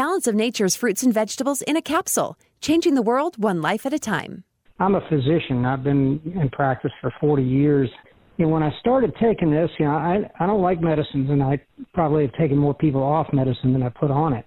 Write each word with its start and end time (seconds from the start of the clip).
Balance 0.00 0.26
of 0.26 0.34
Nature's 0.34 0.74
fruits 0.74 1.02
and 1.02 1.12
vegetables 1.12 1.60
in 1.60 1.76
a 1.76 1.82
capsule, 1.82 2.38
changing 2.62 2.94
the 2.94 3.02
world 3.02 3.36
one 3.36 3.60
life 3.60 3.84
at 3.84 3.92
a 3.92 3.98
time. 3.98 4.44
I'm 4.78 4.94
a 4.94 5.06
physician. 5.10 5.66
I've 5.66 5.84
been 5.84 6.18
in 6.40 6.48
practice 6.48 6.90
for 7.02 7.12
40 7.20 7.42
years. 7.42 7.90
And 8.38 8.50
when 8.50 8.62
I 8.62 8.70
started 8.80 9.12
taking 9.20 9.50
this, 9.50 9.68
you 9.78 9.84
know, 9.84 9.90
I 9.90 10.20
I 10.40 10.46
don't 10.46 10.62
like 10.62 10.80
medicines, 10.80 11.28
and 11.28 11.42
I 11.42 11.60
probably 11.92 12.22
have 12.22 12.32
taken 12.32 12.56
more 12.56 12.72
people 12.72 13.02
off 13.02 13.26
medicine 13.34 13.74
than 13.74 13.82
I 13.82 13.90
put 13.90 14.10
on 14.10 14.32
it. 14.32 14.46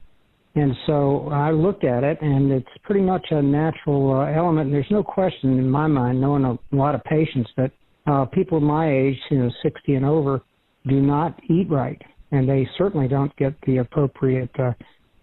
And 0.56 0.74
so 0.88 1.30
I 1.32 1.52
looked 1.52 1.84
at 1.84 2.04
it, 2.04 2.18
and 2.20 2.52
it's 2.52 2.76
pretty 2.82 3.02
much 3.02 3.28
a 3.30 3.40
natural 3.40 4.22
uh, 4.22 4.36
element. 4.36 4.66
And 4.66 4.74
there's 4.74 4.90
no 4.90 5.04
question 5.04 5.60
in 5.60 5.70
my 5.70 5.86
mind, 5.86 6.20
knowing 6.20 6.46
a 6.46 6.58
lot 6.76 6.96
of 6.96 7.04
patients, 7.04 7.52
that 7.58 7.72
uh, 8.08 8.26
people 8.26 8.60
my 8.60 8.92
age, 8.92 9.20
you 9.30 9.38
know, 9.38 9.52
60 9.62 9.94
and 9.94 10.04
over, 10.04 10.42
do 10.88 11.00
not 11.00 11.40
eat 11.48 11.70
right, 11.70 12.02
and 12.32 12.50
they 12.50 12.68
certainly 12.76 13.08
don't 13.08 13.36
get 13.36 13.54
the 13.68 13.78
appropriate 13.78 14.50
uh, 14.58 14.72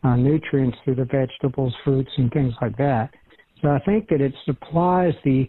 uh, 0.03 0.17
nutrients 0.17 0.77
through 0.85 0.96
the 0.96 1.05
vegetables, 1.05 1.75
fruits, 1.85 2.11
and 2.17 2.32
things 2.32 2.54
like 2.61 2.77
that. 2.79 3.11
So 3.63 3.68
I 3.68 3.79
think 3.81 4.09
that 4.09 4.21
it 4.21 4.32
supplies 4.45 5.13
the 5.25 5.49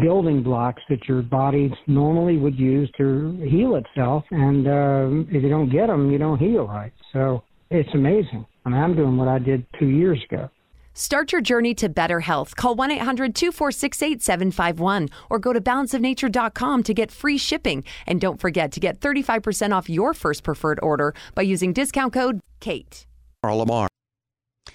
building 0.00 0.42
blocks 0.42 0.82
that 0.88 1.08
your 1.08 1.22
body 1.22 1.72
normally 1.86 2.36
would 2.36 2.58
use 2.58 2.90
to 2.98 3.38
heal 3.48 3.76
itself, 3.76 4.24
and 4.30 4.66
uh, 4.66 5.34
if 5.34 5.42
you 5.42 5.48
don't 5.48 5.70
get 5.70 5.86
them, 5.86 6.10
you 6.10 6.18
don't 6.18 6.38
heal 6.38 6.66
right. 6.66 6.92
So 7.12 7.42
it's 7.70 7.88
amazing. 7.94 8.44
I 8.64 8.68
mean, 8.68 8.80
I'm 8.80 8.96
doing 8.96 9.16
what 9.16 9.28
I 9.28 9.38
did 9.38 9.64
two 9.78 9.86
years 9.86 10.22
ago. 10.30 10.50
Start 10.92 11.30
your 11.30 11.42
journey 11.42 11.74
to 11.74 11.90
better 11.90 12.20
health. 12.20 12.56
Call 12.56 12.74
1 12.74 12.90
800 12.90 13.34
246 13.34 14.02
8751 14.02 15.08
or 15.28 15.38
go 15.38 15.52
to 15.52 15.60
balanceofnature.com 15.60 16.82
to 16.84 16.94
get 16.94 17.12
free 17.12 17.36
shipping. 17.36 17.84
And 18.06 18.18
don't 18.18 18.40
forget 18.40 18.72
to 18.72 18.80
get 18.80 19.00
35% 19.00 19.74
off 19.74 19.90
your 19.90 20.14
first 20.14 20.42
preferred 20.42 20.80
order 20.82 21.14
by 21.34 21.42
using 21.42 21.74
discount 21.74 22.14
code 22.14 22.40
KATE. 22.60 23.06
Carl 23.46 23.58
Lamar. 23.58 23.86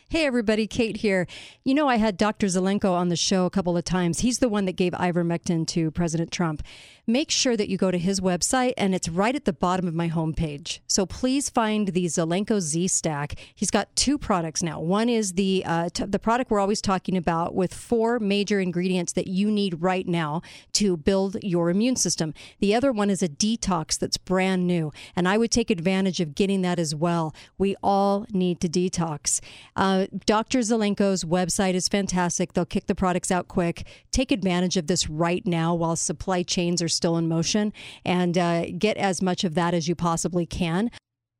Hey, 0.08 0.26
everybody, 0.26 0.66
Kate 0.66 0.98
here. 0.98 1.28
You 1.66 1.74
know, 1.74 1.90
I 1.90 1.98
had 1.98 2.16
Dr. 2.16 2.48
Zelenko 2.48 2.94
on 2.94 3.10
the 3.10 3.18
show 3.18 3.46
a 3.46 3.50
couple 3.50 3.76
of 3.76 3.84
times. 3.84 4.22
He's 4.22 4.40
the 4.40 4.48
one 4.48 4.64
that 4.64 4.78
gave 4.78 4.94
ivermectin 4.94 5.68
to 5.68 5.92
President 5.92 6.32
Trump. 6.32 6.64
Make 7.08 7.32
sure 7.32 7.58
that 7.58 7.68
you 7.68 7.78
go 7.78 7.90
to 7.90 7.98
his 7.98 8.20
website, 8.20 8.74
and 8.78 8.94
it's 8.94 9.10
right 9.10 9.36
at 9.36 9.46
the 9.46 9.54
bottom 9.54 9.88
of 9.88 9.96
my 9.96 10.08
homepage. 10.08 10.80
So 10.88 11.06
please 11.06 11.50
find 11.50 11.90
the 11.90 12.06
Zelenko 12.06 12.60
Z 12.60 12.88
Stack. 12.88 13.36
He's 13.56 13.72
got 13.72 13.96
two 13.96 14.18
products 14.18 14.62
now. 14.62 14.80
One 14.80 15.10
is 15.10 15.34
the 15.34 15.64
uh, 15.66 15.90
t- 15.92 16.06
the 16.06 16.20
product 16.20 16.52
we're 16.52 16.60
always 16.60 16.82
talking 16.82 17.18
about 17.18 17.56
with 17.56 17.74
four 17.74 18.20
major 18.20 18.60
ingredients 18.60 19.14
that 19.14 19.28
you 19.28 19.50
need 19.50 19.82
right 19.82 20.08
now 20.08 20.42
to 20.74 20.96
build 20.96 21.38
your 21.42 21.70
immune 21.70 21.96
system. 21.96 22.34
The 22.60 22.76
other 22.76 22.92
one 22.92 23.10
is 23.10 23.24
a 23.24 23.30
detox 23.30 23.98
that's 23.98 24.18
brand 24.18 24.68
new, 24.68 24.92
and 25.16 25.28
I 25.28 25.38
would 25.38 25.52
take 25.52 25.72
advantage 25.72 26.20
of 26.20 26.36
getting 26.36 26.62
that 26.62 26.78
as 26.78 26.94
well. 26.94 27.34
We 27.58 27.76
all 27.82 28.28
need 28.32 28.62
to 28.62 28.70
detox. 28.70 29.42
Uh, 29.76 30.06
Dr. 30.26 30.60
Zelenko's 30.60 31.24
website 31.24 31.74
is 31.74 31.88
fantastic. 31.88 32.54
They'll 32.54 32.66
kick 32.66 32.86
the 32.86 32.96
products 32.96 33.32
out 33.32 33.48
quick. 33.48 33.88
Take 34.12 34.32
advantage 34.32 34.78
of 34.78 34.86
this 34.88 35.10
right 35.10 35.46
now 35.48 35.74
while 35.74 35.96
supply 35.96 36.44
chains 36.44 36.82
are 36.82 36.91
still 36.92 37.18
in 37.18 37.28
motion 37.28 37.74
and 38.06 38.38
uh, 38.38 38.66
get 38.78 38.98
as 38.98 39.22
much 39.22 39.44
of 39.44 39.56
that 39.56 39.74
as 39.74 39.88
you 39.88 39.96
possibly 39.96 40.46
can. 40.46 40.92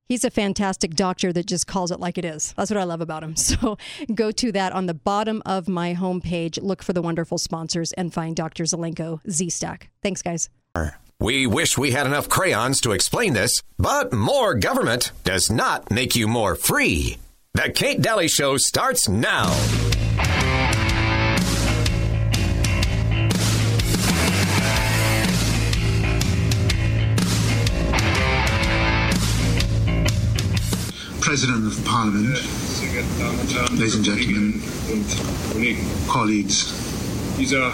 He's 0.08 0.26
a 0.26 0.30
fantastic 0.30 0.96
doctor 0.96 1.32
that 1.32 1.46
just 1.46 1.68
calls 1.68 1.90
it 1.90 2.00
like 2.00 2.18
it 2.18 2.26
is. 2.26 2.54
That's 2.58 2.70
what 2.70 2.78
I 2.78 2.84
love 2.84 3.00
about 3.00 3.24
him. 3.24 3.36
So 3.42 3.78
go 4.14 4.32
to 4.32 4.52
that 4.52 4.74
on 4.74 4.86
the 4.86 4.94
bottom 4.94 5.42
of 5.46 5.70
my 5.70 5.94
homepage. 5.94 6.62
Look 6.62 6.84
for 6.84 6.94
the 6.94 7.02
wonderful 7.02 7.38
sponsors 7.38 7.94
and 7.94 8.14
find 8.14 8.36
Dr. 8.36 8.64
Zelenko 8.66 9.20
Z 9.30 9.50
Stack. 9.50 9.90
Thanks, 10.04 10.22
guys. 10.22 10.50
We 11.20 11.46
wish 11.46 11.78
we 11.78 11.92
had 11.92 12.08
enough 12.08 12.28
crayons 12.30 12.82
to 12.82 12.94
explain 12.94 13.34
this, 13.34 13.62
but 13.78 14.12
more 14.12 14.56
government 14.56 15.12
does 15.24 15.52
not 15.52 15.92
make 15.92 16.16
you 16.16 16.28
more 16.28 16.56
free. 16.56 17.18
The 17.54 17.72
Kate 17.74 18.02
Dalley 18.02 18.28
Show 18.28 18.58
starts 18.58 19.08
now. 19.08 19.52
President 31.32 31.66
of 31.66 31.86
Parliament, 31.86 32.36
ladies 33.72 33.96
and 33.96 34.04
gentlemen, 34.04 34.62
colleagues, 36.10 36.74
Dieser 37.38 37.72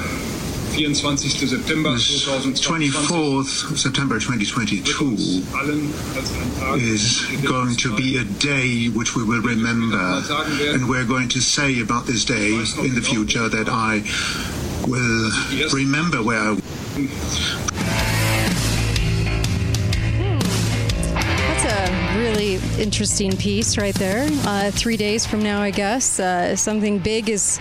24. 0.75 1.17
September 1.17 1.93
this 1.93 2.23
2022 2.23 2.91
24th 3.01 3.75
September 3.75 4.19
2022 4.19 5.41
allen 5.55 5.91
als 6.15 6.31
ein 6.33 6.51
Tag 6.59 6.79
is 6.79 7.25
going 7.47 7.75
to 7.75 7.95
be 7.95 8.17
a 8.19 8.25
day 8.37 8.89
which 8.89 9.15
we 9.15 9.23
will 9.23 9.41
remember, 9.41 10.21
and 10.75 10.87
we're 10.87 11.07
going 11.07 11.27
to 11.27 11.41
say 11.41 11.81
about 11.81 12.05
this 12.05 12.25
day 12.25 12.53
in 12.85 12.93
the 12.93 13.01
future 13.01 13.49
that 13.49 13.69
I 13.69 14.03
will 14.85 15.31
remember 15.73 16.21
where 16.21 16.37
I 16.37 18.26
really 22.15 22.55
interesting 22.79 23.35
piece 23.35 23.77
right 23.77 23.95
there. 23.95 24.27
Uh, 24.45 24.71
three 24.71 24.97
days 24.97 25.25
from 25.25 25.43
now, 25.43 25.61
I 25.61 25.71
guess, 25.71 26.19
uh, 26.19 26.55
something 26.55 26.99
big 26.99 27.29
is 27.29 27.59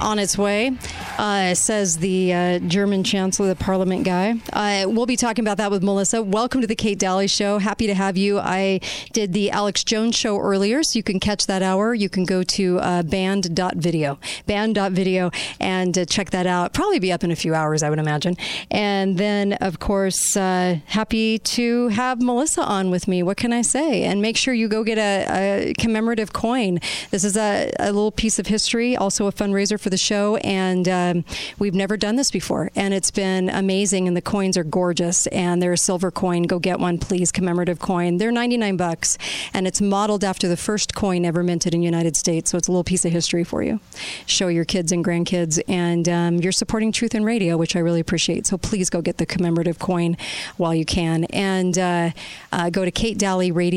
on 0.00 0.18
its 0.18 0.36
way, 0.36 0.76
uh, 1.18 1.54
says 1.54 1.98
the 1.98 2.32
uh, 2.32 2.58
German 2.60 3.02
Chancellor, 3.02 3.48
the 3.48 3.56
Parliament 3.56 4.04
guy. 4.04 4.34
Uh, 4.52 4.88
we'll 4.88 5.06
be 5.06 5.16
talking 5.16 5.44
about 5.44 5.56
that 5.56 5.70
with 5.70 5.82
Melissa. 5.82 6.22
Welcome 6.22 6.60
to 6.60 6.66
the 6.66 6.74
Kate 6.74 6.98
Dalley 6.98 7.26
Show. 7.26 7.58
Happy 7.58 7.86
to 7.86 7.94
have 7.94 8.16
you. 8.16 8.38
I 8.38 8.80
did 9.12 9.32
the 9.32 9.50
Alex 9.50 9.84
Jones 9.84 10.14
show 10.16 10.38
earlier, 10.38 10.82
so 10.82 10.98
you 10.98 11.02
can 11.02 11.18
catch 11.18 11.46
that 11.46 11.62
hour. 11.62 11.94
You 11.94 12.08
can 12.08 12.24
go 12.24 12.42
to 12.42 12.78
uh, 12.80 13.02
band.video, 13.04 14.18
band.video, 14.46 15.30
and 15.60 15.96
uh, 15.96 16.04
check 16.04 16.30
that 16.30 16.46
out. 16.46 16.74
Probably 16.74 16.98
be 16.98 17.12
up 17.12 17.24
in 17.24 17.30
a 17.30 17.36
few 17.36 17.54
hours, 17.54 17.82
I 17.82 17.90
would 17.90 17.98
imagine. 17.98 18.36
And 18.70 19.16
then, 19.18 19.54
of 19.54 19.78
course, 19.78 20.34
happy 20.34 21.38
to 21.38 21.88
have 21.88 22.20
Melissa 22.20 22.62
on 22.62 22.90
with 22.90 23.08
me. 23.08 23.22
What 23.22 23.36
can 23.36 23.52
I 23.52 23.62
say? 23.62 23.85
And 23.86 24.20
make 24.20 24.36
sure 24.36 24.52
you 24.52 24.68
go 24.68 24.84
get 24.84 24.98
a, 24.98 25.68
a 25.68 25.74
commemorative 25.74 26.32
coin. 26.32 26.80
This 27.10 27.24
is 27.24 27.36
a, 27.36 27.72
a 27.78 27.86
little 27.86 28.10
piece 28.10 28.38
of 28.38 28.46
history, 28.46 28.96
also 28.96 29.26
a 29.26 29.32
fundraiser 29.32 29.78
for 29.78 29.90
the 29.90 29.96
show, 29.96 30.36
and 30.36 30.88
um, 30.88 31.24
we've 31.58 31.74
never 31.74 31.96
done 31.96 32.16
this 32.16 32.30
before, 32.30 32.70
and 32.74 32.92
it's 32.92 33.10
been 33.10 33.48
amazing. 33.48 34.08
And 34.08 34.16
the 34.16 34.22
coins 34.22 34.56
are 34.56 34.64
gorgeous, 34.64 35.26
and 35.28 35.62
they're 35.62 35.72
a 35.72 35.78
silver 35.78 36.10
coin. 36.10 36.44
Go 36.44 36.58
get 36.58 36.80
one, 36.80 36.98
please. 36.98 37.30
Commemorative 37.30 37.78
coin. 37.78 38.18
They're 38.18 38.32
99 38.32 38.76
bucks, 38.76 39.18
and 39.54 39.66
it's 39.66 39.80
modeled 39.80 40.24
after 40.24 40.48
the 40.48 40.56
first 40.56 40.94
coin 40.94 41.24
ever 41.24 41.42
minted 41.42 41.74
in 41.74 41.80
the 41.80 41.86
United 41.86 42.16
States. 42.16 42.50
So 42.50 42.58
it's 42.58 42.68
a 42.68 42.72
little 42.72 42.84
piece 42.84 43.04
of 43.04 43.12
history 43.12 43.44
for 43.44 43.62
you. 43.62 43.80
Show 44.26 44.48
your 44.48 44.64
kids 44.64 44.92
and 44.92 45.04
grandkids, 45.04 45.60
and 45.68 46.08
um, 46.08 46.36
you're 46.38 46.52
supporting 46.52 46.92
Truth 46.92 47.14
in 47.14 47.24
Radio, 47.24 47.56
which 47.56 47.76
I 47.76 47.80
really 47.80 48.00
appreciate. 48.00 48.46
So 48.46 48.58
please 48.58 48.90
go 48.90 49.00
get 49.00 49.18
the 49.18 49.26
commemorative 49.26 49.78
coin 49.78 50.16
while 50.56 50.74
you 50.74 50.84
can, 50.84 51.24
and 51.24 51.78
uh, 51.78 52.10
uh, 52.52 52.70
go 52.70 52.84
to 52.84 52.90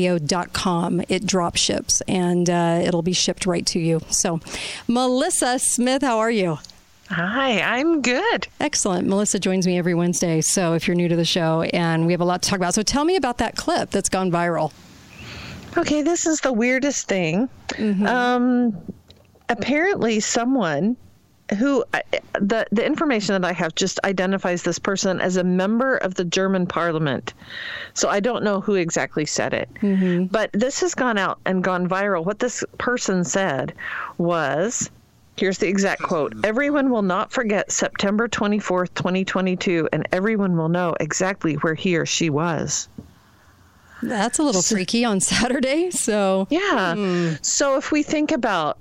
katedalleyradio.com. 0.00 1.02
It 1.08 1.26
drop 1.26 1.56
ships, 1.56 2.00
and 2.02 2.48
uh, 2.48 2.80
it'll 2.82 3.02
be 3.02 3.12
shipped 3.12 3.46
right 3.46 3.66
to 3.66 3.78
you. 3.78 4.00
So, 4.08 4.40
Melissa 4.88 5.58
Smith, 5.58 6.02
how 6.02 6.18
are 6.18 6.30
you? 6.30 6.58
Hi, 7.10 7.60
I'm 7.60 8.02
good. 8.02 8.46
Excellent. 8.60 9.08
Melissa 9.08 9.40
joins 9.40 9.66
me 9.66 9.76
every 9.78 9.94
Wednesday. 9.94 10.40
So 10.40 10.74
if 10.74 10.86
you're 10.86 10.94
new 10.94 11.08
to 11.08 11.16
the 11.16 11.24
show, 11.24 11.62
and 11.62 12.06
we 12.06 12.12
have 12.12 12.20
a 12.20 12.24
lot 12.24 12.40
to 12.42 12.48
talk 12.48 12.58
about. 12.58 12.72
So 12.72 12.84
tell 12.84 13.04
me 13.04 13.16
about 13.16 13.38
that 13.38 13.56
clip 13.56 13.90
that's 13.90 14.08
gone 14.08 14.30
viral. 14.30 14.72
Okay, 15.76 16.02
this 16.02 16.24
is 16.24 16.40
the 16.40 16.52
weirdest 16.52 17.08
thing. 17.08 17.48
Um, 18.06 18.76
apparently, 19.48 20.20
someone 20.20 20.96
who 21.58 21.84
the 22.34 22.66
the 22.70 22.84
information 22.84 23.40
that 23.40 23.48
I 23.48 23.52
have 23.52 23.74
just 23.74 24.00
identifies 24.04 24.62
this 24.62 24.78
person 24.78 25.20
as 25.20 25.36
a 25.36 25.44
member 25.44 25.96
of 25.96 26.14
the 26.14 26.24
German 26.24 26.66
Parliament. 26.66 27.34
So 27.94 28.08
I 28.08 28.20
don't 28.20 28.44
know 28.44 28.60
who 28.60 28.74
exactly 28.74 29.26
said 29.26 29.52
it, 29.54 29.68
mm-hmm. 29.82 30.26
but 30.26 30.50
this 30.52 30.80
has 30.80 30.94
gone 30.94 31.18
out 31.18 31.38
and 31.44 31.62
gone 31.64 31.88
viral. 31.88 32.24
What 32.24 32.38
this 32.38 32.64
person 32.78 33.24
said 33.24 33.74
was. 34.18 34.90
Here's 35.36 35.58
the 35.58 35.68
exact 35.68 36.02
quote. 36.02 36.34
Everyone 36.44 36.90
will 36.90 37.00
not 37.00 37.32
forget 37.32 37.72
September 37.72 38.28
24th, 38.28 38.92
2022, 38.92 39.88
and 39.90 40.06
everyone 40.12 40.54
will 40.54 40.68
know 40.68 40.94
exactly 41.00 41.54
where 41.54 41.72
he 41.72 41.96
or 41.96 42.04
she 42.04 42.28
was. 42.28 42.90
That's 44.02 44.38
a 44.38 44.42
little 44.42 44.60
freaky 44.60 45.04
on 45.04 45.20
Saturday. 45.20 45.90
So 45.90 46.46
Yeah. 46.50 46.94
Hmm. 46.94 47.32
So 47.40 47.78
if 47.78 47.90
we 47.90 48.02
think 48.02 48.32
about 48.32 48.78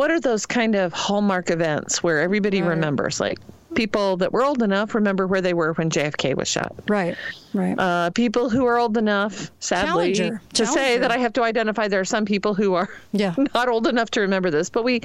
what 0.00 0.10
are 0.10 0.18
those 0.18 0.46
kind 0.46 0.74
of 0.74 0.94
hallmark 0.94 1.50
events 1.50 2.02
where 2.02 2.22
everybody 2.22 2.62
remembers, 2.62 3.20
like 3.20 3.38
people 3.74 4.16
that 4.16 4.32
were 4.32 4.42
old 4.42 4.62
enough 4.62 4.94
remember 4.94 5.26
where 5.26 5.42
they 5.42 5.52
were 5.52 5.74
when 5.74 5.90
JFK 5.90 6.34
was 6.34 6.48
shot. 6.48 6.74
right, 6.88 7.18
right. 7.52 7.78
Uh, 7.78 8.08
people 8.10 8.48
who 8.48 8.64
are 8.64 8.78
old 8.78 8.96
enough, 8.96 9.50
sadly, 9.60 10.14
Challenger. 10.14 10.40
to 10.54 10.64
say 10.66 10.96
that 10.96 11.10
I 11.12 11.18
have 11.18 11.34
to 11.34 11.42
identify 11.42 11.86
there 11.86 12.00
are 12.00 12.04
some 12.06 12.24
people 12.24 12.54
who 12.54 12.72
are 12.72 12.88
Yeah. 13.12 13.34
not 13.54 13.68
old 13.68 13.86
enough 13.86 14.10
to 14.12 14.22
remember 14.22 14.50
this, 14.50 14.70
but 14.70 14.84
we 14.84 15.02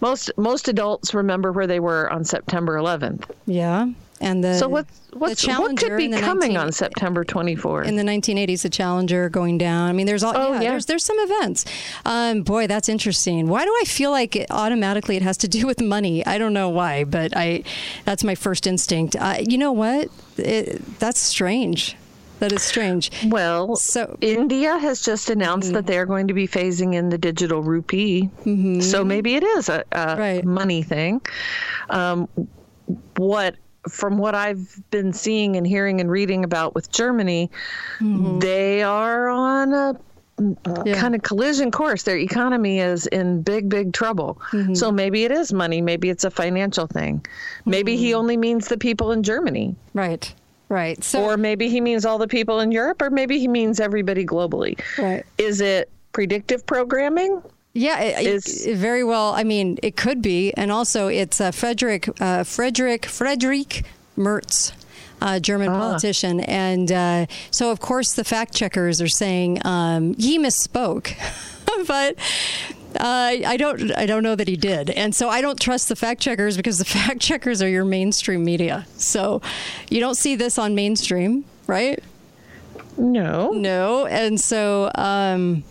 most 0.00 0.30
most 0.38 0.66
adults 0.66 1.12
remember 1.12 1.52
where 1.52 1.66
they 1.66 1.78
were 1.80 2.10
on 2.10 2.24
September 2.24 2.76
11th. 2.78 3.24
yeah. 3.46 3.86
And 4.22 4.42
the 4.42 4.54
so 4.54 4.68
what 4.68 4.86
what's, 5.12 5.46
what 5.46 5.76
could 5.76 5.96
be 5.96 6.08
coming 6.08 6.54
19, 6.54 6.56
on 6.56 6.72
September 6.72 7.24
24th? 7.24 7.86
In 7.86 7.96
the 7.96 8.02
1980s, 8.02 8.62
the 8.62 8.70
Challenger 8.70 9.28
going 9.28 9.58
down. 9.58 9.88
I 9.88 9.92
mean, 9.92 10.06
there's 10.06 10.22
all 10.22 10.32
oh, 10.34 10.52
yeah, 10.54 10.60
yeah. 10.60 10.70
There's, 10.70 10.86
there's 10.86 11.04
some 11.04 11.18
events. 11.18 11.64
Um, 12.06 12.42
boy, 12.42 12.66
that's 12.68 12.88
interesting. 12.88 13.48
Why 13.48 13.64
do 13.64 13.70
I 13.80 13.84
feel 13.84 14.10
like 14.12 14.36
it, 14.36 14.46
automatically 14.50 15.16
it 15.16 15.22
has 15.22 15.36
to 15.38 15.48
do 15.48 15.66
with 15.66 15.80
money? 15.80 16.24
I 16.24 16.38
don't 16.38 16.52
know 16.52 16.68
why, 16.68 17.04
but 17.04 17.36
I 17.36 17.64
that's 18.04 18.24
my 18.24 18.36
first 18.36 18.66
instinct. 18.66 19.16
Uh, 19.16 19.38
you 19.46 19.58
know 19.58 19.72
what? 19.72 20.08
It, 20.38 20.98
that's 20.98 21.20
strange. 21.20 21.96
That 22.38 22.52
is 22.52 22.62
strange. 22.62 23.12
Well, 23.26 23.76
so 23.76 24.18
India 24.20 24.76
has 24.76 25.00
just 25.00 25.30
announced 25.30 25.68
mm-hmm. 25.68 25.74
that 25.74 25.86
they're 25.86 26.06
going 26.06 26.26
to 26.26 26.34
be 26.34 26.48
phasing 26.48 26.94
in 26.94 27.08
the 27.08 27.18
digital 27.18 27.62
rupee. 27.62 28.30
Mm-hmm. 28.40 28.80
So 28.80 29.04
maybe 29.04 29.36
it 29.36 29.44
is 29.44 29.68
a, 29.68 29.84
a 29.92 30.16
right. 30.16 30.44
money 30.44 30.82
thing. 30.82 31.20
Um, 31.88 32.28
what 33.16 33.54
from 33.88 34.18
what 34.18 34.34
I've 34.34 34.80
been 34.90 35.12
seeing 35.12 35.56
and 35.56 35.66
hearing 35.66 36.00
and 36.00 36.10
reading 36.10 36.44
about 36.44 36.74
with 36.74 36.90
Germany, 36.90 37.50
mm-hmm. 37.98 38.38
they 38.38 38.82
are 38.82 39.28
on 39.28 39.72
a 39.72 39.96
yeah. 40.84 40.98
kind 40.98 41.14
of 41.14 41.22
collision 41.22 41.70
course. 41.70 42.02
Their 42.04 42.18
economy 42.18 42.80
is 42.80 43.06
in 43.06 43.42
big, 43.42 43.68
big 43.68 43.92
trouble. 43.92 44.40
Mm-hmm. 44.50 44.74
So 44.74 44.90
maybe 44.90 45.24
it 45.24 45.30
is 45.30 45.52
money. 45.52 45.80
Maybe 45.80 46.10
it's 46.10 46.24
a 46.24 46.30
financial 46.30 46.86
thing. 46.86 47.24
Maybe 47.66 47.94
mm-hmm. 47.94 48.02
he 48.02 48.14
only 48.14 48.36
means 48.36 48.68
the 48.68 48.78
people 48.78 49.12
in 49.12 49.22
Germany. 49.22 49.76
Right. 49.94 50.32
Right. 50.68 51.02
So, 51.04 51.22
or 51.22 51.36
maybe 51.36 51.68
he 51.68 51.82
means 51.82 52.06
all 52.06 52.16
the 52.16 52.28
people 52.28 52.60
in 52.60 52.72
Europe, 52.72 53.02
or 53.02 53.10
maybe 53.10 53.38
he 53.38 53.46
means 53.46 53.78
everybody 53.78 54.24
globally. 54.24 54.80
Right. 54.96 55.22
Is 55.36 55.60
it 55.60 55.90
predictive 56.14 56.64
programming? 56.64 57.42
Yeah, 57.74 58.00
it, 58.00 58.26
is, 58.26 58.66
it, 58.66 58.76
very 58.76 59.02
well. 59.02 59.32
I 59.32 59.44
mean, 59.44 59.78
it 59.82 59.96
could 59.96 60.20
be, 60.20 60.52
and 60.54 60.70
also 60.70 61.08
it's 61.08 61.40
uh, 61.40 61.52
Frederick 61.52 62.08
uh, 62.20 62.44
Frederick 62.44 63.06
Frederick 63.06 63.84
Merz. 64.16 64.72
Uh, 65.20 65.38
German 65.38 65.68
ah. 65.68 65.78
politician. 65.78 66.40
And 66.40 66.90
uh, 66.90 67.26
so, 67.52 67.70
of 67.70 67.78
course, 67.78 68.14
the 68.14 68.24
fact 68.24 68.54
checkers 68.54 69.00
are 69.00 69.06
saying 69.06 69.64
um, 69.64 70.14
he 70.14 70.36
misspoke. 70.36 71.14
but 71.86 72.16
uh, 72.98 73.36
I 73.46 73.56
don't. 73.56 73.92
I 73.96 74.06
don't 74.06 74.22
know 74.22 74.34
that 74.34 74.48
he 74.48 74.56
did, 74.56 74.90
and 74.90 75.14
so 75.14 75.28
I 75.28 75.40
don't 75.40 75.60
trust 75.60 75.88
the 75.88 75.96
fact 75.96 76.20
checkers 76.20 76.56
because 76.56 76.78
the 76.78 76.84
fact 76.98 77.20
checkers 77.20 77.62
are 77.62 77.68
your 77.68 77.84
mainstream 77.84 78.44
media. 78.44 78.86
So 78.96 79.40
you 79.90 80.00
don't 80.00 80.16
see 80.16 80.36
this 80.36 80.58
on 80.58 80.74
mainstream, 80.74 81.44
right? 81.66 82.02
No, 82.98 83.52
no, 83.52 84.06
and 84.06 84.40
so 84.40 84.90
um, 84.94 85.64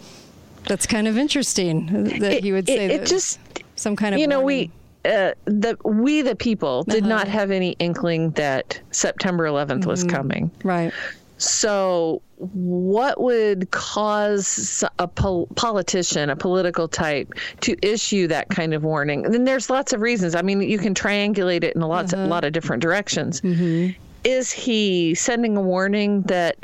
that's 0.65 0.87
kind 0.87 1.07
of 1.07 1.17
interesting 1.17 2.03
that 2.19 2.33
it, 2.33 2.43
he 2.43 2.51
would 2.51 2.67
say 2.67 2.85
it, 2.85 2.91
it 2.91 3.05
just 3.07 3.39
some 3.75 3.95
kind 3.95 4.15
of 4.15 4.21
you 4.21 4.27
know 4.27 4.41
warning. 4.41 4.71
we 5.03 5.09
uh, 5.11 5.33
the 5.45 5.77
we 5.83 6.21
the 6.21 6.35
people 6.35 6.83
did 6.83 7.03
uh-huh. 7.03 7.09
not 7.09 7.27
have 7.27 7.51
any 7.51 7.71
inkling 7.79 8.31
that 8.31 8.79
September 8.91 9.45
11th 9.45 9.79
mm-hmm. 9.79 9.89
was 9.89 10.03
coming. 10.03 10.51
Right. 10.63 10.93
So, 11.37 12.21
what 12.37 13.19
would 13.19 13.71
cause 13.71 14.83
a 14.99 15.07
pol- 15.07 15.47
politician, 15.55 16.29
a 16.29 16.35
political 16.35 16.87
type, 16.87 17.33
to 17.61 17.75
issue 17.81 18.27
that 18.27 18.49
kind 18.49 18.75
of 18.75 18.83
warning? 18.83 19.25
And 19.25 19.33
then 19.33 19.45
there's 19.45 19.67
lots 19.67 19.91
of 19.91 20.01
reasons. 20.01 20.35
I 20.35 20.43
mean, 20.43 20.61
you 20.61 20.77
can 20.77 20.93
triangulate 20.93 21.63
it 21.63 21.75
in 21.75 21.81
a 21.81 21.87
lot, 21.87 22.13
uh-huh. 22.13 22.23
a 22.23 22.27
lot 22.27 22.43
of 22.43 22.53
different 22.53 22.83
directions. 22.83 23.41
Mm-hmm. 23.41 23.99
Is 24.23 24.51
he 24.51 25.15
sending 25.15 25.57
a 25.57 25.61
warning 25.61 26.21
that 26.23 26.57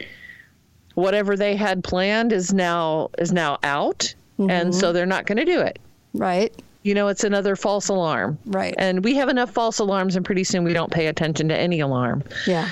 whatever 0.98 1.38
they 1.38 1.56
had 1.56 1.84
planned 1.84 2.34
is 2.34 2.54
now 2.54 3.10
is 3.18 3.32
now 3.32 3.58
out, 3.64 4.14
mm-hmm. 4.40 4.50
and 4.50 4.76
so 4.76 4.92
they're 4.92 5.06
not 5.06 5.26
going 5.26 5.38
to 5.38 5.46
do 5.46 5.62
it? 5.62 5.80
Right 6.14 6.54
you 6.88 6.94
know, 6.94 7.10
it's 7.10 7.26
another 7.26 7.58
false 7.58 7.90
alarm. 7.90 8.38
Right. 8.46 8.74
And 8.78 9.04
we 9.04 9.14
have 9.16 9.28
enough 9.28 9.52
false 9.52 9.78
alarms, 9.78 10.16
and 10.16 10.26
pretty 10.26 10.46
soon 10.46 10.64
we 10.64 10.72
don't 10.72 10.92
pay 10.92 11.08
attention 11.08 11.50
to 11.50 11.58
any 11.58 11.82
alarm. 11.82 12.24
Yeah. 12.48 12.70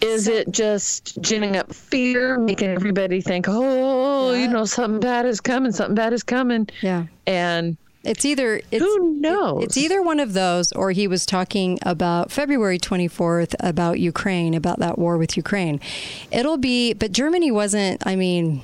Is 0.00 0.24
so, 0.24 0.32
it 0.32 0.50
just 0.50 1.20
ginning 1.20 1.56
up 1.56 1.72
fear, 1.72 2.38
making 2.38 2.70
everybody 2.70 3.20
think, 3.20 3.44
oh, 3.48 4.32
yeah. 4.32 4.40
you 4.40 4.48
know, 4.48 4.64
something 4.64 5.00
bad 5.00 5.26
is 5.26 5.38
coming, 5.40 5.70
something 5.70 5.94
bad 5.94 6.14
is 6.14 6.22
coming? 6.22 6.66
Yeah. 6.80 7.04
And 7.26 7.76
it's 8.04 8.24
either 8.24 8.60
it's, 8.70 8.84
who 8.84 9.14
knows. 9.20 9.64
It's 9.64 9.76
either 9.76 10.02
one 10.02 10.18
of 10.18 10.32
those, 10.32 10.72
or 10.72 10.90
he 10.90 11.06
was 11.06 11.24
talking 11.24 11.78
about 11.82 12.32
February 12.32 12.78
24th 12.78 13.54
about 13.60 14.00
Ukraine, 14.00 14.54
about 14.54 14.80
that 14.80 14.98
war 14.98 15.16
with 15.18 15.36
Ukraine. 15.36 15.80
It'll 16.30 16.58
be, 16.58 16.94
but 16.94 17.12
Germany 17.12 17.50
wasn't. 17.50 18.04
I 18.06 18.16
mean, 18.16 18.62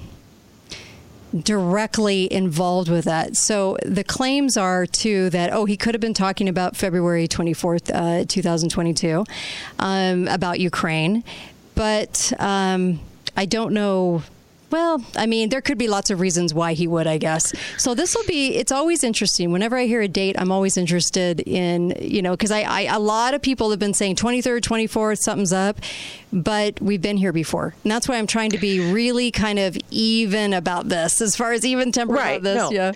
directly 1.43 2.33
involved 2.33 2.89
with 2.89 3.05
that. 3.05 3.37
So 3.37 3.77
the 3.85 4.05
claims 4.05 4.57
are 4.57 4.87
too 4.87 5.31
that 5.31 5.53
oh 5.53 5.67
he 5.67 5.77
could 5.77 5.95
have 5.95 6.01
been 6.01 6.15
talking 6.15 6.49
about 6.49 6.77
February 6.77 7.29
24th, 7.29 7.91
uh, 7.95 8.25
2022, 8.27 9.25
um, 9.79 10.27
about 10.29 10.59
Ukraine, 10.59 11.23
but 11.75 12.33
um, 12.39 13.01
I 13.37 13.45
don't 13.45 13.73
know 13.73 14.23
well, 14.71 15.03
I 15.17 15.27
mean, 15.27 15.49
there 15.49 15.61
could 15.61 15.79
be 15.79 15.89
lots 15.89 16.11
of 16.11 16.21
reasons 16.21 16.53
why 16.53 16.75
he 16.75 16.87
would, 16.87 17.07
I 17.07 17.19
guess. 17.19 17.53
So 17.77 17.95
this 17.95 18.15
will 18.15 18.25
be, 18.27 18.57
it's 18.57 18.73
always 18.73 19.03
interesting. 19.03 19.51
Whenever 19.51 19.77
I 19.77 19.87
hear 19.87 20.03
a 20.03 20.09
date, 20.09 20.37
I'm 20.39 20.53
always 20.53 20.77
interested 20.77 21.41
in, 21.41 21.97
you 22.01 22.23
know, 22.23 22.33
because 22.33 22.51
I, 22.51 22.63
I, 22.63 22.81
a 22.83 22.99
lot 22.99 23.35
of 23.35 23.43
people 23.43 23.71
have 23.71 23.79
been 23.79 23.95
saying 23.95 24.17
23rd, 24.17 24.61
24th, 24.61 25.19
something's 25.19 25.53
up, 25.53 25.81
but 26.33 26.81
we've 26.81 27.03
been 27.03 27.17
here 27.17 27.33
before. 27.33 27.75
And 27.83 27.91
that's 27.91 28.09
why 28.09 28.17
I'm 28.17 28.27
trying 28.27 28.51
to 28.51 28.59
be 28.59 28.93
really 28.93 29.31
kind 29.31 29.59
of 29.59 29.77
even 29.91 30.53
about 30.53 30.89
this, 30.89 31.21
as 31.21 31.37
far 31.37 31.53
as 31.53 31.65
even 31.65 31.93
temper 31.93 32.15
right, 32.15 32.41
about 32.41 32.43
this. 32.43 32.57
No. 32.57 32.71
Yeah. 32.71 32.93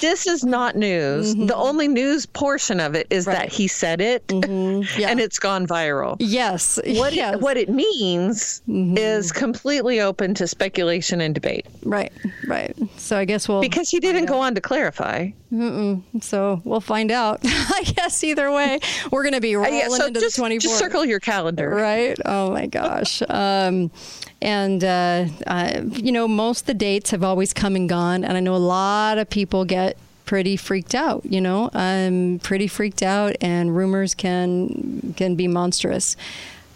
This 0.00 0.26
is 0.26 0.44
not 0.44 0.76
news. 0.76 1.34
Mm-hmm. 1.34 1.46
The 1.46 1.56
only 1.56 1.88
news 1.88 2.26
portion 2.26 2.80
of 2.80 2.94
it 2.94 3.06
is 3.10 3.26
right. 3.26 3.38
that 3.38 3.52
he 3.52 3.68
said 3.68 4.00
it 4.00 4.26
mm-hmm. 4.28 4.82
yeah. 5.00 5.08
and 5.08 5.20
it's 5.20 5.38
gone 5.38 5.66
viral. 5.66 6.16
Yes. 6.18 6.78
What, 6.84 7.12
yes. 7.12 7.34
It, 7.34 7.40
what 7.40 7.56
it 7.56 7.68
means 7.68 8.62
mm-hmm. 8.68 8.96
is 8.96 9.32
completely 9.32 10.00
open 10.00 10.34
to 10.34 10.46
speculation 10.46 11.20
and 11.20 11.34
debate. 11.34 11.66
Right, 11.82 12.12
right. 12.46 12.76
So 12.96 13.16
I 13.16 13.24
guess 13.24 13.48
we'll. 13.48 13.60
Because 13.60 13.90
he 13.90 14.00
didn't 14.00 14.26
go 14.26 14.40
on 14.40 14.54
to 14.54 14.60
clarify. 14.60 15.30
Mm-mm. 15.52 16.02
So 16.22 16.60
we'll 16.64 16.80
find 16.80 17.10
out. 17.10 17.40
I 17.44 17.82
guess 17.96 18.22
either 18.22 18.50
way, 18.52 18.80
we're 19.10 19.22
going 19.22 19.34
to 19.34 19.40
be 19.40 19.56
rolling 19.56 19.74
uh, 19.74 19.76
yeah, 19.76 19.88
so 19.88 20.06
into 20.06 20.20
just, 20.20 20.36
the 20.36 20.42
24th. 20.42 20.60
Just 20.60 20.78
circle 20.78 21.04
your 21.04 21.20
calendar. 21.20 21.68
Right? 21.70 22.18
Oh 22.24 22.52
my 22.58 22.66
gosh. 22.66 23.22
um, 23.28 23.90
and, 24.40 24.84
uh, 24.84 25.26
uh, 25.46 25.80
you 25.84 26.12
know, 26.12 26.28
most 26.28 26.66
the 26.66 26.74
dates 26.74 27.10
have 27.10 27.24
always 27.24 27.52
come 27.52 27.76
and 27.76 27.88
gone. 27.88 28.24
And 28.24 28.36
I 28.36 28.40
know 28.40 28.54
a 28.54 28.56
lot 28.56 29.18
of 29.18 29.28
people 29.28 29.64
get 29.64 29.96
pretty 30.24 30.56
freaked 30.56 30.94
out, 30.94 31.24
you 31.24 31.40
know, 31.40 31.70
I'm 31.72 32.38
pretty 32.40 32.66
freaked 32.66 33.02
out 33.02 33.34
and 33.40 33.74
rumors 33.74 34.14
can 34.14 35.14
can 35.16 35.36
be 35.36 35.48
monstrous. 35.48 36.16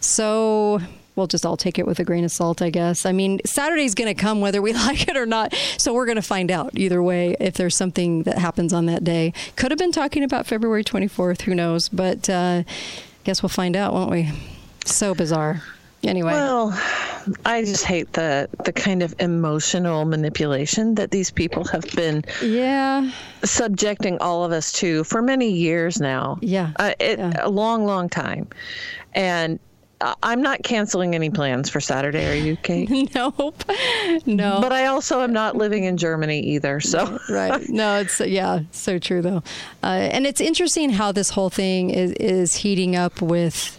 So 0.00 0.80
we'll 1.14 1.26
just 1.26 1.44
all 1.44 1.58
take 1.58 1.78
it 1.78 1.86
with 1.86 2.00
a 2.00 2.04
grain 2.04 2.24
of 2.24 2.32
salt, 2.32 2.62
I 2.62 2.70
guess. 2.70 3.04
I 3.04 3.12
mean, 3.12 3.40
Saturday's 3.44 3.94
going 3.94 4.08
to 4.08 4.20
come 4.20 4.40
whether 4.40 4.62
we 4.62 4.72
like 4.88 5.06
it 5.06 5.16
or 5.18 5.26
not. 5.26 5.54
So 5.76 5.92
we're 5.92 6.06
going 6.06 6.16
to 6.16 6.22
find 6.22 6.50
out 6.50 6.70
either 6.78 7.02
way 7.02 7.36
if 7.38 7.54
there's 7.54 7.76
something 7.76 8.22
that 8.22 8.38
happens 8.38 8.72
on 8.72 8.86
that 8.86 9.04
day. 9.04 9.34
Could 9.56 9.70
have 9.70 9.78
been 9.78 9.92
talking 9.92 10.24
about 10.24 10.46
February 10.46 10.82
24th, 10.82 11.42
who 11.42 11.54
knows? 11.54 11.90
But 11.90 12.30
uh, 12.30 12.62
guess 13.24 13.42
we'll 13.42 13.50
find 13.50 13.76
out, 13.76 13.92
won't 13.92 14.10
we? 14.10 14.30
So 14.84 15.14
bizarre. 15.14 15.62
Anyway. 16.04 16.32
Well, 16.32 16.78
I 17.44 17.62
just 17.62 17.84
hate 17.84 18.12
the 18.14 18.48
the 18.64 18.72
kind 18.72 19.02
of 19.02 19.14
emotional 19.20 20.04
manipulation 20.04 20.96
that 20.96 21.12
these 21.12 21.30
people 21.30 21.64
have 21.64 21.84
been 21.94 22.24
yeah 22.42 23.10
subjecting 23.44 24.18
all 24.18 24.44
of 24.44 24.52
us 24.52 24.72
to 24.72 25.04
for 25.04 25.22
many 25.22 25.50
years 25.50 26.00
now. 26.00 26.38
Yeah. 26.40 26.72
Uh, 26.76 26.94
it, 26.98 27.18
yeah. 27.18 27.32
a 27.38 27.48
long 27.48 27.84
long 27.84 28.08
time. 28.08 28.48
And 29.14 29.60
I'm 30.22 30.42
not 30.42 30.62
canceling 30.62 31.14
any 31.14 31.30
plans 31.30 31.68
for 31.68 31.80
Saturday. 31.80 32.28
Are 32.28 32.34
you, 32.34 32.56
Kate? 32.56 32.90
nope. 33.14 33.62
No. 34.26 34.58
But 34.60 34.72
I 34.72 34.86
also 34.86 35.20
am 35.20 35.32
not 35.32 35.56
living 35.56 35.84
in 35.84 35.96
Germany 35.96 36.40
either. 36.40 36.80
So 36.80 37.18
right. 37.28 37.68
No, 37.68 38.00
it's 38.00 38.20
yeah, 38.20 38.60
so 38.72 38.98
true 38.98 39.22
though. 39.22 39.42
Uh, 39.82 40.08
and 40.12 40.26
it's 40.26 40.40
interesting 40.40 40.90
how 40.90 41.12
this 41.12 41.30
whole 41.30 41.50
thing 41.50 41.90
is 41.90 42.12
is 42.12 42.56
heating 42.56 42.96
up 42.96 43.22
with 43.22 43.78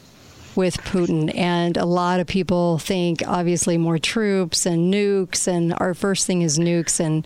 with 0.55 0.77
Putin. 0.77 1.36
And 1.36 1.77
a 1.77 1.86
lot 1.86 2.19
of 2.19 2.27
people 2.27 2.77
think 2.77 3.22
obviously 3.27 3.77
more 3.77 3.98
troops 3.98 4.65
and 4.65 4.93
nukes, 4.93 5.48
and 5.48 5.74
our 5.77 5.93
first 5.93 6.25
thing 6.27 6.41
is 6.41 6.60
nukes. 6.60 7.00
And 7.00 7.25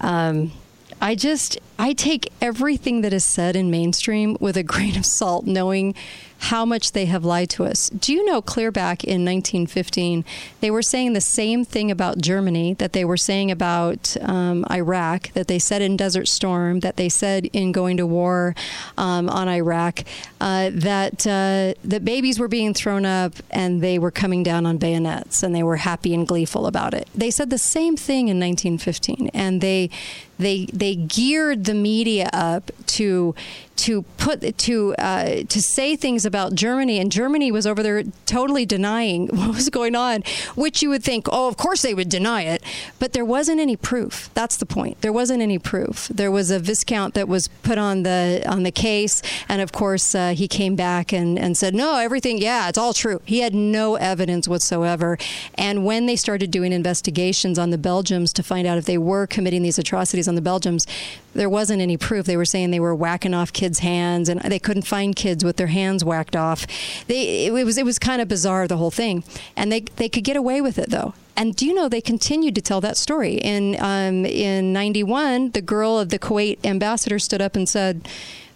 um, 0.00 0.52
I 1.00 1.14
just 1.14 1.58
I 1.78 1.92
take 1.92 2.32
everything 2.40 3.02
that 3.02 3.12
is 3.12 3.24
said 3.24 3.54
in 3.54 3.70
mainstream 3.70 4.36
with 4.40 4.56
a 4.56 4.62
grain 4.74 4.96
of 4.96 5.06
salt, 5.06 5.46
knowing 5.46 5.94
how 6.40 6.64
much 6.64 6.92
they 6.92 7.06
have 7.06 7.24
lied 7.24 7.50
to 7.50 7.64
us. 7.64 7.90
Do 7.90 8.12
you 8.12 8.24
know 8.24 8.40
clear 8.40 8.70
back 8.70 9.02
in 9.02 9.24
1915, 9.24 10.24
they 10.60 10.70
were 10.70 10.82
saying 10.82 11.12
the 11.12 11.20
same 11.20 11.64
thing 11.64 11.90
about 11.90 12.18
Germany 12.18 12.74
that 12.74 12.92
they 12.92 13.04
were 13.04 13.16
saying 13.16 13.50
about 13.50 14.16
um, 14.20 14.64
Iraq, 14.70 15.32
that 15.32 15.48
they 15.48 15.58
said 15.58 15.82
in 15.82 15.96
Desert 15.96 16.28
Storm, 16.28 16.80
that 16.80 16.96
they 16.96 17.08
said 17.08 17.46
in 17.52 17.72
going 17.72 17.96
to 17.96 18.06
war 18.06 18.54
um, 18.96 19.28
on 19.28 19.48
Iraq, 19.48 20.04
uh, 20.40 20.70
that 20.72 21.26
uh, 21.26 21.74
babies 21.98 22.38
were 22.38 22.48
being 22.48 22.72
thrown 22.72 23.04
up 23.04 23.32
and 23.50 23.82
they 23.82 23.98
were 23.98 24.12
coming 24.12 24.42
down 24.42 24.64
on 24.64 24.78
bayonets 24.78 25.42
and 25.42 25.54
they 25.54 25.62
were 25.62 25.76
happy 25.76 26.14
and 26.14 26.28
gleeful 26.28 26.66
about 26.66 26.94
it. 26.94 27.08
They 27.14 27.30
said 27.32 27.50
the 27.50 27.58
same 27.58 27.96
thing 27.96 28.28
in 28.28 28.38
1915, 28.38 29.30
and 29.34 29.60
they 29.60 29.90
they 30.38 30.66
they 30.66 30.94
geared 30.94 31.64
the 31.68 31.74
media 31.74 32.30
up 32.32 32.70
to 32.86 33.34
to 33.78 34.02
put 34.16 34.58
to 34.58 34.94
uh, 34.96 35.42
to 35.48 35.62
say 35.62 35.96
things 35.96 36.26
about 36.26 36.54
Germany, 36.54 36.98
and 36.98 37.10
Germany 37.10 37.50
was 37.52 37.66
over 37.66 37.82
there 37.82 38.02
totally 38.26 38.66
denying 38.66 39.26
what 39.36 39.54
was 39.54 39.70
going 39.70 39.94
on, 39.94 40.22
which 40.54 40.82
you 40.82 40.90
would 40.90 41.02
think, 41.02 41.28
oh, 41.30 41.48
of 41.48 41.56
course 41.56 41.82
they 41.82 41.94
would 41.94 42.08
deny 42.08 42.42
it, 42.42 42.62
but 42.98 43.12
there 43.12 43.24
wasn't 43.24 43.60
any 43.60 43.76
proof. 43.76 44.30
That's 44.34 44.56
the 44.56 44.66
point. 44.66 45.00
There 45.00 45.12
wasn't 45.12 45.42
any 45.42 45.58
proof. 45.58 46.08
There 46.08 46.30
was 46.30 46.50
a 46.50 46.58
viscount 46.58 47.14
that 47.14 47.28
was 47.28 47.48
put 47.62 47.78
on 47.78 48.02
the 48.02 48.42
on 48.46 48.62
the 48.62 48.72
case, 48.72 49.22
and 49.48 49.62
of 49.62 49.72
course 49.72 50.14
uh, 50.14 50.30
he 50.30 50.48
came 50.48 50.76
back 50.76 51.12
and 51.12 51.38
and 51.38 51.56
said, 51.56 51.74
no, 51.74 51.96
everything, 51.98 52.38
yeah, 52.38 52.68
it's 52.68 52.78
all 52.78 52.92
true. 52.92 53.20
He 53.24 53.40
had 53.40 53.54
no 53.54 53.94
evidence 53.96 54.48
whatsoever, 54.48 55.18
and 55.54 55.84
when 55.84 56.06
they 56.06 56.16
started 56.16 56.50
doing 56.50 56.72
investigations 56.72 57.58
on 57.58 57.70
the 57.70 57.78
Belgians 57.78 58.32
to 58.32 58.42
find 58.42 58.66
out 58.66 58.78
if 58.78 58.84
they 58.86 58.98
were 58.98 59.26
committing 59.26 59.62
these 59.62 59.78
atrocities 59.78 60.26
on 60.26 60.34
the 60.34 60.42
Belgians, 60.42 60.86
there 61.34 61.50
wasn't 61.50 61.80
any 61.80 61.96
proof. 61.96 62.26
They 62.26 62.36
were 62.36 62.44
saying 62.44 62.70
they 62.70 62.80
were 62.80 62.94
whacking 62.94 63.34
off 63.34 63.52
kids' 63.52 63.67
hands, 63.80 64.28
and 64.28 64.40
they 64.40 64.58
couldn't 64.58 64.86
find 64.86 65.14
kids 65.14 65.44
with 65.44 65.56
their 65.58 65.66
hands 65.66 66.04
whacked 66.04 66.34
off. 66.34 66.66
They, 67.06 67.46
it 67.46 67.52
was 67.52 67.76
it 67.76 67.84
was 67.84 67.98
kind 67.98 68.22
of 68.22 68.28
bizarre 68.28 68.66
the 68.66 68.78
whole 68.78 68.90
thing, 68.90 69.24
and 69.56 69.70
they 69.70 69.80
they 69.96 70.08
could 70.08 70.24
get 70.24 70.36
away 70.36 70.60
with 70.60 70.78
it 70.78 70.90
though. 70.90 71.14
And 71.36 71.54
do 71.54 71.66
you 71.66 71.72
know 71.72 71.88
they 71.88 72.00
continued 72.00 72.56
to 72.56 72.60
tell 72.60 72.80
that 72.80 72.96
story? 72.96 73.34
In 73.34 73.76
um, 73.80 74.26
in 74.26 74.72
'91, 74.72 75.52
the 75.52 75.62
girl 75.62 75.98
of 75.98 76.08
the 76.08 76.18
Kuwait 76.18 76.58
ambassador 76.64 77.18
stood 77.18 77.40
up 77.40 77.54
and 77.54 77.68
said. 77.68 78.08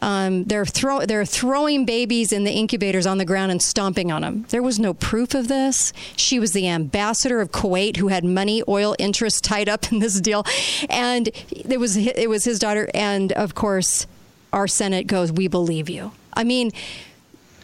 Um, 0.05 0.43
they're 0.43 0.67
throw 0.67 1.07
they're 1.07 1.25
throwing 1.25 1.85
babies 1.85 2.33
in 2.33 2.43
the 2.43 2.51
incubators 2.51 3.07
on 3.07 3.19
the 3.19 3.25
ground 3.25 3.53
and 3.53 3.63
stomping 3.63 4.11
on 4.11 4.23
them. 4.23 4.47
There 4.49 4.61
was 4.61 4.81
no 4.81 4.95
proof 4.95 5.33
of 5.33 5.47
this. 5.47 5.93
She 6.17 6.41
was 6.41 6.51
the 6.51 6.69
ambassador 6.69 7.41
of 7.41 7.53
Kuwait 7.53 7.99
who 7.99 8.09
had 8.09 8.25
money, 8.25 8.65
oil 8.67 8.97
interests 8.99 9.41
tied 9.41 9.69
up 9.69 9.93
in 9.93 10.01
this 10.01 10.21
deal, 10.21 10.45
and 10.91 11.29
it 11.53 11.79
was 11.79 11.97
it 11.97 12.29
was 12.29 12.43
his 12.45 12.59
daughter. 12.59 12.91
And 12.95 13.31
of 13.35 13.55
course, 13.55 14.09
our 14.53 14.69
Senate 14.69 15.07
goes, 15.07 15.33
"We 15.33 15.49
believe 15.49 15.89
you." 15.89 16.13
I 16.35 16.45
mean 16.45 16.73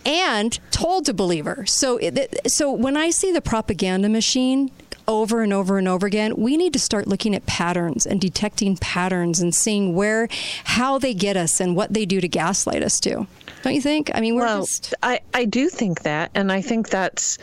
and 0.09 0.59
told 0.71 1.04
to 1.04 1.12
believe 1.12 1.45
her. 1.45 1.66
So, 1.66 2.00
so 2.47 2.73
when 2.73 2.97
I 2.97 3.11
see 3.11 3.30
the 3.30 3.42
propaganda 3.42 4.09
machine 4.09 4.71
over 5.07 5.42
and 5.42 5.52
over 5.52 5.78
and 5.78 5.87
over 5.87 6.07
again, 6.07 6.35
we 6.37 6.57
need 6.57 6.73
to 6.73 6.78
start 6.78 7.07
looking 7.07 7.35
at 7.35 7.45
patterns 7.47 8.07
and 8.07 8.21
detecting 8.21 8.76
patterns 8.76 9.40
and 9.40 9.54
seeing 9.54 9.95
where, 9.95 10.28
how 10.64 10.99
they 10.99 11.14
get 11.14 11.37
us 11.37 11.61
and 11.61 11.76
what 11.76 11.92
they 11.92 12.07
do 12.07 12.21
to 12.21 12.28
gaslight 12.28 12.83
us 12.83 12.99
too. 12.99 13.26
Don't 13.62 13.75
you 13.75 13.83
think? 13.83 14.11
I 14.14 14.21
mean, 14.21 14.35
we're 14.35 14.42
well, 14.42 14.61
just. 14.61 14.95
I, 15.02 15.21
I 15.35 15.45
do 15.45 15.68
think 15.68 16.02
that. 16.02 16.30
And 16.35 16.52
I 16.52 16.62
think 16.62 16.90
that's 16.90 17.38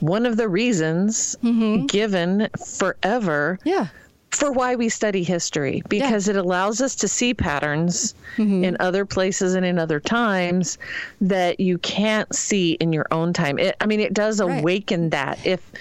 one 0.00 0.24
of 0.24 0.36
the 0.36 0.48
reasons 0.48 1.36
mm-hmm. 1.42 1.86
given 1.86 2.48
forever. 2.64 3.58
Yeah 3.64 3.88
for 4.30 4.52
why 4.52 4.74
we 4.74 4.88
study 4.88 5.22
history 5.22 5.82
because 5.88 6.26
yeah. 6.26 6.34
it 6.34 6.36
allows 6.36 6.80
us 6.80 6.94
to 6.94 7.08
see 7.08 7.34
patterns 7.34 8.14
mm-hmm. 8.36 8.62
in 8.62 8.76
other 8.78 9.04
places 9.04 9.54
and 9.54 9.64
in 9.64 9.78
other 9.78 10.00
times 10.00 10.78
that 11.20 11.58
you 11.60 11.78
can't 11.78 12.32
see 12.34 12.72
in 12.72 12.92
your 12.92 13.06
own 13.10 13.32
time. 13.32 13.58
It, 13.58 13.76
I 13.80 13.86
mean, 13.86 14.00
it 14.00 14.12
does 14.14 14.40
awaken 14.40 15.02
right. 15.04 15.10
that. 15.12 15.46
If, 15.46 15.72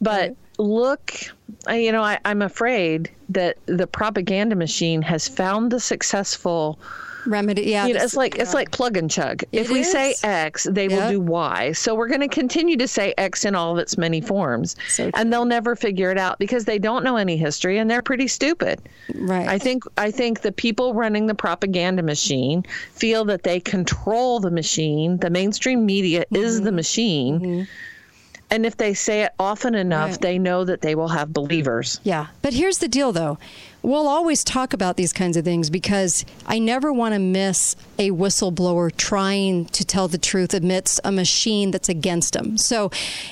but 0.00 0.28
right 0.28 0.36
look, 0.58 1.14
you 1.68 1.92
know, 1.92 2.02
I, 2.02 2.18
I'm 2.24 2.42
afraid 2.42 3.10
that 3.30 3.58
the 3.66 3.86
propaganda 3.86 4.56
machine 4.56 5.02
has 5.02 5.28
found 5.28 5.70
the 5.70 5.80
successful 5.80 6.78
remedy. 7.26 7.62
Yeah, 7.62 7.86
you 7.86 7.94
know, 7.94 8.02
it's 8.02 8.16
like 8.16 8.36
yeah. 8.36 8.42
it's 8.42 8.54
like 8.54 8.70
plug 8.70 8.96
and 8.96 9.10
chug. 9.10 9.42
If 9.52 9.70
we 9.70 9.80
is. 9.80 9.90
say 9.90 10.14
X, 10.22 10.66
they 10.70 10.88
yep. 10.88 10.90
will 10.90 11.10
do 11.10 11.20
Y. 11.20 11.72
So 11.72 11.94
we're 11.94 12.08
going 12.08 12.20
to 12.20 12.28
continue 12.28 12.76
to 12.76 12.88
say 12.88 13.14
X 13.18 13.44
in 13.44 13.54
all 13.54 13.72
of 13.72 13.78
its 13.78 13.96
many 13.98 14.20
forms, 14.20 14.76
so 14.88 15.10
and 15.14 15.32
they'll 15.32 15.44
never 15.44 15.76
figure 15.76 16.10
it 16.10 16.18
out 16.18 16.38
because 16.38 16.64
they 16.64 16.78
don't 16.78 17.04
know 17.04 17.16
any 17.16 17.36
history 17.36 17.78
and 17.78 17.90
they're 17.90 18.02
pretty 18.02 18.28
stupid. 18.28 18.80
Right. 19.14 19.48
I 19.48 19.58
think 19.58 19.84
I 19.96 20.10
think 20.10 20.42
the 20.42 20.52
people 20.52 20.94
running 20.94 21.26
the 21.26 21.34
propaganda 21.34 22.02
machine 22.02 22.64
feel 22.92 23.24
that 23.26 23.42
they 23.42 23.60
control 23.60 24.40
the 24.40 24.50
machine. 24.50 25.18
The 25.18 25.30
mainstream 25.30 25.86
media 25.86 26.24
mm-hmm. 26.26 26.36
is 26.36 26.60
the 26.62 26.72
machine. 26.72 27.40
Mm-hmm 27.40 27.62
and 28.52 28.66
if 28.66 28.76
they 28.76 28.92
say 28.92 29.22
it 29.22 29.32
often 29.38 29.74
enough, 29.74 30.10
right. 30.10 30.20
they 30.20 30.38
know 30.38 30.62
that 30.62 30.82
they 30.82 30.94
will 30.94 31.08
have 31.08 31.32
believers. 31.32 31.98
Yeah. 32.04 32.26
But 32.42 32.52
here's 32.52 32.78
the 32.78 32.86
deal, 32.86 33.10
though. 33.10 33.38
We'll 33.80 34.06
always 34.06 34.44
talk 34.44 34.74
about 34.74 34.98
these 34.98 35.10
kinds 35.10 35.38
of 35.38 35.44
things 35.44 35.70
because 35.70 36.26
I 36.46 36.58
never 36.58 36.92
want 36.92 37.14
to 37.14 37.18
miss 37.18 37.74
a 37.98 38.10
whistleblower 38.10 38.94
trying 38.94 39.64
to 39.66 39.86
tell 39.86 40.06
the 40.06 40.18
truth 40.18 40.52
amidst 40.52 41.00
a 41.02 41.10
machine 41.10 41.70
that's 41.70 41.88
against 41.88 42.34
them. 42.34 42.58
So 42.58 42.90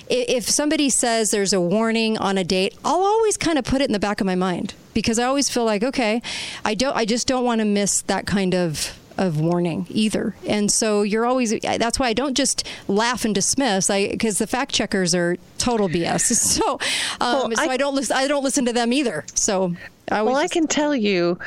if 0.08 0.48
somebody 0.48 0.88
says 0.88 1.30
there's 1.30 1.52
a 1.52 1.60
warning 1.60 2.16
on 2.16 2.38
a 2.38 2.42
date, 2.42 2.74
I'll 2.82 3.04
always 3.04 3.36
kind 3.36 3.58
of 3.58 3.64
put 3.66 3.82
it 3.82 3.90
in 3.90 3.92
the 3.92 4.00
back 4.00 4.22
of 4.22 4.26
my 4.26 4.36
mind 4.36 4.72
because 4.94 5.18
I 5.18 5.24
always 5.24 5.50
feel 5.50 5.66
like, 5.66 5.84
okay, 5.84 6.22
I 6.64 6.74
don't, 6.74 6.96
I 6.96 7.04
just 7.04 7.28
don't 7.28 7.44
want 7.44 7.58
to 7.58 7.66
miss 7.66 8.00
that 8.02 8.26
kind 8.26 8.54
of 8.54 8.98
of 9.20 9.38
warning 9.38 9.86
either. 9.90 10.34
And 10.48 10.72
so 10.72 11.02
you're 11.02 11.26
always 11.26 11.50
that's 11.60 11.98
why 11.98 12.08
I 12.08 12.14
don't 12.14 12.34
just 12.34 12.66
laugh 12.88 13.24
and 13.26 13.34
dismiss 13.34 13.90
I 13.90 14.08
because 14.08 14.38
the 14.38 14.46
fact 14.46 14.72
checkers 14.72 15.14
are 15.14 15.36
total 15.58 15.88
BS. 15.88 16.30
So 16.50 16.72
um, 16.72 17.50
well, 17.50 17.50
so 17.54 17.62
I, 17.62 17.74
I, 17.74 17.76
don't 17.76 17.94
listen 17.94 18.16
I 18.16 18.26
don't 18.26 18.42
listen 18.42 18.64
to 18.64 18.72
them 18.72 18.92
either. 18.92 19.24
So 19.34 19.74
I 20.10 20.22
Well, 20.22 20.36
I 20.36 20.48
can 20.48 20.66
tell 20.66 20.96
you 20.96 21.38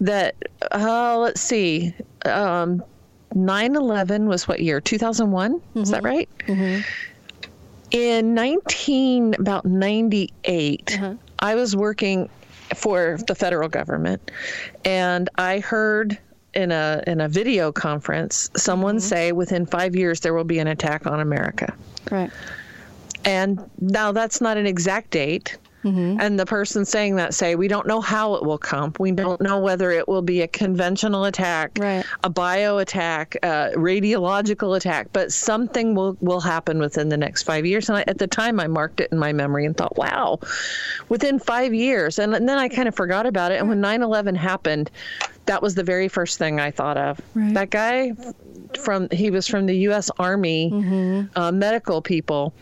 that 0.00 0.34
uh, 0.72 1.16
let's 1.18 1.40
see. 1.40 1.94
Um, 2.24 2.82
9/11 3.34 4.26
was 4.26 4.48
what 4.48 4.60
year? 4.60 4.80
2001? 4.80 5.54
Mm-hmm. 5.54 5.78
Is 5.78 5.90
that 5.90 5.98
mm-hmm. 5.98 6.06
right? 6.06 6.28
Mm-hmm. 6.46 6.80
In 7.92 8.34
19 8.34 9.34
about 9.34 9.64
98, 9.64 10.94
uh-huh. 10.94 11.14
I 11.38 11.54
was 11.54 11.76
working 11.76 12.28
for 12.74 13.18
the 13.26 13.34
federal 13.34 13.68
government 13.68 14.30
and 14.84 15.28
I 15.36 15.60
heard 15.60 16.18
in 16.54 16.72
a 16.72 17.02
in 17.06 17.20
a 17.20 17.28
video 17.28 17.70
conference 17.72 18.50
someone 18.56 18.96
mm-hmm. 18.96 19.08
say 19.08 19.32
within 19.32 19.66
5 19.66 19.96
years 19.96 20.20
there 20.20 20.34
will 20.34 20.44
be 20.44 20.58
an 20.58 20.66
attack 20.66 21.06
on 21.06 21.20
America. 21.20 21.74
Right. 22.10 22.30
And 23.24 23.60
now 23.80 24.12
that's 24.12 24.40
not 24.40 24.56
an 24.56 24.66
exact 24.66 25.10
date. 25.10 25.58
Mm-hmm. 25.84 26.20
And 26.20 26.38
the 26.38 26.44
person 26.44 26.84
saying 26.84 27.16
that 27.16 27.32
say, 27.32 27.54
we 27.54 27.66
don't 27.66 27.86
know 27.86 28.00
how 28.00 28.34
it 28.34 28.44
will 28.44 28.58
come. 28.58 28.92
We 28.98 29.12
don't 29.12 29.40
know 29.40 29.58
whether 29.58 29.90
it 29.90 30.06
will 30.06 30.22
be 30.22 30.42
a 30.42 30.48
conventional 30.48 31.24
attack, 31.24 31.78
right. 31.80 32.04
a 32.22 32.28
bio 32.28 32.78
attack, 32.78 33.36
a 33.42 33.72
radiological 33.76 34.76
attack, 34.76 35.08
but 35.12 35.32
something 35.32 35.94
will, 35.94 36.16
will 36.20 36.40
happen 36.40 36.80
within 36.80 37.08
the 37.08 37.16
next 37.16 37.44
five 37.44 37.64
years. 37.64 37.88
And 37.88 37.98
I, 37.98 38.04
at 38.06 38.18
the 38.18 38.26
time, 38.26 38.60
I 38.60 38.66
marked 38.66 39.00
it 39.00 39.10
in 39.10 39.18
my 39.18 39.32
memory 39.32 39.64
and 39.64 39.74
thought, 39.74 39.96
wow, 39.96 40.38
within 41.08 41.38
five 41.38 41.72
years. 41.72 42.18
And, 42.18 42.34
and 42.34 42.46
then 42.48 42.58
I 42.58 42.68
kind 42.68 42.88
of 42.88 42.94
forgot 42.94 43.24
about 43.24 43.50
it. 43.52 43.58
And 43.58 43.68
when 43.68 43.80
9 43.80 44.02
11 44.02 44.34
happened, 44.34 44.90
that 45.50 45.62
was 45.62 45.74
the 45.74 45.82
very 45.84 46.08
first 46.08 46.38
thing 46.38 46.60
I 46.60 46.70
thought 46.70 46.96
of. 46.96 47.20
Right. 47.34 47.54
That 47.54 47.70
guy 47.70 48.12
from, 48.78 49.08
he 49.10 49.30
was 49.30 49.46
from 49.46 49.66
the 49.66 49.76
U.S. 49.88 50.10
Army 50.18 50.70
mm-hmm. 50.72 51.38
uh, 51.38 51.52
medical 51.52 52.00
people. 52.00 52.54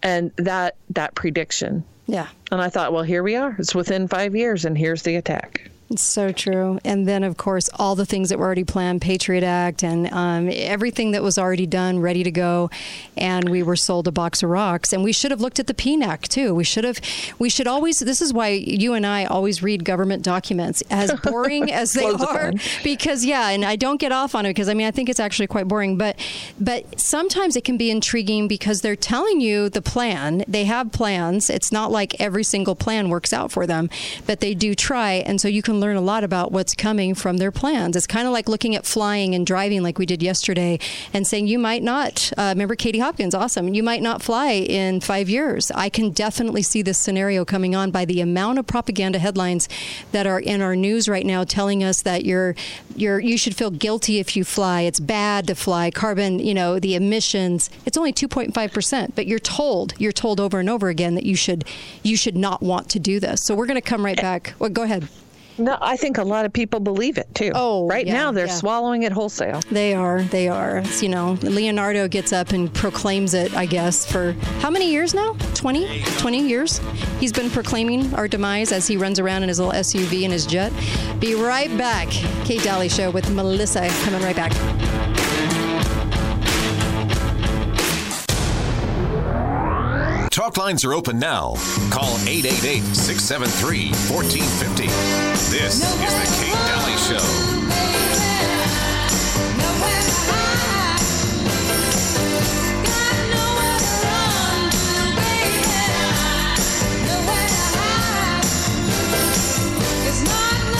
And 0.00 0.30
that 0.36 0.76
that 0.90 1.16
prediction 1.16 1.82
yeah. 2.08 2.28
And 2.50 2.60
I 2.60 2.70
thought, 2.70 2.92
well, 2.92 3.02
here 3.02 3.22
we 3.22 3.36
are. 3.36 3.54
It's 3.58 3.74
within 3.74 4.08
five 4.08 4.34
years, 4.34 4.64
and 4.64 4.76
here's 4.76 5.02
the 5.02 5.16
attack. 5.16 5.70
It's 5.90 6.02
so 6.02 6.32
true. 6.32 6.78
And 6.84 7.08
then, 7.08 7.24
of 7.24 7.38
course, 7.38 7.70
all 7.78 7.94
the 7.94 8.04
things 8.04 8.28
that 8.28 8.38
were 8.38 8.44
already 8.44 8.64
planned 8.64 9.00
Patriot 9.00 9.42
Act 9.42 9.82
and 9.82 10.12
um, 10.12 10.50
everything 10.52 11.12
that 11.12 11.22
was 11.22 11.38
already 11.38 11.64
done, 11.66 12.00
ready 12.00 12.22
to 12.24 12.30
go. 12.30 12.68
And 13.16 13.48
we 13.48 13.62
were 13.62 13.76
sold 13.76 14.06
a 14.06 14.12
box 14.12 14.42
of 14.42 14.50
rocks. 14.50 14.92
And 14.92 15.02
we 15.02 15.12
should 15.12 15.30
have 15.30 15.40
looked 15.40 15.58
at 15.58 15.66
the 15.66 15.72
PNAC, 15.72 16.28
too. 16.28 16.54
We 16.54 16.64
should 16.64 16.84
have, 16.84 17.00
we 17.38 17.48
should 17.48 17.66
always, 17.66 18.00
this 18.00 18.20
is 18.20 18.34
why 18.34 18.48
you 18.48 18.92
and 18.92 19.06
I 19.06 19.24
always 19.24 19.62
read 19.62 19.86
government 19.86 20.22
documents, 20.22 20.82
as 20.90 21.10
boring 21.24 21.72
as 21.72 21.94
they 21.94 22.04
are. 22.04 22.52
Because, 22.84 23.24
yeah, 23.24 23.48
and 23.48 23.64
I 23.64 23.76
don't 23.76 23.98
get 23.98 24.12
off 24.12 24.34
on 24.34 24.44
it 24.44 24.50
because, 24.50 24.68
I 24.68 24.74
mean, 24.74 24.86
I 24.86 24.90
think 24.90 25.08
it's 25.08 25.20
actually 25.20 25.46
quite 25.46 25.68
boring. 25.68 25.96
But, 25.96 26.18
but 26.60 27.00
sometimes 27.00 27.56
it 27.56 27.64
can 27.64 27.78
be 27.78 27.90
intriguing 27.90 28.46
because 28.46 28.82
they're 28.82 28.94
telling 28.94 29.40
you 29.40 29.70
the 29.70 29.80
plan. 29.82 30.44
They 30.46 30.64
have 30.64 30.92
plans. 30.92 31.48
It's 31.48 31.72
not 31.72 31.90
like 31.90 32.20
every 32.20 32.44
single 32.44 32.74
plan 32.74 33.08
works 33.08 33.32
out 33.32 33.50
for 33.50 33.66
them, 33.66 33.88
but 34.26 34.40
they 34.40 34.52
do 34.52 34.74
try. 34.74 35.12
And 35.12 35.40
so 35.40 35.48
you 35.48 35.62
can 35.62 35.77
learn 35.80 35.96
a 35.96 36.00
lot 36.00 36.24
about 36.24 36.52
what's 36.52 36.74
coming 36.74 37.14
from 37.14 37.36
their 37.38 37.50
plans. 37.50 37.96
It's 37.96 38.06
kind 38.06 38.26
of 38.26 38.32
like 38.32 38.48
looking 38.48 38.74
at 38.74 38.86
flying 38.86 39.34
and 39.34 39.46
driving, 39.46 39.82
like 39.82 39.98
we 39.98 40.06
did 40.06 40.22
yesterday, 40.22 40.78
and 41.12 41.26
saying 41.26 41.46
you 41.46 41.58
might 41.58 41.82
not. 41.82 42.32
Uh, 42.36 42.52
remember 42.54 42.74
Katie 42.74 42.98
Hopkins? 42.98 43.34
Awesome. 43.34 43.74
You 43.74 43.82
might 43.82 44.02
not 44.02 44.22
fly 44.22 44.52
in 44.52 45.00
five 45.00 45.28
years. 45.28 45.70
I 45.74 45.88
can 45.88 46.10
definitely 46.10 46.62
see 46.62 46.82
this 46.82 46.98
scenario 46.98 47.44
coming 47.44 47.74
on 47.74 47.90
by 47.90 48.04
the 48.04 48.20
amount 48.20 48.58
of 48.58 48.66
propaganda 48.66 49.18
headlines 49.18 49.68
that 50.12 50.26
are 50.26 50.40
in 50.40 50.60
our 50.60 50.76
news 50.76 51.08
right 51.08 51.26
now, 51.26 51.44
telling 51.44 51.82
us 51.84 52.02
that 52.02 52.24
you're 52.24 52.54
you're 52.96 53.20
you 53.20 53.38
should 53.38 53.56
feel 53.56 53.70
guilty 53.70 54.18
if 54.18 54.36
you 54.36 54.44
fly. 54.44 54.82
It's 54.82 55.00
bad 55.00 55.46
to 55.46 55.54
fly. 55.54 55.90
Carbon, 55.90 56.38
you 56.38 56.54
know, 56.54 56.78
the 56.78 56.94
emissions. 56.94 57.70
It's 57.86 57.96
only 57.96 58.12
2.5 58.12 58.72
percent, 58.72 59.14
but 59.14 59.26
you're 59.26 59.38
told 59.38 59.94
you're 59.98 60.12
told 60.12 60.40
over 60.40 60.58
and 60.58 60.68
over 60.68 60.88
again 60.88 61.14
that 61.14 61.24
you 61.24 61.36
should 61.36 61.64
you 62.02 62.16
should 62.16 62.36
not 62.36 62.62
want 62.62 62.88
to 62.90 62.98
do 62.98 63.20
this. 63.20 63.42
So 63.42 63.54
we're 63.54 63.66
going 63.66 63.76
to 63.76 63.80
come 63.80 64.04
right 64.04 64.20
back. 64.20 64.54
Well, 64.58 64.70
go 64.70 64.82
ahead. 64.82 65.08
No, 65.58 65.76
I 65.80 65.96
think 65.96 66.18
a 66.18 66.24
lot 66.24 66.44
of 66.44 66.52
people 66.52 66.80
believe 66.80 67.18
it 67.18 67.26
too. 67.34 67.52
Oh, 67.54 67.86
right 67.86 68.06
yeah, 68.06 68.12
now 68.12 68.32
they're 68.32 68.46
yeah. 68.46 68.54
swallowing 68.54 69.02
it 69.02 69.12
wholesale. 69.12 69.60
They 69.70 69.94
are. 69.94 70.22
They 70.22 70.48
are. 70.48 70.78
It's, 70.78 71.02
you 71.02 71.08
know, 71.08 71.38
Leonardo 71.42 72.08
gets 72.08 72.32
up 72.32 72.50
and 72.50 72.72
proclaims 72.72 73.34
it, 73.34 73.54
I 73.54 73.66
guess, 73.66 74.10
for 74.10 74.32
how 74.60 74.70
many 74.70 74.90
years 74.90 75.14
now? 75.14 75.36
20? 75.54 76.02
20 76.02 76.48
years? 76.48 76.80
He's 77.18 77.32
been 77.32 77.50
proclaiming 77.50 78.14
our 78.14 78.28
demise 78.28 78.72
as 78.72 78.86
he 78.86 78.96
runs 78.96 79.18
around 79.18 79.42
in 79.42 79.48
his 79.48 79.58
little 79.58 79.74
SUV 79.74 80.24
and 80.24 80.32
his 80.32 80.46
jet. 80.46 80.72
Be 81.18 81.34
right 81.34 81.76
back. 81.76 82.08
Kate 82.44 82.62
Dalley 82.62 82.88
Show 82.88 83.10
with 83.10 83.28
Melissa 83.30 83.88
coming 84.04 84.22
right 84.22 84.36
back. 84.36 85.17
Talk 90.38 90.56
lines 90.56 90.84
are 90.84 90.94
open 90.94 91.18
now. 91.18 91.54
Call 91.90 92.16
888 92.28 92.84
673 92.94 93.88
1450. 94.08 94.86
This 95.50 95.52
is 95.52 95.80
The 95.80 96.26
Kate 96.38 96.54
Dalley 96.68 96.96
Show. 96.96 97.18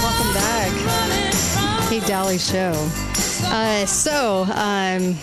Welcome 0.04 0.34
back. 0.34 1.88
Kate 1.88 2.06
Dalley 2.06 2.38
Show. 2.38 2.70
Uh, 3.50 3.84
so, 3.86 4.46
um, 4.54 5.16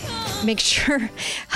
make 0.44 0.60
sure 0.60 1.08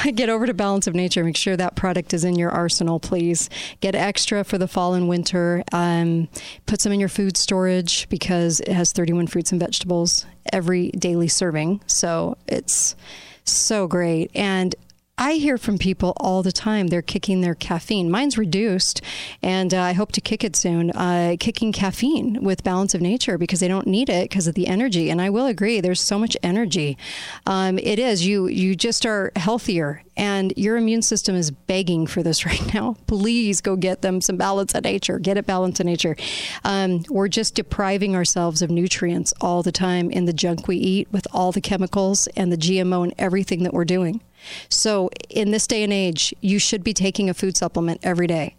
get 0.14 0.28
over 0.28 0.46
to 0.46 0.54
Balance 0.54 0.86
of 0.86 0.94
Nature. 0.94 1.24
Make 1.24 1.36
sure 1.36 1.56
that 1.56 1.76
product 1.76 2.14
is 2.14 2.24
in 2.24 2.36
your 2.36 2.50
arsenal, 2.50 3.00
please. 3.00 3.50
Get 3.80 3.94
extra 3.94 4.44
for 4.44 4.58
the 4.58 4.68
fall 4.68 4.94
and 4.94 5.08
winter. 5.08 5.62
Um, 5.72 6.28
put 6.66 6.80
some 6.80 6.92
in 6.92 7.00
your 7.00 7.08
food 7.08 7.36
storage 7.36 8.08
because 8.08 8.60
it 8.60 8.72
has 8.72 8.92
31 8.92 9.26
fruits 9.26 9.52
and 9.52 9.60
vegetables 9.60 10.26
every 10.52 10.90
daily 10.90 11.28
serving. 11.28 11.80
So 11.86 12.36
it's 12.46 12.96
so 13.44 13.86
great. 13.86 14.30
And 14.34 14.74
I 15.22 15.34
hear 15.34 15.58
from 15.58 15.76
people 15.76 16.14
all 16.16 16.42
the 16.42 16.50
time. 16.50 16.86
They're 16.86 17.02
kicking 17.02 17.42
their 17.42 17.54
caffeine. 17.54 18.10
Mine's 18.10 18.38
reduced, 18.38 19.02
and 19.42 19.74
uh, 19.74 19.82
I 19.82 19.92
hope 19.92 20.12
to 20.12 20.20
kick 20.22 20.42
it 20.42 20.56
soon. 20.56 20.92
Uh, 20.92 21.36
kicking 21.38 21.72
caffeine 21.72 22.42
with 22.42 22.64
Balance 22.64 22.94
of 22.94 23.02
Nature 23.02 23.36
because 23.36 23.60
they 23.60 23.68
don't 23.68 23.86
need 23.86 24.08
it 24.08 24.30
because 24.30 24.46
of 24.46 24.54
the 24.54 24.66
energy. 24.66 25.10
And 25.10 25.20
I 25.20 25.28
will 25.28 25.44
agree, 25.44 25.82
there's 25.82 26.00
so 26.00 26.18
much 26.18 26.38
energy. 26.42 26.96
Um, 27.44 27.78
it 27.78 27.98
is 27.98 28.26
you. 28.26 28.46
You 28.46 28.74
just 28.74 29.04
are 29.04 29.30
healthier, 29.36 30.02
and 30.16 30.54
your 30.56 30.78
immune 30.78 31.02
system 31.02 31.36
is 31.36 31.50
begging 31.50 32.06
for 32.06 32.22
this 32.22 32.46
right 32.46 32.72
now. 32.72 32.96
Please 33.06 33.60
go 33.60 33.76
get 33.76 34.00
them 34.00 34.22
some 34.22 34.38
Balance 34.38 34.74
of 34.74 34.84
Nature. 34.84 35.18
Get 35.18 35.36
it 35.36 35.44
Balance 35.44 35.80
of 35.80 35.84
Nature. 35.84 36.16
Um, 36.64 37.04
we're 37.10 37.28
just 37.28 37.54
depriving 37.54 38.16
ourselves 38.16 38.62
of 38.62 38.70
nutrients 38.70 39.34
all 39.42 39.62
the 39.62 39.70
time 39.70 40.10
in 40.10 40.24
the 40.24 40.32
junk 40.32 40.66
we 40.66 40.78
eat 40.78 41.12
with 41.12 41.26
all 41.30 41.52
the 41.52 41.60
chemicals 41.60 42.26
and 42.38 42.50
the 42.50 42.56
GMO 42.56 43.02
and 43.02 43.12
everything 43.18 43.64
that 43.64 43.74
we're 43.74 43.84
doing. 43.84 44.22
So, 44.68 45.10
in 45.28 45.50
this 45.50 45.66
day 45.66 45.82
and 45.82 45.92
age, 45.92 46.34
you 46.40 46.58
should 46.58 46.84
be 46.84 46.94
taking 46.94 47.28
a 47.28 47.34
food 47.34 47.56
supplement 47.56 48.00
every 48.02 48.26
day. 48.26 48.56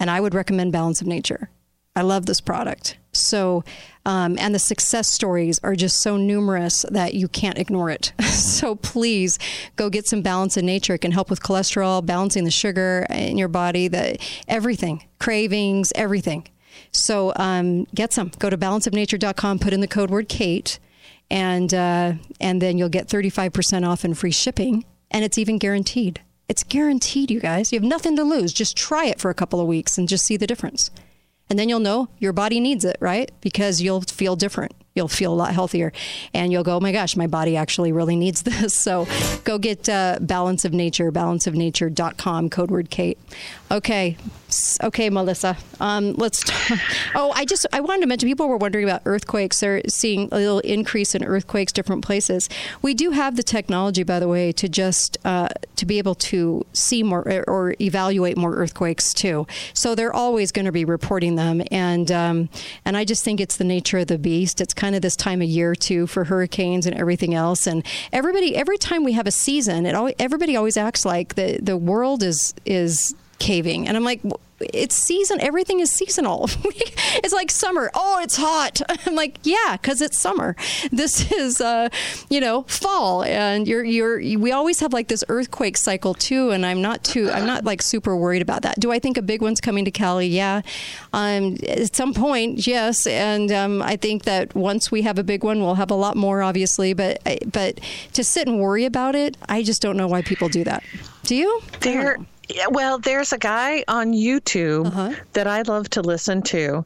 And 0.00 0.10
I 0.10 0.20
would 0.20 0.34
recommend 0.34 0.72
Balance 0.72 1.00
of 1.00 1.06
Nature. 1.06 1.50
I 1.96 2.02
love 2.02 2.26
this 2.26 2.40
product. 2.40 2.96
So, 3.12 3.64
um, 4.06 4.38
and 4.38 4.54
the 4.54 4.60
success 4.60 5.08
stories 5.08 5.58
are 5.64 5.74
just 5.74 6.00
so 6.00 6.16
numerous 6.16 6.86
that 6.90 7.14
you 7.14 7.26
can't 7.26 7.58
ignore 7.58 7.90
it. 7.90 8.12
so, 8.22 8.76
please 8.76 9.38
go 9.76 9.90
get 9.90 10.06
some 10.06 10.22
Balance 10.22 10.56
of 10.56 10.64
Nature. 10.64 10.94
It 10.94 11.00
can 11.00 11.12
help 11.12 11.28
with 11.28 11.42
cholesterol, 11.42 12.04
balancing 12.04 12.44
the 12.44 12.50
sugar 12.50 13.06
in 13.10 13.36
your 13.36 13.48
body, 13.48 13.88
the 13.88 14.18
everything, 14.46 15.04
cravings, 15.18 15.92
everything. 15.96 16.46
So, 16.92 17.32
um, 17.34 17.84
get 17.94 18.12
some. 18.12 18.30
Go 18.38 18.50
to 18.50 18.56
balanceofnature.com, 18.56 19.58
put 19.58 19.72
in 19.72 19.80
the 19.80 19.88
code 19.88 20.10
word 20.10 20.28
Kate, 20.28 20.78
and 21.30 21.74
uh, 21.74 22.12
and 22.40 22.62
then 22.62 22.78
you'll 22.78 22.88
get 22.88 23.08
35% 23.08 23.86
off 23.86 24.04
and 24.04 24.16
free 24.16 24.30
shipping 24.30 24.84
and 25.10 25.24
it's 25.24 25.38
even 25.38 25.58
guaranteed. 25.58 26.20
It's 26.48 26.64
guaranteed, 26.64 27.30
you 27.30 27.40
guys. 27.40 27.72
You 27.72 27.78
have 27.78 27.88
nothing 27.88 28.16
to 28.16 28.24
lose. 28.24 28.52
Just 28.52 28.76
try 28.76 29.06
it 29.06 29.20
for 29.20 29.30
a 29.30 29.34
couple 29.34 29.60
of 29.60 29.66
weeks 29.66 29.98
and 29.98 30.08
just 30.08 30.24
see 30.24 30.36
the 30.36 30.46
difference. 30.46 30.90
And 31.50 31.58
then 31.58 31.68
you'll 31.68 31.80
know 31.80 32.08
your 32.18 32.32
body 32.32 32.60
needs 32.60 32.84
it, 32.84 32.96
right? 33.00 33.30
Because 33.40 33.80
you'll 33.80 34.02
feel 34.02 34.36
different. 34.36 34.72
You'll 34.98 35.08
feel 35.08 35.32
a 35.32 35.34
lot 35.34 35.54
healthier. 35.54 35.92
And 36.34 36.52
you'll 36.52 36.64
go, 36.64 36.76
oh 36.76 36.80
my 36.80 36.92
gosh, 36.92 37.16
my 37.16 37.26
body 37.26 37.56
actually 37.56 37.92
really 37.92 38.16
needs 38.16 38.42
this. 38.48 38.74
So 38.74 39.06
go 39.44 39.58
get 39.58 39.88
uh, 39.88 40.18
Balance 40.20 40.64
of 40.64 40.74
Nature, 40.74 41.10
balanceofnature.com, 41.10 42.50
code 42.50 42.70
word 42.70 42.90
Kate. 42.90 43.18
Okay. 43.70 44.16
Okay, 44.82 45.10
Melissa. 45.10 45.58
Um, 45.78 46.14
let's. 46.14 46.42
T- 46.42 46.74
oh, 47.14 47.32
I 47.34 47.44
just 47.44 47.66
I 47.70 47.80
wanted 47.80 48.00
to 48.00 48.06
mention 48.06 48.28
people 48.28 48.48
were 48.48 48.56
wondering 48.56 48.84
about 48.84 49.02
earthquakes. 49.04 49.60
They're 49.60 49.82
seeing 49.88 50.28
a 50.32 50.36
little 50.36 50.60
increase 50.60 51.14
in 51.14 51.22
earthquakes 51.22 51.70
different 51.70 52.02
places. 52.02 52.48
We 52.80 52.94
do 52.94 53.10
have 53.10 53.36
the 53.36 53.42
technology, 53.42 54.04
by 54.04 54.18
the 54.20 54.28
way, 54.28 54.52
to 54.52 54.68
just 54.68 55.18
uh, 55.26 55.48
to 55.76 55.84
be 55.84 55.98
able 55.98 56.14
to 56.14 56.64
see 56.72 57.02
more 57.02 57.44
or, 57.46 57.74
evaluate 57.80 58.38
more 58.38 58.54
earthquakes 58.54 59.12
too. 59.12 59.46
So 59.74 59.94
they're 59.94 60.14
always 60.14 60.50
going 60.50 60.64
to 60.64 60.72
be 60.72 60.86
reporting 60.86 61.36
them, 61.36 61.62
and 61.70 62.10
um, 62.10 62.48
and 62.86 62.96
I 62.96 63.04
just 63.04 63.22
think 63.22 63.40
it's 63.40 63.58
the 63.58 63.64
nature 63.64 63.98
of 63.98 64.06
the 64.06 64.18
beast. 64.18 64.62
It's 64.62 64.72
kind 64.72 64.87
of 64.94 65.02
this 65.02 65.16
time 65.16 65.42
of 65.42 65.48
year 65.48 65.74
too 65.74 66.06
for 66.06 66.24
hurricanes 66.24 66.86
and 66.86 66.96
everything 66.96 67.34
else. 67.34 67.66
And 67.66 67.84
everybody, 68.12 68.56
every 68.56 68.78
time 68.78 69.04
we 69.04 69.12
have 69.12 69.26
a 69.26 69.32
season, 69.32 69.86
it 69.86 69.94
always, 69.94 70.14
everybody 70.18 70.56
always 70.56 70.76
acts 70.76 71.04
like 71.04 71.34
the 71.34 71.58
the 71.62 71.76
world 71.76 72.22
is 72.22 72.54
is 72.64 73.14
caving. 73.38 73.88
And 73.88 73.96
I'm 73.96 74.04
like, 74.04 74.20
it's 74.60 74.94
season. 74.94 75.40
Everything 75.40 75.80
is 75.80 75.90
seasonal. 75.90 76.48
it's 76.64 77.32
like 77.32 77.50
summer. 77.50 77.90
Oh, 77.94 78.20
it's 78.22 78.36
hot. 78.36 78.80
I'm 79.06 79.14
like, 79.14 79.38
yeah, 79.42 79.76
because 79.80 80.00
it's 80.00 80.18
summer. 80.18 80.56
This 80.90 81.30
is, 81.32 81.60
uh, 81.60 81.88
you 82.28 82.40
know, 82.40 82.62
fall, 82.62 83.22
and 83.22 83.66
you're 83.68 83.84
you're. 83.84 84.18
We 84.18 84.52
always 84.52 84.80
have 84.80 84.92
like 84.92 85.08
this 85.08 85.24
earthquake 85.28 85.76
cycle 85.76 86.14
too, 86.14 86.50
and 86.50 86.64
I'm 86.66 86.82
not 86.82 87.04
too. 87.04 87.30
I'm 87.30 87.46
not 87.46 87.64
like 87.64 87.82
super 87.82 88.16
worried 88.16 88.42
about 88.42 88.62
that. 88.62 88.80
Do 88.80 88.92
I 88.92 88.98
think 88.98 89.16
a 89.16 89.22
big 89.22 89.42
one's 89.42 89.60
coming 89.60 89.84
to 89.84 89.90
Cali? 89.90 90.26
Yeah, 90.26 90.62
um, 91.12 91.56
at 91.66 91.94
some 91.94 92.14
point, 92.14 92.66
yes. 92.66 93.06
And 93.06 93.52
um, 93.52 93.82
I 93.82 93.96
think 93.96 94.24
that 94.24 94.54
once 94.54 94.90
we 94.90 95.02
have 95.02 95.18
a 95.18 95.24
big 95.24 95.44
one, 95.44 95.60
we'll 95.60 95.76
have 95.76 95.90
a 95.90 95.94
lot 95.94 96.16
more, 96.16 96.42
obviously. 96.42 96.92
But 96.94 97.20
but 97.52 97.80
to 98.14 98.24
sit 98.24 98.48
and 98.48 98.60
worry 98.60 98.84
about 98.84 99.14
it, 99.14 99.36
I 99.48 99.62
just 99.62 99.82
don't 99.82 99.96
know 99.96 100.08
why 100.08 100.22
people 100.22 100.48
do 100.48 100.64
that. 100.64 100.82
Do 101.24 101.36
you? 101.36 101.60
There. 101.80 102.18
Yeah, 102.48 102.66
well, 102.70 102.98
there's 102.98 103.32
a 103.32 103.38
guy 103.38 103.84
on 103.88 104.12
YouTube 104.12 104.86
Uh-huh. 104.86 105.12
that 105.34 105.46
I 105.46 105.62
love 105.62 105.90
to 105.90 106.00
listen 106.02 106.42
to. 106.42 106.84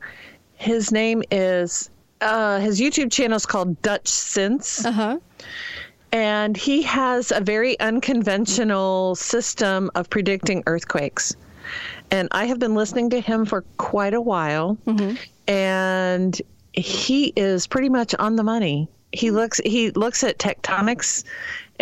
His 0.57 0.91
name 0.93 1.23
is 1.31 1.89
uh, 2.21 2.61
his 2.61 2.81
YouTube 2.81 3.11
channel 3.11 3.37
is 3.37 3.47
called 3.47 3.81
Dutchsinse, 3.83 4.85
Uh 4.87 4.93
huh. 4.93 5.19
and 6.13 6.57
he 6.57 6.83
has 6.83 7.33
a 7.33 7.41
very 7.41 7.79
unconventional 7.81 9.15
system 9.17 9.91
of 9.95 10.09
predicting 10.11 10.63
earthquakes. 10.67 11.35
And 12.11 12.29
I 12.33 12.45
have 12.47 12.59
been 12.59 12.75
listening 12.75 13.11
to 13.11 13.21
him 13.21 13.45
for 13.45 13.63
quite 13.79 14.15
a 14.15 14.21
while, 14.21 14.77
and 15.49 16.41
he 16.73 17.33
is 17.37 17.67
pretty 17.67 17.89
much 17.89 18.15
on 18.19 18.37
the 18.37 18.43
money. 18.43 18.89
He 19.13 19.31
looks 19.31 19.59
he 19.65 19.91
looks 19.91 20.23
at 20.25 20.39
tectonics 20.39 21.25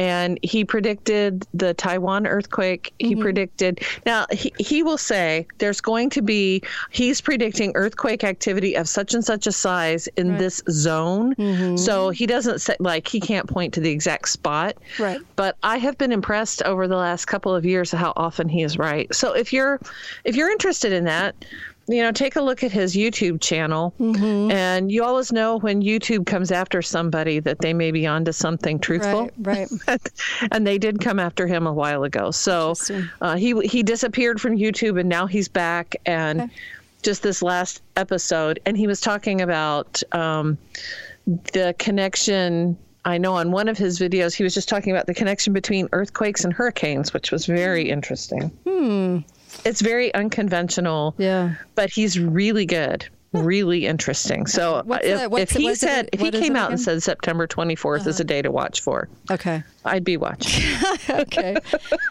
and 0.00 0.38
he 0.42 0.64
predicted 0.64 1.46
the 1.52 1.74
Taiwan 1.74 2.26
earthquake. 2.26 2.94
He 2.98 3.10
mm-hmm. 3.12 3.20
predicted 3.20 3.80
now 4.06 4.24
he, 4.32 4.50
he 4.58 4.82
will 4.82 4.96
say 4.96 5.46
there's 5.58 5.82
going 5.82 6.08
to 6.10 6.22
be 6.22 6.62
he's 6.88 7.20
predicting 7.20 7.72
earthquake 7.74 8.24
activity 8.24 8.74
of 8.74 8.88
such 8.88 9.12
and 9.12 9.22
such 9.22 9.46
a 9.46 9.52
size 9.52 10.08
in 10.16 10.38
this 10.38 10.62
zone. 10.70 11.34
Mm-hmm. 11.34 11.76
So 11.76 12.08
he 12.08 12.26
doesn't 12.26 12.60
say 12.60 12.76
like 12.80 13.08
he 13.08 13.20
can't 13.20 13.46
point 13.46 13.74
to 13.74 13.80
the 13.80 13.90
exact 13.90 14.30
spot. 14.30 14.78
Right. 14.98 15.20
But 15.36 15.58
I 15.62 15.76
have 15.76 15.98
been 15.98 16.12
impressed 16.12 16.62
over 16.62 16.88
the 16.88 16.96
last 16.96 17.26
couple 17.26 17.54
of 17.54 17.66
years 17.66 17.92
of 17.92 17.98
how 17.98 18.14
often 18.16 18.48
he 18.48 18.62
is 18.62 18.78
right. 18.78 19.14
So 19.14 19.34
if 19.34 19.52
you're 19.52 19.80
if 20.24 20.34
you're 20.34 20.50
interested 20.50 20.94
in 20.94 21.04
that, 21.04 21.34
you 21.90 22.02
know, 22.02 22.12
take 22.12 22.36
a 22.36 22.40
look 22.40 22.62
at 22.62 22.70
his 22.70 22.94
YouTube 22.94 23.40
channel, 23.40 23.92
and 24.50 24.92
you 24.92 25.02
always 25.02 25.32
know 25.32 25.58
when 25.58 25.82
YouTube 25.82 26.24
comes 26.26 26.52
after 26.52 26.82
somebody 26.82 27.40
that 27.40 27.58
they 27.58 27.74
may 27.74 27.90
be 27.90 28.06
onto 28.06 28.32
something 28.32 28.78
truthful. 28.78 29.30
Right. 29.38 29.68
Right. 29.88 30.00
and 30.52 30.66
they 30.66 30.78
did 30.78 31.00
come 31.00 31.18
after 31.18 31.46
him 31.46 31.66
a 31.66 31.72
while 31.72 32.04
ago. 32.04 32.30
So 32.30 32.74
uh, 33.20 33.36
he 33.36 33.58
he 33.66 33.82
disappeared 33.82 34.40
from 34.40 34.56
YouTube, 34.56 35.00
and 35.00 35.08
now 35.08 35.26
he's 35.26 35.48
back. 35.48 35.96
And 36.06 36.50
just 37.02 37.22
this 37.22 37.42
last 37.42 37.82
episode, 37.96 38.60
and 38.66 38.76
he 38.76 38.86
was 38.86 39.00
talking 39.00 39.40
about 39.40 40.02
um, 40.12 40.58
the 41.26 41.74
connection. 41.78 42.78
I 43.04 43.16
know 43.16 43.32
on 43.32 43.50
one 43.50 43.68
of 43.68 43.78
his 43.78 43.98
videos, 43.98 44.34
he 44.34 44.44
was 44.44 44.52
just 44.52 44.68
talking 44.68 44.92
about 44.92 45.06
the 45.06 45.14
connection 45.14 45.54
between 45.54 45.88
earthquakes 45.92 46.44
and 46.44 46.52
hurricanes, 46.52 47.14
which 47.14 47.32
was 47.32 47.46
very 47.46 47.88
interesting. 47.88 48.50
It's 49.64 49.80
very 49.80 50.12
unconventional, 50.14 51.14
Yeah. 51.18 51.54
but 51.74 51.90
he's 51.90 52.18
really 52.18 52.66
good. 52.66 53.06
Hmm. 53.32 53.42
Really 53.44 53.86
interesting. 53.86 54.46
So 54.48 54.82
What's 54.84 55.04
if, 55.06 55.30
the- 55.30 55.36
if 55.36 55.50
he 55.50 55.64
what's 55.64 55.82
it- 55.82 55.86
said 55.86 56.08
if 56.12 56.20
he 56.20 56.32
came 56.32 56.56
out 56.56 56.70
and 56.70 56.80
said 56.80 57.00
September 57.00 57.46
24th 57.46 58.00
is 58.00 58.06
a 58.06 58.10
uh-huh. 58.10 58.22
day 58.24 58.42
to 58.42 58.50
watch 58.50 58.80
for, 58.80 59.08
Okay. 59.30 59.62
I'd 59.84 60.04
be 60.04 60.16
watching. 60.16 60.76
okay. 61.10 61.56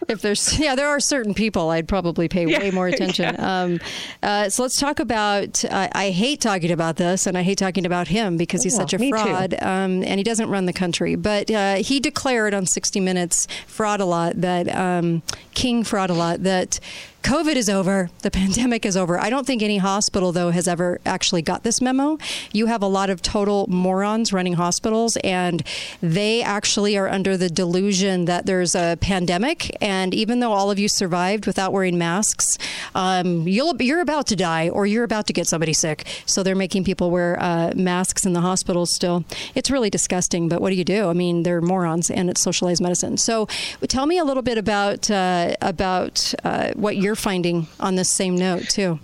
if 0.08 0.22
there's, 0.22 0.60
yeah, 0.60 0.76
there 0.76 0.88
are 0.88 1.00
certain 1.00 1.34
people 1.34 1.70
I'd 1.70 1.88
probably 1.88 2.28
pay 2.28 2.46
yeah, 2.48 2.60
way 2.60 2.72
more 2.72 2.88
attention. 2.94 3.36
Yeah. 3.36 3.62
Um, 3.62 3.80
uh, 4.24 4.50
so 4.50 4.64
let's 4.64 4.80
talk 4.80 5.00
about. 5.00 5.64
Uh, 5.66 5.88
I 5.94 6.10
hate 6.10 6.42
talking 6.42 6.72
about 6.72 6.98
this, 6.98 7.28
and 7.28 7.38
I 7.38 7.44
hate 7.44 7.58
talking 7.58 7.86
about 7.86 8.08
him 8.08 8.38
because 8.38 8.64
he's 8.64 8.76
such 8.76 8.94
a 8.94 9.10
fraud, 9.10 9.54
um, 9.62 10.04
and 10.04 10.18
he 10.18 10.24
doesn't 10.24 10.50
run 10.50 10.66
the 10.66 10.74
country. 10.74 11.16
But 11.16 11.52
uh, 11.52 11.76
he 11.76 12.00
declared 12.00 12.54
on 12.54 12.66
60 12.66 13.00
Minutes 13.00 13.48
fraud 13.68 14.02
a 14.02 14.06
lot 14.06 14.42
that 14.42 14.74
um, 14.76 15.22
King 15.54 15.84
fraud 15.84 16.10
a 16.10 16.14
lot 16.14 16.44
that 16.44 16.80
COVID 17.24 17.56
is 17.56 17.70
over. 17.70 18.10
The 18.22 18.32
pandemic 18.40 18.86
is 18.86 18.96
over. 18.96 19.20
I 19.20 19.30
don't 19.30 19.46
think 19.46 19.62
any 19.62 19.78
hospital, 19.78 20.32
though, 20.32 20.52
has 20.52 20.68
ever 20.68 21.00
actually 21.06 21.42
got 21.42 21.64
this 21.64 21.82
memo. 21.82 22.18
You 22.52 22.68
have 22.68 22.82
a 22.82 22.88
lot 22.88 23.10
of 23.10 23.22
total 23.22 23.68
morons 23.68 24.32
running 24.32 24.54
hospitals, 24.54 25.18
and 25.18 25.64
they 26.02 26.42
actually 26.42 26.98
are 26.98 27.10
under 27.10 27.38
the 27.38 27.50
delusion 27.60 28.24
that 28.24 28.46
there's 28.46 28.74
a 28.74 28.98
pandemic. 29.02 29.76
And 29.82 30.14
even 30.14 30.40
though 30.40 30.54
all 30.54 30.72
of 30.72 30.80
you 30.80 30.88
survived 30.88 31.46
without 31.46 31.74
wearing 31.74 31.98
masks, 31.98 32.58
um, 32.96 33.46
you'll, 33.46 33.76
you're 33.82 34.00
about 34.00 34.28
to 34.28 34.38
die 34.38 34.70
or 34.70 34.86
you're 34.86 35.04
about 35.04 35.28
to 35.28 35.34
get 35.34 35.46
somebody 35.46 35.74
sick. 35.74 36.08
So 36.26 36.42
they're 36.42 36.56
making 36.56 36.86
people 36.86 37.12
wear 37.12 37.38
uh, 37.38 37.74
masks 37.76 38.26
in 38.26 38.32
the 38.32 38.40
hospitals 38.40 38.96
still. 38.96 39.26
It's 39.56 39.70
really 39.70 39.90
disgusting, 39.90 40.48
but 40.48 40.62
what 40.62 40.70
do 40.70 40.78
you 40.78 40.86
do? 40.86 41.10
I 41.10 41.14
mean, 41.14 41.44
they're 41.44 41.62
morons, 41.62 42.10
and 42.10 42.30
it's 42.30 42.42
socialized 42.42 42.82
medicine. 42.82 43.18
So 43.18 43.48
tell 43.90 44.06
me 44.06 44.18
a 44.20 44.24
little 44.24 44.44
bit 44.44 44.58
about, 44.58 45.12
uh, 45.12 45.56
about 45.62 46.34
uh, 46.46 46.72
what 46.76 46.96
you're 46.96 47.18
finding 47.18 47.68
on 47.80 47.96
this 47.96 48.10
same 48.16 48.36
note, 48.38 48.70
too. 48.70 49.00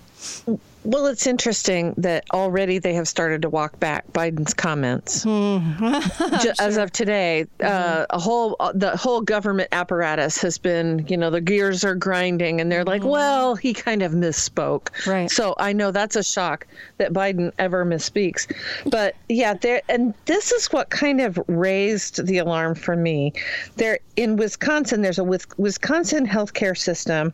Well, 0.85 1.07
it's 1.07 1.25
interesting 1.25 1.95
that 1.97 2.25
already 2.31 2.77
they 2.77 2.93
have 2.93 3.07
started 3.07 3.41
to 3.41 3.49
walk 3.49 3.79
back 3.79 4.05
Biden's 4.13 4.53
comments. 4.53 5.23
sure. 6.41 6.53
As 6.59 6.77
of 6.77 6.91
today, 6.91 7.47
uh, 7.59 7.63
mm-hmm. 7.63 8.01
uh, 8.01 8.05
a 8.11 8.19
whole 8.19 8.55
uh, 8.59 8.71
the 8.73 8.95
whole 8.95 9.21
government 9.21 9.69
apparatus 9.71 10.39
has 10.41 10.57
been, 10.59 11.05
you 11.07 11.17
know, 11.17 11.31
the 11.31 11.41
gears 11.41 11.83
are 11.83 11.95
grinding, 11.95 12.61
and 12.61 12.71
they're 12.71 12.83
like, 12.83 13.03
"Well, 13.03 13.55
he 13.55 13.73
kind 13.73 14.03
of 14.03 14.11
misspoke." 14.11 15.05
Right. 15.07 15.29
So 15.29 15.55
I 15.57 15.73
know 15.73 15.91
that's 15.91 16.15
a 16.15 16.23
shock 16.23 16.67
that 16.97 17.13
Biden 17.13 17.51
ever 17.57 17.83
misspeaks, 17.83 18.47
but 18.85 19.15
yeah, 19.27 19.55
there 19.55 19.81
and 19.89 20.13
this 20.25 20.51
is 20.51 20.67
what 20.71 20.91
kind 20.91 21.19
of 21.19 21.39
raised 21.47 22.25
the 22.27 22.37
alarm 22.37 22.75
for 22.75 22.95
me. 22.95 23.33
There 23.77 23.99
in 24.15 24.35
Wisconsin, 24.35 25.01
there's 25.01 25.19
a 25.19 25.23
Wisconsin 25.23 26.27
healthcare 26.27 26.77
system 26.77 27.33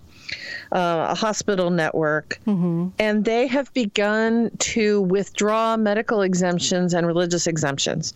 uh, 0.72 1.08
a 1.10 1.16
hospital 1.16 1.70
network, 1.70 2.40
mm-hmm. 2.48 2.88
and 3.00 3.26
they 3.26 3.48
have 3.48 3.74
begun 3.74 4.52
to 4.60 5.02
withdraw 5.02 5.76
medical 5.76 6.22
exemptions 6.22 6.94
and 6.94 7.06
religious 7.06 7.48
exemptions. 7.48 8.14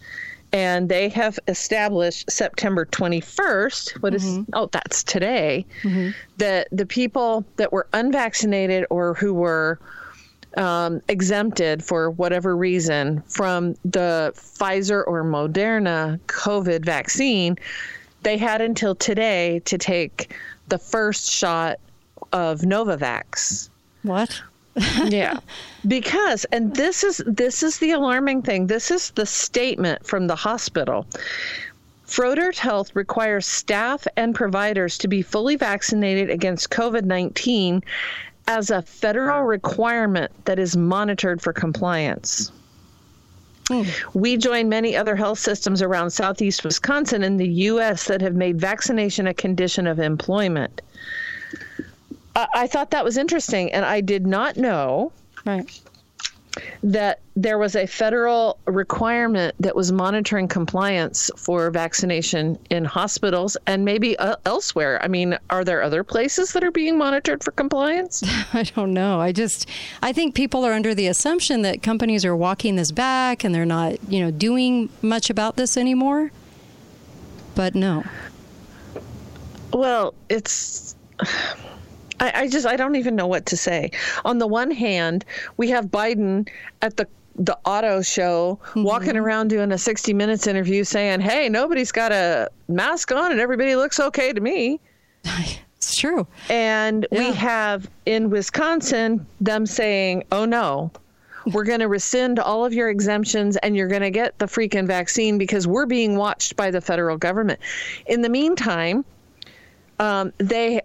And 0.53 0.87
they 0.87 1.09
have 1.09 1.37
established 1.49 2.31
September 2.31 2.85
21st, 2.85 4.01
What 4.01 4.13
mm-hmm. 4.13 4.39
is? 4.39 4.45
oh, 4.53 4.69
that's 4.71 5.03
today, 5.03 5.65
mm-hmm. 5.81 6.11
that 6.37 6.69
the 6.71 6.85
people 6.85 7.43
that 7.57 7.73
were 7.73 7.87
unvaccinated 7.91 8.85
or 8.89 9.15
who 9.15 9.33
were 9.33 9.79
um, 10.55 11.01
exempted 11.09 11.83
for 11.83 12.09
whatever 12.09 12.55
reason 12.55 13.21
from 13.27 13.75
the 13.83 14.31
Pfizer 14.35 15.03
or 15.05 15.25
Moderna 15.25 16.19
COVID 16.27 16.85
vaccine, 16.85 17.57
they 18.23 18.37
had 18.37 18.61
until 18.61 18.95
today 18.95 19.61
to 19.65 19.77
take 19.77 20.33
the 20.69 20.77
first 20.77 21.29
shot 21.29 21.79
of 22.35 22.59
Novavax. 22.61 23.69
What? 24.03 24.41
yeah. 25.05 25.39
Because 25.87 26.45
and 26.45 26.75
this 26.75 27.03
is 27.03 27.21
this 27.27 27.61
is 27.61 27.77
the 27.77 27.91
alarming 27.91 28.41
thing. 28.41 28.65
This 28.65 28.89
is 28.89 29.11
the 29.11 29.25
statement 29.25 30.05
from 30.05 30.25
the 30.25 30.35
hospital. 30.35 31.05
Froedtert 32.07 32.57
Health 32.57 32.95
requires 32.95 33.45
staff 33.45 34.07
and 34.17 34.33
providers 34.33 34.97
to 34.97 35.07
be 35.07 35.21
fully 35.21 35.55
vaccinated 35.55 36.31
against 36.31 36.71
COVID-19 36.71 37.83
as 38.47 38.71
a 38.71 38.81
federal 38.81 39.43
requirement 39.43 40.31
that 40.45 40.57
is 40.57 40.75
monitored 40.75 41.39
for 41.39 41.53
compliance. 41.53 42.51
Mm. 43.69 43.87
We 44.13 44.37
join 44.37 44.69
many 44.69 44.95
other 44.95 45.15
health 45.15 45.39
systems 45.39 45.81
around 45.81 46.11
southeast 46.11 46.63
Wisconsin 46.63 47.23
in 47.23 47.37
the 47.37 47.49
U.S. 47.69 48.05
that 48.05 48.21
have 48.21 48.35
made 48.35 48.59
vaccination 48.59 49.27
a 49.27 49.33
condition 49.33 49.87
of 49.87 49.99
employment. 49.99 50.81
I, 52.35 52.67
thought 52.67 52.91
that 52.91 53.03
was 53.03 53.17
interesting, 53.17 53.71
and 53.71 53.85
I 53.85 54.01
did 54.01 54.27
not 54.27 54.57
know 54.57 55.13
right. 55.45 55.81
that 56.83 57.21
there 57.35 57.57
was 57.57 57.75
a 57.75 57.85
federal 57.85 58.57
requirement 58.65 59.55
that 59.59 59.75
was 59.75 59.91
monitoring 59.91 60.47
compliance 60.47 61.31
for 61.37 61.69
vaccination 61.71 62.59
in 62.69 62.83
hospitals 62.83 63.55
and 63.67 63.85
maybe 63.85 64.17
uh, 64.19 64.35
elsewhere. 64.45 65.01
I 65.01 65.07
mean, 65.07 65.37
are 65.49 65.63
there 65.63 65.81
other 65.81 66.03
places 66.03 66.51
that 66.53 66.63
are 66.63 66.71
being 66.71 66.97
monitored 66.97 67.43
for 67.43 67.51
compliance? 67.51 68.23
I 68.53 68.63
don't 68.63 68.93
know. 68.93 69.19
I 69.21 69.31
just 69.31 69.69
I 70.01 70.11
think 70.11 70.35
people 70.35 70.65
are 70.65 70.73
under 70.73 70.93
the 70.93 71.07
assumption 71.07 71.61
that 71.61 71.81
companies 71.81 72.25
are 72.25 72.35
walking 72.35 72.75
this 72.75 72.91
back 72.91 73.43
and 73.43 73.55
they're 73.55 73.65
not, 73.65 73.97
you 74.11 74.19
know, 74.19 74.31
doing 74.31 74.89
much 75.01 75.29
about 75.29 75.55
this 75.55 75.77
anymore. 75.77 76.31
But 77.55 77.75
no. 77.75 78.03
Well, 79.71 80.13
it's 80.29 80.95
I, 82.19 82.31
I 82.35 82.47
just 82.47 82.65
I 82.65 82.75
don't 82.75 82.95
even 82.95 83.15
know 83.15 83.27
what 83.27 83.45
to 83.47 83.57
say. 83.57 83.91
On 84.23 84.37
the 84.37 84.47
one 84.47 84.71
hand, 84.71 85.25
we 85.57 85.69
have 85.69 85.87
Biden 85.87 86.47
at 86.81 86.97
the 86.97 87.07
the 87.37 87.57
auto 87.65 88.01
show 88.01 88.59
mm-hmm. 88.67 88.83
walking 88.83 89.17
around 89.17 89.49
doing 89.49 89.71
a 89.71 89.77
60 89.77 90.13
minutes 90.13 90.47
interview 90.47 90.85
saying 90.85 91.19
hey 91.19 91.49
nobody's 91.49 91.91
got 91.91 92.13
a 92.13 92.49
mask 92.69 93.11
on 93.11 93.31
and 93.31 93.41
everybody 93.41 93.75
looks 93.75 93.99
okay 93.99 94.31
to 94.31 94.39
me 94.39 94.79
it's 95.75 95.97
true 95.97 96.25
and 96.49 97.05
yeah. 97.11 97.19
we 97.19 97.33
have 97.33 97.89
in 98.05 98.29
wisconsin 98.29 99.25
them 99.41 99.65
saying 99.65 100.23
oh 100.31 100.45
no 100.45 100.89
we're 101.51 101.65
going 101.65 101.79
to 101.79 101.87
rescind 101.87 102.39
all 102.39 102.65
of 102.65 102.73
your 102.73 102.89
exemptions 102.89 103.55
and 103.57 103.75
you're 103.75 103.87
going 103.87 104.01
to 104.01 104.09
get 104.09 104.37
the 104.39 104.45
freaking 104.45 104.87
vaccine 104.87 105.37
because 105.37 105.67
we're 105.67 105.85
being 105.85 106.15
watched 106.15 106.55
by 106.55 106.71
the 106.71 106.81
federal 106.81 107.17
government 107.17 107.59
in 108.07 108.21
the 108.21 108.29
meantime 108.29 109.03
um, 109.99 110.33
they 110.37 110.81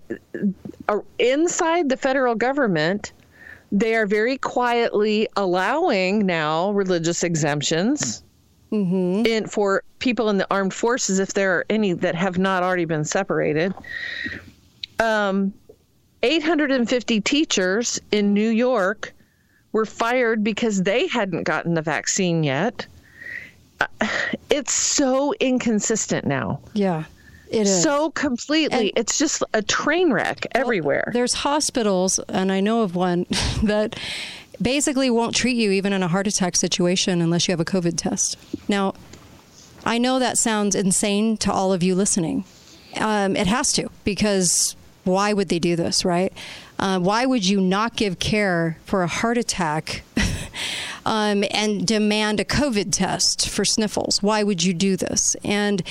are 0.89 1.05
inside 1.19 1.89
the 1.89 1.97
federal 1.97 2.35
government. 2.35 3.13
They 3.73 3.95
are 3.95 4.07
very 4.07 4.39
quietly 4.39 5.29
allowing 5.37 6.27
now 6.27 6.71
religious 6.73 7.23
exemptions 7.23 8.23
mm-hmm. 8.73 9.27
in 9.27 9.47
for 9.47 9.83
people 9.99 10.29
in 10.29 10.39
the 10.39 10.47
armed 10.51 10.75
forces, 10.75 11.19
if 11.19 11.35
there 11.35 11.57
are 11.57 11.67
any 11.71 11.93
that 11.93 12.15
have 12.15 12.39
not 12.39 12.63
already 12.63 12.85
been 12.85 13.05
separated. 13.05 13.75
Um, 14.99 15.53
850 16.23 17.21
teachers 17.21 18.01
in 18.13 18.35
New 18.35 18.51
York 18.51 19.15
were 19.73 19.87
fired 19.87 20.43
because 20.45 20.83
they 20.83 21.07
hadn't 21.07 21.45
gotten 21.45 21.75
the 21.75 21.83
vaccine 21.83 22.43
yet. 22.43 22.87
Uh, 23.81 23.87
it's 24.51 24.73
so 24.73 25.33
inconsistent 25.41 26.27
now. 26.27 26.61
Yeah. 26.75 27.05
It 27.51 27.63
is. 27.63 27.83
So 27.83 28.11
completely. 28.11 28.91
And, 28.91 28.93
it's 28.97 29.19
just 29.19 29.43
a 29.53 29.61
train 29.61 30.13
wreck 30.13 30.47
everywhere. 30.53 31.05
Well, 31.07 31.13
there's 31.13 31.35
hospitals, 31.35 32.21
and 32.29 32.53
I 32.53 32.61
know 32.61 32.83
of 32.83 32.95
one 32.95 33.27
that 33.65 33.99
basically 34.63 35.11
won't 35.11 35.35
treat 35.35 35.57
you 35.57 35.71
even 35.73 35.93
in 35.93 36.03
a 36.03 36.09
heart 36.09 36.27
attack 36.27 36.55
situation 36.55 37.21
unless 37.21 37.49
you 37.49 37.53
have 37.53 37.61
a 37.61 37.65
COVID 37.65 37.97
test. 37.97 38.37
Now, 38.69 38.95
I 39.85 39.99
know 39.99 40.19
that 40.19 40.39
sounds 40.39 40.75
insane 40.75 41.37
to 41.39 41.53
all 41.53 41.73
of 41.73 41.83
you 41.83 41.95
listening. 41.95 42.45
Um, 42.97 43.35
it 43.37 43.47
has 43.47 43.73
to, 43.73 43.91
because 44.05 44.77
why 45.05 45.33
would 45.33 45.49
they 45.49 45.59
do 45.59 45.75
this, 45.75 46.05
right? 46.05 46.33
Uh, 46.79 46.99
why 46.99 47.27
would 47.27 47.47
you 47.47 47.61
not 47.61 47.97
give 47.97 48.19
care 48.19 48.79
for 48.85 49.03
a 49.03 49.07
heart 49.07 49.39
attack 49.39 50.03
um, 51.07 51.45
and 51.51 51.87
demand 51.87 52.41
a 52.41 52.45
COVID 52.45 52.93
test 52.93 53.49
for 53.49 53.65
sniffles? 53.65 54.23
Why 54.23 54.43
would 54.43 54.63
you 54.63 54.75
do 54.75 54.97
this? 54.97 55.37
And 55.45 55.83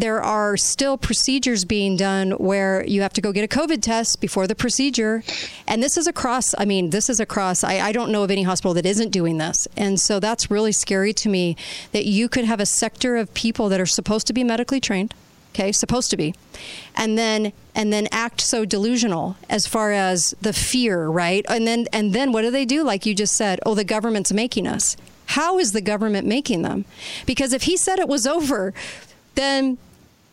there 0.00 0.22
are 0.22 0.56
still 0.56 0.96
procedures 0.96 1.66
being 1.66 1.96
done 1.96 2.30
where 2.32 2.86
you 2.86 3.02
have 3.02 3.12
to 3.12 3.20
go 3.20 3.32
get 3.32 3.44
a 3.44 3.58
COVID 3.58 3.82
test 3.82 4.20
before 4.20 4.46
the 4.46 4.54
procedure. 4.54 5.22
And 5.68 5.82
this 5.82 5.98
is 5.98 6.06
across, 6.06 6.54
I 6.56 6.64
mean, 6.64 6.88
this 6.88 7.10
is 7.10 7.20
across, 7.20 7.62
I, 7.62 7.80
I 7.80 7.92
don't 7.92 8.10
know 8.10 8.22
of 8.22 8.30
any 8.30 8.42
hospital 8.42 8.72
that 8.74 8.86
isn't 8.86 9.10
doing 9.10 9.36
this. 9.36 9.68
And 9.76 10.00
so 10.00 10.18
that's 10.18 10.50
really 10.50 10.72
scary 10.72 11.12
to 11.14 11.28
me 11.28 11.54
that 11.92 12.06
you 12.06 12.30
could 12.30 12.46
have 12.46 12.60
a 12.60 12.66
sector 12.66 13.16
of 13.16 13.34
people 13.34 13.68
that 13.68 13.80
are 13.80 13.86
supposed 13.86 14.26
to 14.28 14.32
be 14.32 14.42
medically 14.42 14.80
trained 14.80 15.12
okay 15.50 15.72
supposed 15.72 16.10
to 16.10 16.16
be. 16.16 16.34
And 16.96 17.16
then 17.18 17.52
and 17.74 17.92
then 17.92 18.08
act 18.10 18.40
so 18.40 18.64
delusional 18.64 19.36
as 19.48 19.66
far 19.66 19.92
as 19.92 20.34
the 20.40 20.52
fear 20.52 21.06
right? 21.06 21.44
And 21.48 21.66
then 21.66 21.86
and 21.92 22.12
then 22.12 22.32
what 22.32 22.42
do 22.42 22.50
they 22.50 22.64
do? 22.64 22.82
Like 22.82 23.06
you 23.06 23.14
just 23.14 23.36
said 23.36 23.60
oh 23.66 23.74
the 23.74 23.84
government's 23.84 24.32
making 24.32 24.66
us. 24.66 24.96
How 25.26 25.58
is 25.58 25.72
the 25.72 25.80
government 25.80 26.26
making 26.26 26.62
them? 26.62 26.84
Because 27.26 27.52
if 27.52 27.62
he 27.62 27.76
said 27.76 27.98
it 27.98 28.08
was 28.08 28.26
over 28.26 28.72
then 29.34 29.78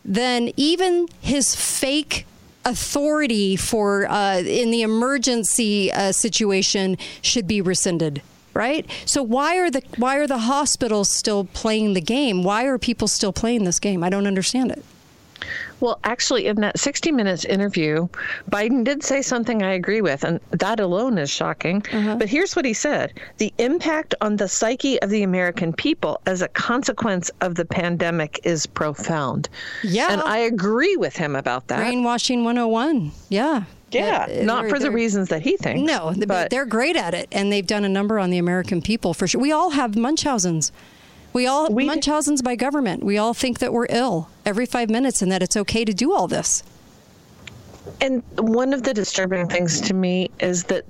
then 0.03 0.51
even 0.56 1.08
his 1.21 1.56
fake 1.56 2.25
authority 2.63 3.56
for 3.56 4.10
uh, 4.10 4.39
in 4.39 4.71
the 4.71 4.82
emergency 4.82 5.91
uh, 5.91 6.12
situation 6.12 6.97
should 7.21 7.47
be 7.47 7.62
rescinded 7.62 8.21
right? 8.58 8.89
So 9.06 9.21
why 9.21 9.58
are 9.58 9.69
the 9.69 9.84
why 9.97 10.17
are 10.17 10.25
the 10.25 10.39
hospitals 10.39 11.10
still 11.12 11.45
playing 11.45 11.93
the 11.93 12.01
game? 12.01 12.43
Why 12.43 12.65
are 12.65 12.80
people 12.80 13.08
still 13.08 13.32
playing 13.32 13.65
this 13.65 13.80
game? 13.80 14.03
I 14.03 14.10
don't 14.10 14.25
understand 14.25 14.71
it 14.71 14.84
Well, 15.79 15.99
actually, 16.03 16.47
in 16.47 16.57
that 16.61 16.79
60 16.79 17.11
Minutes 17.11 17.45
interview, 17.45 18.07
Biden 18.49 18.83
did 18.83 19.03
say 19.03 19.21
something 19.21 19.61
I 19.63 19.73
agree 19.73 20.01
with, 20.01 20.23
and 20.23 20.39
that 20.51 20.79
alone 20.79 21.17
is 21.17 21.29
shocking. 21.29 21.83
But 21.91 22.29
here's 22.29 22.55
what 22.55 22.65
he 22.65 22.73
said 22.73 23.13
The 23.37 23.53
impact 23.57 24.15
on 24.21 24.37
the 24.37 24.47
psyche 24.47 24.99
of 25.01 25.09
the 25.09 25.23
American 25.23 25.73
people 25.73 26.19
as 26.25 26.41
a 26.41 26.47
consequence 26.49 27.29
of 27.41 27.55
the 27.55 27.65
pandemic 27.65 28.39
is 28.43 28.65
profound. 28.65 29.49
Yeah. 29.83 30.11
And 30.11 30.21
I 30.21 30.37
agree 30.39 30.97
with 30.97 31.15
him 31.15 31.35
about 31.35 31.67
that. 31.67 31.77
Brainwashing 31.79 32.43
101. 32.43 33.11
Yeah. 33.29 33.63
yeah, 33.91 34.27
Uh, 34.29 34.43
not 34.43 34.69
for 34.69 34.79
the 34.79 34.91
reasons 34.91 35.29
that 35.29 35.41
he 35.41 35.57
thinks. 35.57 35.81
No, 35.81 36.13
but 36.27 36.49
they're 36.49 36.65
great 36.65 36.95
at 36.95 37.13
it, 37.13 37.27
and 37.31 37.51
they've 37.51 37.67
done 37.67 37.85
a 37.85 37.89
number 37.89 38.19
on 38.19 38.29
the 38.29 38.37
American 38.37 38.81
people 38.81 39.13
for 39.13 39.27
sure. 39.27 39.39
We 39.41 39.51
all 39.51 39.69
have 39.71 39.95
Munchausen's. 39.95 40.71
We 41.38 41.45
all 41.45 41.69
We- 41.69 41.86
Munchausen's 41.86 42.41
by 42.41 42.56
government. 42.56 43.04
We 43.04 43.19
all 43.19 43.36
think 43.36 43.60
that 43.60 43.71
we're 43.71 43.86
ill 43.91 44.28
every 44.43 44.65
five 44.65 44.89
minutes, 44.89 45.21
and 45.21 45.32
that 45.32 45.43
it's 45.43 45.56
okay 45.56 45.86
to 45.86 45.93
do 45.93 46.12
all 46.12 46.28
this. 46.28 46.63
And 48.02 48.23
one 48.39 48.73
of 48.73 48.82
the 48.82 48.91
disturbing 48.91 49.47
things 49.47 49.80
to 49.82 49.93
me 49.93 50.32
is 50.39 50.63
that 50.63 50.84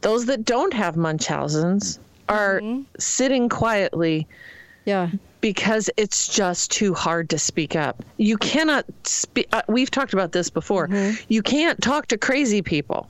those 0.00 0.26
that 0.26 0.44
don't 0.44 0.74
have 0.74 0.96
Munchausen's 0.96 2.00
are 2.28 2.60
Mm-hmm. 2.60 2.82
sitting 2.98 3.48
quietly 3.48 4.26
Yeah. 4.86 5.10
because 5.40 5.88
it's 5.96 6.26
just 6.26 6.72
too 6.72 6.92
hard 6.92 7.30
to 7.30 7.38
speak 7.38 7.76
up. 7.76 8.04
You 8.16 8.38
cannot 8.38 8.86
speak. 9.04 9.46
Uh, 9.52 9.62
we've 9.68 9.90
talked 9.90 10.12
about 10.14 10.32
this 10.32 10.50
before. 10.50 10.88
Mm-hmm. 10.88 11.22
You 11.28 11.42
can't 11.42 11.80
talk 11.80 12.06
to 12.08 12.18
crazy 12.18 12.60
people. 12.60 13.08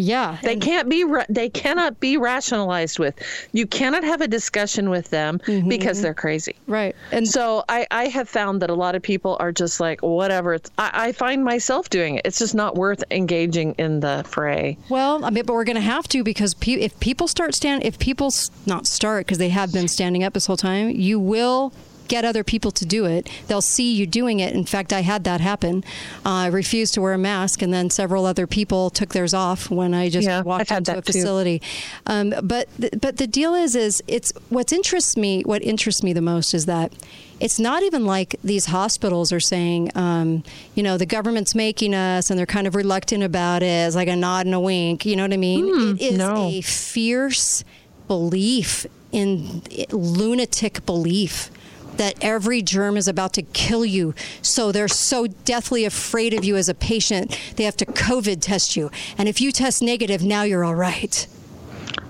Yeah. 0.00 0.38
They 0.42 0.56
can't 0.56 0.88
be. 0.88 1.04
Ra- 1.04 1.24
they 1.28 1.48
cannot 1.48 2.00
be 2.00 2.16
rationalized 2.16 2.98
with. 2.98 3.14
You 3.52 3.66
cannot 3.66 4.04
have 4.04 4.20
a 4.20 4.28
discussion 4.28 4.90
with 4.90 5.10
them 5.10 5.38
Mm-hmm. 5.40 5.68
because 5.68 6.00
they're 6.02 6.14
crazy. 6.14 6.56
right. 6.66 6.94
And 7.12 7.26
So 7.28 7.64
I, 7.68 7.86
I 7.90 8.06
have 8.08 8.28
found 8.28 8.62
that 8.62 8.70
a 8.70 8.74
lot 8.74 8.94
of 8.94 9.02
people 9.02 9.36
are 9.40 9.52
just 9.52 9.80
like 9.80 10.00
whatever. 10.02 10.54
It's, 10.54 10.70
I, 10.78 10.90
I 11.08 11.12
find 11.12 11.44
myself 11.44 11.90
doing 11.90 12.16
it. 12.16 12.22
It's 12.24 12.38
just 12.38 12.54
not 12.54 12.74
worth 12.76 13.02
engaging 13.10 13.74
in 13.78 14.00
the 14.00 14.24
fray. 14.26 14.76
Well, 14.88 15.24
I 15.24 15.30
mean, 15.30 15.44
but 15.44 15.54
we're 15.54 15.64
going 15.64 15.76
to 15.76 15.80
have 15.82 16.06
to 16.08 16.22
because 16.24 16.54
pe- 16.54 16.72
if 16.80 16.98
people 17.00 17.28
start 17.28 17.54
stand, 17.54 17.84
if 17.84 17.98
people 17.98 18.28
s- 18.28 18.50
not 18.66 18.86
start 18.86 19.26
because 19.26 19.38
they 19.38 19.48
have 19.50 19.72
been 19.72 19.88
standing 19.88 20.24
up 20.24 20.32
this 20.34 20.46
whole 20.46 20.56
time, 20.56 20.90
you 20.90 21.18
will 21.18 21.72
get 22.10 22.24
other 22.24 22.42
people 22.42 22.72
to 22.72 22.84
do 22.84 23.06
it. 23.06 23.30
They'll 23.46 23.62
see 23.62 23.94
you 23.94 24.04
doing 24.04 24.40
it. 24.40 24.52
In 24.52 24.64
fact, 24.64 24.92
I 24.92 25.00
had 25.00 25.22
that 25.24 25.40
happen. 25.40 25.84
Uh, 26.26 26.30
I 26.30 26.46
refused 26.48 26.92
to 26.94 27.00
wear 27.00 27.14
a 27.14 27.18
mask, 27.18 27.62
and 27.62 27.72
then 27.72 27.88
several 27.88 28.26
other 28.26 28.46
people 28.48 28.90
took 28.90 29.10
theirs 29.14 29.32
off 29.32 29.70
when 29.70 29.94
I 29.94 30.10
just 30.10 30.26
Yeah, 30.26 30.42
walked 30.42 30.72
I've 30.72 30.78
into 30.78 30.98
a 30.98 31.02
facility. 31.02 31.62
Um, 32.06 32.34
but 32.42 32.68
th- 32.80 32.94
but 33.00 33.16
the 33.16 33.28
deal 33.28 33.54
is, 33.54 33.76
is 33.76 34.02
it's 34.08 34.32
what 34.48 34.72
interests 34.72 35.16
me. 35.16 35.42
What 35.42 35.62
interests 35.62 36.02
me 36.02 36.12
the 36.12 36.20
most 36.20 36.52
is 36.52 36.66
that. 36.66 36.92
It's 37.38 37.58
not 37.58 37.82
even 37.82 38.04
like 38.04 38.36
these 38.44 38.66
hospitals 38.66 39.32
are 39.32 39.40
saying, 39.40 39.92
um, 39.94 40.44
you 40.74 40.82
know, 40.82 40.98
the 40.98 41.06
government's 41.06 41.54
making 41.54 41.94
us 41.94 42.28
and 42.28 42.38
they're 42.38 42.44
kind 42.44 42.66
of 42.66 42.74
reluctant 42.74 43.22
about 43.22 43.62
it. 43.62 43.86
It's 43.86 43.96
like 43.96 44.08
a 44.08 44.16
nod 44.16 44.44
and 44.44 44.54
a 44.54 44.60
wink. 44.60 45.06
You 45.06 45.16
know 45.16 45.22
what 45.22 45.32
I 45.32 45.38
mean? 45.38 45.96
it 45.96 46.02
is 46.02 46.18
no. 46.18 46.36
a 46.36 46.60
fierce 46.60 47.64
belief 48.08 48.84
in 49.10 49.62
lunatic 49.90 50.84
belief 50.84 51.50
that 52.00 52.16
every 52.22 52.62
germ 52.62 52.96
is 52.96 53.06
about 53.06 53.34
to 53.34 53.42
kill 53.42 53.84
you. 53.84 54.14
So 54.40 54.72
they're 54.72 54.88
so 54.88 55.26
deathly 55.26 55.84
afraid 55.84 56.32
of 56.32 56.42
you 56.46 56.56
as 56.56 56.66
a 56.70 56.74
patient, 56.74 57.38
they 57.56 57.64
have 57.64 57.76
to 57.76 57.84
COVID 57.84 58.40
test 58.40 58.74
you. 58.74 58.90
And 59.18 59.28
if 59.28 59.38
you 59.38 59.52
test 59.52 59.82
negative, 59.82 60.22
now 60.22 60.44
you're 60.44 60.64
all 60.64 60.74
right. 60.74 61.26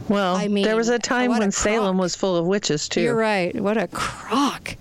Well, 0.08 0.36
I 0.36 0.46
mean, 0.46 0.62
there 0.62 0.76
was 0.76 0.90
a 0.90 1.00
time 1.00 1.30
what 1.30 1.38
a 1.38 1.40
when 1.40 1.50
Salem 1.50 1.98
was 1.98 2.14
full 2.14 2.36
of 2.36 2.46
witches 2.46 2.88
too. 2.88 3.00
You're 3.00 3.16
right. 3.16 3.52
What 3.60 3.76
a 3.76 3.88
crock. 3.88 4.76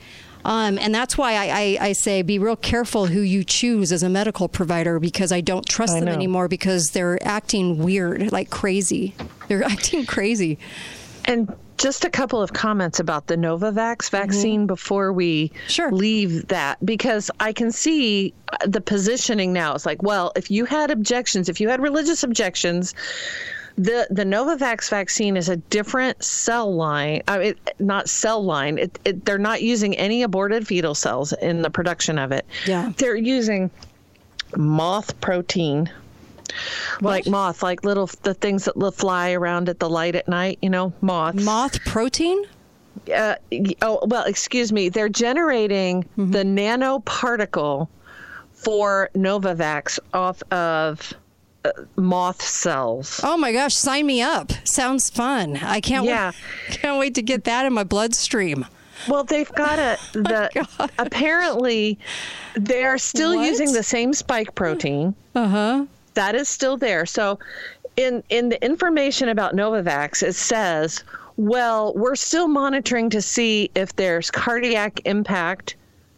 Um, 0.46 0.78
and 0.78 0.94
that's 0.94 1.18
why 1.18 1.34
I, 1.34 1.48
I, 1.48 1.78
I 1.88 1.94
say 1.94 2.22
be 2.22 2.38
real 2.38 2.56
careful 2.56 3.08
who 3.08 3.22
you 3.22 3.44
choose 3.44 3.92
as 3.92 4.04
a 4.04 4.10
medical 4.10 4.48
provider 4.48 5.00
because 5.00 5.32
I 5.32 5.42
don't 5.42 5.68
trust 5.68 5.96
I 5.96 6.02
them 6.02 6.06
know. 6.06 6.14
anymore 6.14 6.48
because 6.48 6.92
they're 6.92 7.18
acting 7.28 7.80
weird, 7.80 8.32
like 8.32 8.52
crazy. 8.52 9.16
They're 9.48 9.64
acting 9.76 10.06
crazy. 10.06 10.60
And 11.26 11.52
just 11.80 12.06
a 12.06 12.10
couple 12.10 12.42
of 12.42 12.54
comments 12.54 13.00
about 13.00 13.26
the 13.28 13.36
Novavax 13.36 14.10
vaccine 14.12 14.68
before 14.68 15.12
we 15.12 15.50
Mm-hmm. 15.50 15.68
Sure. 15.68 15.92
leave 15.92 16.48
that, 16.50 16.84
because 16.86 17.32
I 17.40 17.54
can 17.54 17.72
see 17.72 18.34
uh, 18.52 18.58
the 18.68 18.82
positioning 18.82 19.54
now. 19.54 19.74
It's 19.74 19.86
like, 19.86 20.04
well, 20.04 20.32
if 20.36 20.52
you 20.52 20.66
had 20.66 20.92
objections, 20.92 21.50
if 21.50 21.60
you 21.62 21.70
had 21.70 21.82
religious 21.82 22.24
objections, 22.24 22.94
the 23.78 24.08
the 24.10 24.26
Novavax 24.26 24.90
vaccine 24.90 25.38
is 25.38 25.48
a 25.48 25.56
different 25.56 26.22
cell 26.24 26.76
line. 26.76 27.22
I 27.28 27.38
mean, 27.40 27.56
not 27.80 28.10
cell 28.10 28.44
line. 28.44 28.78
It, 28.78 29.00
it, 29.06 29.26
they're 29.26 29.38
not 29.38 29.62
using 29.62 29.96
any 29.98 30.24
aborted 30.24 30.68
fetal 30.68 30.94
cells 30.94 31.32
in 31.34 31.62
the 31.62 31.70
production 31.70 32.20
of 32.20 32.32
it. 32.34 32.46
Yeah. 32.68 32.92
They're 32.98 33.16
using 33.16 33.72
moth 34.58 35.20
protein. 35.22 35.90
Like 37.02 37.28
moth, 37.28 37.62
like 37.64 37.84
little 37.84 38.10
the 38.24 38.34
things 38.34 38.66
that 38.66 38.76
li- 38.78 38.92
fly 38.92 39.32
around 39.32 39.70
at 39.70 39.80
the 39.80 39.90
light 39.90 40.16
at 40.16 40.28
night, 40.28 40.60
you 40.62 40.70
know, 40.70 40.94
moths. 41.02 41.44
Moth 41.44 41.84
protein? 41.86 42.44
Uh, 43.14 43.36
oh, 43.82 44.00
well, 44.08 44.24
excuse 44.26 44.72
me. 44.72 44.90
They're 44.90 45.10
generating 45.10 46.04
Mm-hmm. 46.18 46.32
the 46.32 46.44
nanoparticle 46.44 47.88
for 48.54 49.10
Novavax 49.16 50.00
off 50.14 50.44
of 50.52 51.14
uh, 51.66 51.72
moth 51.96 52.42
cells. 52.42 53.22
Oh 53.24 53.38
my 53.38 53.52
gosh, 53.54 53.74
sign 53.76 54.06
me 54.06 54.22
up. 54.22 54.52
Sounds 54.66 55.10
fun. 55.10 55.58
I 55.58 55.80
can't 55.82 56.06
Yeah. 56.06 56.32
wait, 56.70 56.78
can't 56.82 57.00
wait 57.00 57.16
to 57.16 57.22
get 57.22 57.46
that 57.46 57.66
in 57.66 57.74
my 57.74 57.84
bloodstream. 57.84 58.66
Well, 59.08 59.24
they've 59.24 59.52
got 59.54 59.80
a 59.80 59.98
the 60.14 60.90
apparently 61.00 61.98
they 62.56 62.84
are 62.84 62.98
still 62.98 63.36
What? 63.36 63.46
using 63.48 63.72
the 63.72 63.84
same 63.84 64.14
spike 64.14 64.56
protein. 64.56 65.16
Uh-huh. 65.36 65.86
That 66.14 66.36
is 66.36 66.50
still 66.50 66.78
there. 66.78 67.06
So 67.06 67.40
in 67.96 68.24
in 68.30 68.50
the 68.50 68.64
information 68.64 69.30
about 69.30 69.56
Novavax 69.56 70.24
it 70.24 70.34
says, 70.34 71.04
well, 71.38 71.94
we're 71.96 72.16
still 72.16 72.48
monitoring 72.48 73.10
to 73.12 73.22
see 73.22 73.72
if 73.76 73.96
there's 73.96 74.30
cardiac 74.30 75.00
impact 75.06 75.76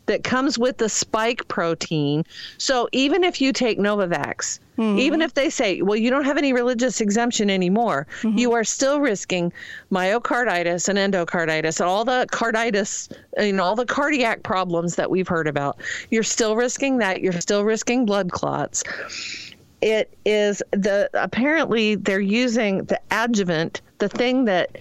that 0.08 0.23
comes 0.23 0.58
with 0.58 0.77
the 0.77 0.89
spike 0.89 1.47
protein. 1.47 2.25
So 2.58 2.89
even 2.91 3.23
if 3.23 3.39
you 3.39 3.54
take 3.54 3.80
Novavax, 3.80 4.60
hmm. 4.75 4.97
even 4.97 5.21
if 5.21 5.36
they 5.36 5.49
say, 5.49 5.82
well, 5.84 5.95
you 5.95 6.10
don't 6.10 6.25
have 6.25 6.38
any 6.38 6.54
religious 6.54 7.01
exemption 7.01 7.49
anymore, 7.49 8.08
hmm. 8.21 8.38
you 8.38 8.51
are 8.54 8.63
still 8.63 8.99
risking 8.99 9.54
myocarditis 9.91 10.89
and 10.89 10.97
endocarditis 10.97 11.80
and 11.80 11.88
all 11.88 12.04
the 12.04 12.27
carditis 12.32 13.12
and 13.38 13.62
all 13.62 13.75
the 13.75 13.86
cardiac 13.86 14.43
problems 14.43 14.95
that 14.95 15.10
we've 15.10 15.27
heard 15.27 15.47
about. 15.47 15.77
You're 16.10 16.23
still 16.23 16.56
risking 16.56 16.97
that. 16.97 17.21
You're 17.21 17.39
still 17.39 17.63
risking 17.63 18.06
blood 18.06 18.32
clots 18.32 18.84
it 19.82 20.15
is 20.26 20.62
the 20.72 21.10
apparently 21.13 21.96
they're 21.96 22.20
using 22.20 22.84
the 22.86 23.00
adjuvant 23.12 23.82
the 23.98 24.10
thing 24.10 24.46
that 24.46 24.78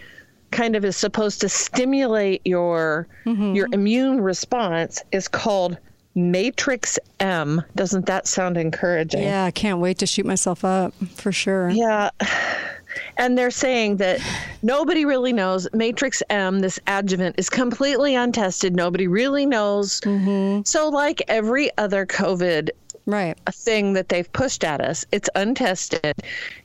kind 0.50 0.74
of 0.76 0.84
is 0.84 0.96
supposed 0.96 1.40
to 1.40 1.48
stimulate 1.48 2.42
your 2.44 3.06
mm-hmm. 3.24 3.54
your 3.54 3.68
immune 3.72 4.20
response 4.20 5.02
is 5.12 5.28
called 5.28 5.78
matrix 6.14 6.98
m 7.20 7.62
doesn't 7.76 8.06
that 8.06 8.26
sound 8.26 8.56
encouraging 8.56 9.22
Yeah, 9.22 9.44
I 9.44 9.50
can't 9.52 9.78
wait 9.78 9.98
to 9.98 10.06
shoot 10.06 10.26
myself 10.26 10.64
up 10.64 10.92
for 11.14 11.32
sure. 11.32 11.70
yeah. 11.70 12.10
And 13.16 13.38
they're 13.38 13.52
saying 13.52 13.98
that 13.98 14.18
nobody 14.62 15.04
really 15.04 15.32
knows. 15.32 15.68
Matrix 15.72 16.24
M, 16.28 16.58
this 16.58 16.80
adjuvant, 16.88 17.36
is 17.38 17.48
completely 17.48 18.16
untested. 18.16 18.74
Nobody 18.74 19.06
really 19.06 19.46
knows. 19.46 20.00
Mm-hmm. 20.00 20.62
So, 20.64 20.88
like 20.88 21.22
every 21.28 21.70
other 21.78 22.04
COVID 22.04 22.70
Right. 23.10 23.36
a 23.46 23.52
thing 23.52 23.92
that 23.94 24.08
they've 24.08 24.30
pushed 24.32 24.64
at 24.64 24.80
us. 24.80 25.04
It's 25.12 25.28
untested. 25.34 26.14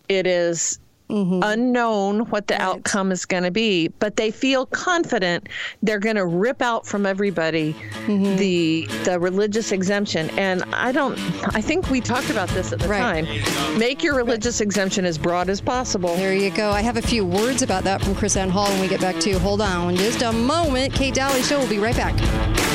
It 0.08 0.28
is 0.28 0.80
mm-hmm. 1.10 1.42
unknown 1.44 2.22
what 2.32 2.48
the 2.48 2.60
outcome 2.62 3.12
is 3.12 3.26
going 3.26 3.44
to 3.44 3.52
be, 3.52 3.88
but 4.00 4.16
they 4.16 4.32
feel 4.32 4.66
confident 4.68 5.48
they're 5.84 6.00
going 6.00 6.16
to 6.16 6.26
rip 6.26 6.62
out 6.62 6.86
from 6.86 7.06
everybody 7.06 7.74
mm-hmm. 7.74 8.36
the 8.38 8.88
the 9.04 9.20
religious 9.20 9.72
exemption. 9.72 10.30
And 10.32 10.64
I 10.74 10.92
don't. 10.92 11.18
I 11.56 11.62
think 11.62 11.90
we 11.90 12.02
talked 12.02 12.30
about 12.30 12.50
this 12.50 12.72
at 12.72 12.80
the 12.80 12.88
Right. 12.88 13.26
time. 13.26 13.78
Make 13.80 14.04
your 14.04 14.16
religious 14.16 14.62
exemption 14.62 15.06
as 15.06 15.18
broad 15.18 15.50
as 15.50 15.62
possible. 15.62 16.16
There 16.16 16.34
you 16.34 16.52
go. 16.52 16.72
I 16.72 16.82
have 16.82 16.98
a 16.98 17.02
few 17.02 17.26
words 17.26 17.62
about 17.62 17.84
that 17.84 18.02
from 18.02 18.16
Chris 18.16 18.36
Ann 18.36 18.50
Hall 18.50 18.68
when 18.70 18.82
we 18.82 18.88
get 18.88 19.02
back 19.02 19.20
to. 19.20 19.30
you. 19.30 19.40
Hold 19.40 19.62
on 19.62 19.96
just 19.96 20.22
a 20.22 20.32
moment. 20.32 20.94
Kate 20.94 21.14
Dalley 21.14 21.42
Show 21.42 21.60
will 21.60 21.70
be 21.70 21.80
right 21.80 21.96
back. 21.96 22.75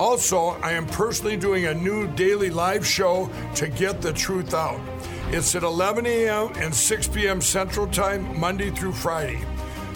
Also, 0.00 0.56
I 0.62 0.72
am 0.72 0.86
personally 0.86 1.36
doing 1.36 1.66
a 1.66 1.74
new 1.74 2.06
daily 2.06 2.48
live 2.48 2.86
show 2.86 3.30
to 3.56 3.68
get 3.68 4.00
the 4.00 4.14
truth 4.14 4.54
out. 4.54 4.80
It's 5.28 5.54
at 5.54 5.62
11 5.62 6.06
a.m. 6.06 6.54
and 6.56 6.74
6 6.74 7.08
p.m. 7.08 7.42
Central 7.42 7.86
Time, 7.86 8.40
Monday 8.40 8.70
through 8.70 8.92
Friday. 8.92 9.44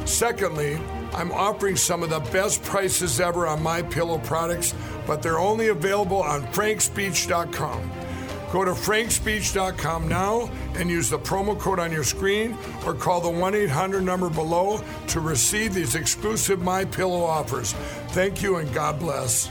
Secondly, 0.04 0.78
I'm 1.14 1.32
offering 1.32 1.76
some 1.76 2.02
of 2.02 2.10
the 2.10 2.20
best 2.20 2.62
prices 2.62 3.18
ever 3.18 3.46
on 3.46 3.62
my 3.62 3.80
pillow 3.80 4.18
products, 4.18 4.74
but 5.06 5.22
they're 5.22 5.38
only 5.38 5.68
available 5.68 6.22
on 6.22 6.42
frankspeech.com. 6.48 7.90
Go 8.52 8.62
to 8.62 8.72
frankspeech.com 8.72 10.06
now 10.06 10.50
and 10.74 10.90
use 10.90 11.08
the 11.08 11.18
promo 11.18 11.58
code 11.58 11.78
on 11.78 11.90
your 11.90 12.04
screen 12.04 12.58
or 12.84 12.92
call 12.92 13.22
the 13.22 13.28
1-800 13.30 14.04
number 14.04 14.28
below 14.28 14.84
to 15.06 15.20
receive 15.20 15.72
these 15.72 15.94
exclusive 15.94 16.60
My 16.60 16.84
Pillow 16.84 17.22
offers. 17.22 17.72
Thank 18.08 18.42
you 18.42 18.56
and 18.56 18.72
God 18.74 18.98
bless. 18.98 19.50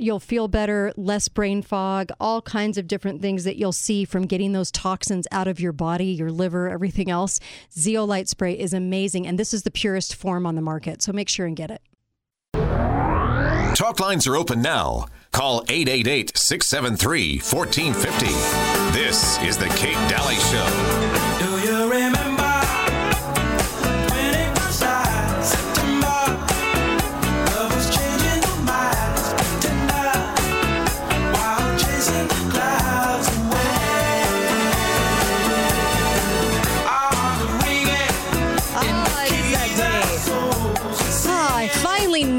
You'll 0.00 0.20
feel 0.20 0.46
better, 0.46 0.92
less 0.96 1.26
brain 1.26 1.60
fog, 1.60 2.12
all 2.20 2.40
kinds 2.40 2.78
of 2.78 2.86
different 2.86 3.20
things 3.20 3.42
that 3.42 3.56
you'll 3.56 3.72
see 3.72 4.04
from 4.04 4.26
getting 4.26 4.52
those 4.52 4.70
toxins 4.70 5.26
out 5.32 5.48
of 5.48 5.58
your 5.58 5.72
body, 5.72 6.06
your 6.06 6.30
liver, 6.30 6.68
everything 6.68 7.10
else. 7.10 7.40
Zeolite 7.76 8.28
spray 8.28 8.52
is 8.52 8.72
amazing, 8.72 9.26
and 9.26 9.36
this 9.36 9.52
is 9.52 9.64
the 9.64 9.72
purest 9.72 10.14
form 10.14 10.46
on 10.46 10.54
the 10.54 10.62
market. 10.62 11.02
So 11.02 11.12
make 11.12 11.28
sure 11.28 11.46
and 11.46 11.56
get 11.56 11.72
it. 11.72 11.82
Talk 13.74 13.98
lines 13.98 14.28
are 14.28 14.36
open 14.36 14.62
now. 14.62 15.06
Call 15.32 15.64
888 15.68 16.38
673 16.38 17.40
1450. 17.40 18.96
This 18.96 19.36
is 19.42 19.58
The 19.58 19.68
Kate 19.70 19.94
Dalley 20.08 20.36
Show. 20.36 21.38
Do 21.40 21.68
you 21.68 21.90
remember? 21.90 22.27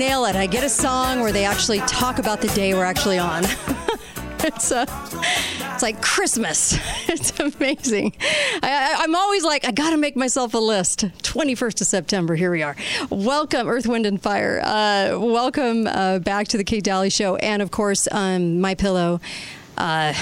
Nail 0.09 0.25
it. 0.25 0.35
I 0.35 0.47
get 0.47 0.63
a 0.63 0.69
song 0.69 1.19
where 1.19 1.31
they 1.31 1.45
actually 1.45 1.81
talk 1.81 2.17
about 2.17 2.41
the 2.41 2.47
day 2.47 2.73
we're 2.73 2.83
actually 2.83 3.19
on. 3.19 3.43
it's 4.39 4.71
uh, 4.71 4.87
it's 5.75 5.83
like 5.83 6.01
Christmas. 6.01 6.79
It's 7.09 7.39
amazing. 7.39 8.13
I, 8.63 8.95
I'm 8.97 9.13
always 9.13 9.43
like, 9.43 9.67
I 9.67 9.71
got 9.71 9.91
to 9.91 9.97
make 9.97 10.15
myself 10.15 10.55
a 10.55 10.57
list. 10.57 11.01
21st 11.01 11.81
of 11.81 11.87
September. 11.87 12.33
Here 12.35 12.49
we 12.49 12.63
are. 12.63 12.75
Welcome, 13.11 13.67
Earth, 13.67 13.85
Wind, 13.85 14.07
and 14.07 14.19
Fire. 14.19 14.61
Uh, 14.63 15.19
welcome 15.19 15.85
uh, 15.85 16.17
back 16.17 16.47
to 16.47 16.57
the 16.57 16.63
Kate 16.63 16.83
Dalley 16.83 17.11
Show, 17.11 17.35
and 17.35 17.61
of 17.61 17.69
course, 17.69 18.07
um, 18.11 18.59
my 18.59 18.73
pillow. 18.73 19.21
Uh, 19.77 20.15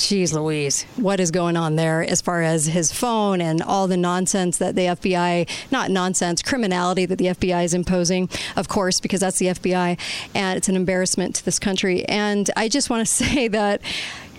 Jeez 0.00 0.32
Louise, 0.32 0.84
what 0.96 1.20
is 1.20 1.30
going 1.30 1.58
on 1.58 1.76
there 1.76 2.02
as 2.02 2.22
far 2.22 2.40
as 2.40 2.64
his 2.64 2.90
phone 2.90 3.42
and 3.42 3.60
all 3.62 3.86
the 3.86 3.98
nonsense 3.98 4.56
that 4.56 4.74
the 4.74 4.86
FBI, 4.86 5.46
not 5.70 5.90
nonsense, 5.90 6.40
criminality 6.40 7.04
that 7.04 7.16
the 7.16 7.26
FBI 7.26 7.64
is 7.64 7.74
imposing, 7.74 8.30
of 8.56 8.66
course, 8.66 8.98
because 8.98 9.20
that's 9.20 9.38
the 9.38 9.48
FBI, 9.48 9.98
and 10.34 10.56
it's 10.56 10.70
an 10.70 10.74
embarrassment 10.74 11.34
to 11.36 11.44
this 11.44 11.58
country. 11.58 12.02
And 12.06 12.50
I 12.56 12.66
just 12.68 12.88
want 12.88 13.06
to 13.06 13.14
say 13.24 13.46
that 13.48 13.82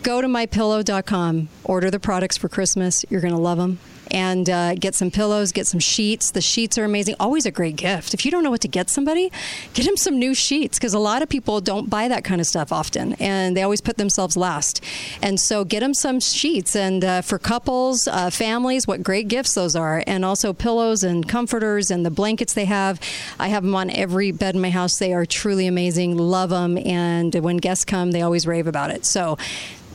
go 0.02 0.20
to 0.20 0.28
mypillow.com, 0.28 1.50
order 1.64 1.92
the 1.92 2.00
products 2.00 2.38
for 2.38 2.50
Christmas. 2.50 3.06
You're 3.12 3.22
going 3.22 3.36
to 3.36 3.40
love 3.40 3.60
them. 3.60 3.78
And 4.12 4.50
uh, 4.50 4.76
get 4.76 4.96
some 4.96 5.12
pillows, 5.12 5.52
get 5.52 5.68
some 5.68 5.80
sheets. 5.80 6.32
The 6.32 6.42
sheets 6.42 6.78
are 6.78 6.84
amazing. 6.84 7.16
Always 7.20 7.46
a 7.46 7.52
great 7.52 7.76
gift. 7.76 8.14
If 8.14 8.26
you 8.26 8.32
don't 8.32 8.44
know 8.44 8.52
what 8.52 8.62
to 8.62 8.68
get 8.68 8.90
somebody, 8.90 9.32
get 9.74 9.86
them 9.86 9.98
some 9.98 10.20
new 10.20 10.34
sheets 10.34 10.78
because 10.78 10.94
a 10.94 11.00
lot 11.00 11.22
of 11.22 11.30
people 11.30 11.62
don't 11.62 11.90
buy 11.90 12.08
that 12.08 12.24
kind 12.24 12.42
of 12.42 12.48
stuff 12.48 12.72
often 12.72 13.14
and 13.14 13.56
they 13.56 13.64
always 13.64 13.82
put 13.82 13.98
themselves 13.98 14.36
last. 14.38 14.84
And 15.22 15.40
so 15.40 15.64
get 15.64 15.80
them 15.80 15.94
some 15.94 16.20
sheets. 16.20 16.76
And 16.76 17.04
uh, 17.04 17.22
for 17.22 17.40
couples, 17.40 18.08
uh, 18.08 18.30
families, 18.30 18.88
what 18.88 19.04
great 19.04 19.28
gifts 19.28 19.54
those 19.54 19.76
are. 19.76 20.04
And 20.08 20.26
also 20.26 20.54
pillows 20.54 21.04
and 21.04 21.28
comforters 21.28 21.92
and 21.92 22.06
the 22.06 22.12
blankets 22.12 22.54
they 22.54 22.66
have. 22.66 23.00
I 23.40 23.48
have 23.48 23.64
them 23.64 23.76
on 23.76 23.90
every 23.90 24.32
bed 24.32 24.56
in 24.56 24.62
my 24.62 24.70
house. 24.70 24.98
They 24.98 25.14
are 25.14 25.26
truly 25.26 25.68
amazing. 25.68 26.18
Love 26.18 26.50
them. 26.50 26.78
And 26.78 27.34
when 27.36 27.58
guests 27.58 27.86
come, 27.86 28.12
they 28.12 28.22
always 28.22 28.46
rave 28.46 28.68
about 28.68 28.92
it. 28.92 29.06
So 29.06 29.38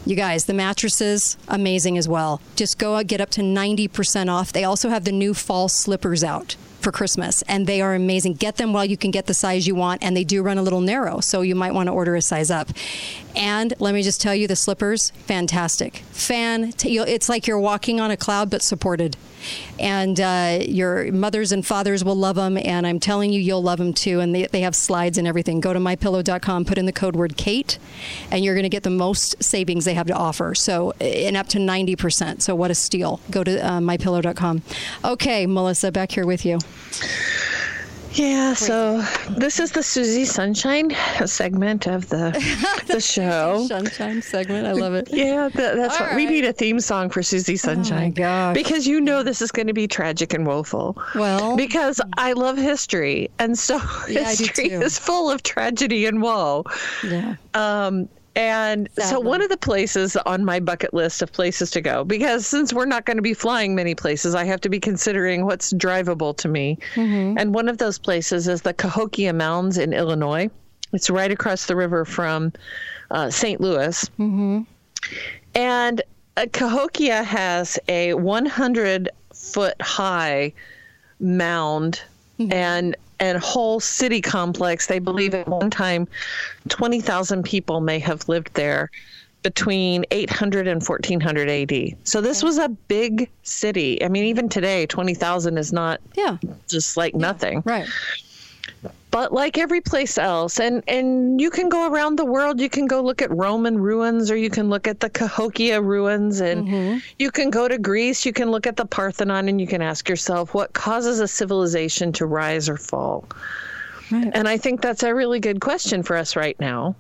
you 0.07 0.17
guys, 0.17 0.45
the 0.45 0.55
mattresses, 0.55 1.37
amazing 1.49 1.99
as 1.99 2.09
well. 2.09 2.41
Just 2.55 2.79
go 2.79 2.95
out, 2.95 3.09
get 3.09 3.21
up 3.21 3.29
to 3.31 3.41
90% 3.41 4.31
off. 4.31 4.53
They 4.53 4.65
also 4.65 4.89
have 4.89 5.05
the 5.05 5.13
new 5.13 5.35
fall 5.35 5.69
slippers 5.69 6.23
out 6.23 6.57
for 6.81 6.93
Christmas, 6.93 7.43
and 7.43 7.67
they 7.67 7.81
are 7.81 7.95
amazing. 7.95 8.35
Get 8.35 8.57
them 8.57 8.73
while 8.73 8.85
you 8.85 8.97
can 8.97 9.11
get 9.11 9.27
the 9.27 9.35
size 9.35 9.67
you 9.67 9.75
want, 9.75 10.05
and 10.05 10.17
they 10.17 10.23
do 10.23 10.43
run 10.43 10.59
a 10.59 10.63
little 10.63 10.81
narrow, 10.81 11.19
so 11.19 11.41
you 11.43 11.57
might 11.57 11.75
want 11.75 11.89
to 11.89 11.93
order 11.93 12.15
a 12.15 12.23
size 12.23 12.51
up. 12.51 12.69
And 13.35 13.75
let 13.81 13.93
me 13.93 14.05
just 14.05 14.21
tell 14.21 14.35
you, 14.35 14.47
the 14.47 14.55
slippers, 14.55 15.11
fantastic, 15.27 15.97
fan. 16.13 16.73
It's 16.85 17.29
like 17.29 17.49
you're 17.49 17.59
walking 17.59 18.01
on 18.01 18.13
a 18.13 18.17
cloud, 18.17 18.49
but 18.49 18.63
supported. 18.63 19.17
And 19.79 20.19
uh, 20.21 20.59
your 20.63 21.13
mothers 21.13 21.53
and 21.53 21.67
fathers 21.67 22.05
will 22.05 22.17
love 22.17 22.37
them, 22.37 22.57
and 22.57 22.87
I'm 22.87 22.99
telling 22.99 23.33
you, 23.33 23.41
you'll 23.41 23.63
love 23.63 23.79
them 23.79 23.93
too. 23.93 24.21
And 24.21 24.35
they, 24.35 24.47
they 24.47 24.61
have 24.63 24.75
slides 24.75 25.19
and 25.19 25.27
everything. 25.27 25.61
Go 25.61 25.73
to 25.73 25.79
mypillow.com, 25.79 26.65
put 26.65 26.79
in 26.79 26.87
the 26.87 26.93
code 26.93 27.17
word 27.17 27.37
Kate, 27.37 27.79
and 28.31 28.45
you're 28.45 28.55
going 28.55 28.65
to 28.65 28.71
get 28.71 28.83
the 28.83 28.91
most 28.91 29.43
savings 29.43 29.85
they 29.85 29.95
have 29.95 30.07
to 30.07 30.15
offer. 30.15 30.55
So, 30.55 30.93
and 31.01 31.37
up 31.37 31.49
to 31.49 31.59
90%. 31.59 32.43
So, 32.43 32.55
what 32.55 32.71
a 32.71 32.75
steal. 32.75 33.21
Go 33.31 33.45
to 33.45 33.65
uh, 33.65 33.81
mypillow.com. 33.81 34.63
Okay, 35.05 35.47
Melissa, 35.47 35.93
back 35.93 36.13
here 36.13 36.27
with 36.27 36.45
you. 36.45 36.59
Yeah, 38.17 38.55
so 38.55 39.03
this 39.31 39.61
is 39.61 39.73
the 39.73 39.83
Susie 39.83 40.25
Sunshine 40.25 40.91
segment 41.27 41.87
of 41.87 42.09
the 42.09 42.33
the 42.87 43.01
show. 43.01 43.67
Sunshine 43.69 44.23
segment. 44.23 44.67
I 44.67 44.73
love 44.73 44.95
it. 44.95 45.09
Yeah, 45.13 45.49
that, 45.55 45.77
that's 45.77 46.01
All 46.01 46.07
what 46.07 46.17
we 46.17 46.25
need 46.27 46.45
a 46.45 46.53
theme 46.53 46.81
song 46.81 47.11
for 47.11 47.23
Susie 47.23 47.57
Sunshine. 47.57 48.13
Oh 48.13 48.15
gosh. 48.15 48.55
Because 48.55 48.87
you 48.87 49.01
know 49.01 49.23
this 49.23 49.43
is 49.43 49.53
going 49.53 49.67
to 49.67 49.75
be 49.75 49.87
tragic 49.87 50.33
and 50.33 50.47
woeful. 50.47 50.97
Well- 51.15 51.57
because 51.57 52.01
I 52.17 52.33
love 52.33 52.57
history, 52.57 53.31
and 53.39 53.59
so 53.59 53.81
Yeah, 54.09 54.25
history 54.31 54.71
is 54.71 54.99
full 54.99 55.31
of 55.31 55.43
tragedy 55.43 56.07
and 56.07 56.23
woe. 56.23 56.65
Yeah. 57.05 57.37
Um, 57.55 58.09
and 58.37 58.89
so 58.99 59.19
one 59.19 59.41
of 59.41 59.49
the 59.49 59.57
places 59.57 60.15
on 60.27 60.45
my 60.45 60.61
bucket 60.61 60.93
list 60.93 61.23
of 61.23 61.33
places 61.33 61.71
to 61.71 61.81
go, 61.81 62.05
because 62.05 62.47
since 62.47 62.73
we're 62.73 62.85
not 62.85 63.07
going 63.07 63.17
to 63.17 63.23
be 63.23 63.33
flying 63.33 63.75
many 63.75 63.95
places, 63.95 64.35
I 64.35 64.45
have 64.45 64.61
to 64.61 64.69
be 64.69 64.79
considering 64.79 65.47
what's 65.47 65.73
drivable 65.73 66.37
to 66.37 66.49
me. 66.49 66.79
And 67.39 67.55
one 67.55 67.69
of 67.69 67.79
those 67.79 67.99
places 67.99 68.47
is 68.47 68.61
the 68.63 68.75
Cahokia 68.75 69.33
Mounds 69.33 69.79
in 69.79 69.95
Illinois. 69.95 70.51
It's 70.93 71.09
right 71.09 71.31
across 71.31 71.67
the 71.67 71.77
river 71.77 72.05
from 72.05 72.53
uh, 73.11 73.31
St. 73.31 73.59
Louis. 73.61 74.09
And 75.55 76.03
uh, 76.37 76.47
Cahokia 76.53 77.23
has 77.23 77.79
a 77.89 78.13
100 78.15 79.09
foot 79.33 79.81
high 79.81 80.53
mound 81.21 82.03
and 82.53 82.97
and 83.21 83.39
whole 83.39 83.81
city 83.81 84.21
complex. 84.21 84.87
They 84.87 84.99
believe 84.99 85.35
at 85.35 85.49
one 85.49 85.71
time 85.71 86.07
20,000 86.69 87.43
people 87.45 87.81
may 87.81 87.99
have 87.99 88.29
lived 88.29 88.53
there 88.55 88.91
between 89.43 90.05
800 90.11 90.67
and 90.67 90.83
1400 90.83 91.49
AD. 91.49 91.97
So 92.05 92.21
this 92.21 92.43
was 92.43 92.59
a 92.59 92.69
big 92.69 93.31
city. 93.45 94.03
I 94.03 94.09
mean, 94.09 94.25
even 94.25 94.49
today, 94.49 94.87
20,000 94.87 95.57
is 95.57 95.73
not 95.73 96.01
Yeah. 96.17 96.39
just 96.69 96.97
like 96.97 97.15
nothing 97.15 97.63
Right. 97.65 97.87
But 99.17 99.33
like 99.33 99.57
every 99.57 99.81
place 99.81 100.19
else 100.19 100.61
and 100.61 100.85
and 100.87 101.41
you 101.41 101.49
can 101.49 101.71
go 101.71 101.91
around 101.91 102.17
the 102.17 102.25
world. 102.27 102.61
You 102.61 102.69
can 102.69 102.87
go 102.87 103.01
look 103.01 103.23
at 103.23 103.31
roman 103.31 103.79
ruins 103.79 104.31
or 104.31 104.37
you 104.37 104.51
can 104.51 104.69
look 104.69 104.87
at 104.87 105.01
the 105.01 105.09
cahokia 105.09 105.81
ruins 105.81 106.43
and 106.43 106.69
mm-hmm. 106.69 106.99
you 107.19 107.31
can 107.31 107.49
go 107.49 107.67
to 107.67 107.79
greece. 107.79 108.27
You 108.27 108.35
can 108.35 108.51
look 108.51 108.67
at 108.67 108.77
the 108.77 108.85
parthenon 108.85 109.49
and 109.49 109.59
you 109.59 109.67
can 109.67 109.81
ask 109.81 110.07
yourself 110.07 110.53
what 110.53 110.75
causes 110.75 111.19
a 111.21 111.27
civilization 111.27 112.13
to 112.13 112.27
rise 112.27 112.69
or 112.69 112.77
fall? 112.77 113.25
Right. 114.13 114.31
and 114.35 114.47
i 114.47 114.57
think 114.57 114.83
that's 114.83 115.03
a 115.03 115.13
really 115.13 115.41
good 115.41 115.61
question 115.61 116.05
for 116.05 116.15
us 116.17 116.37
right 116.37 116.57
now 116.61 116.95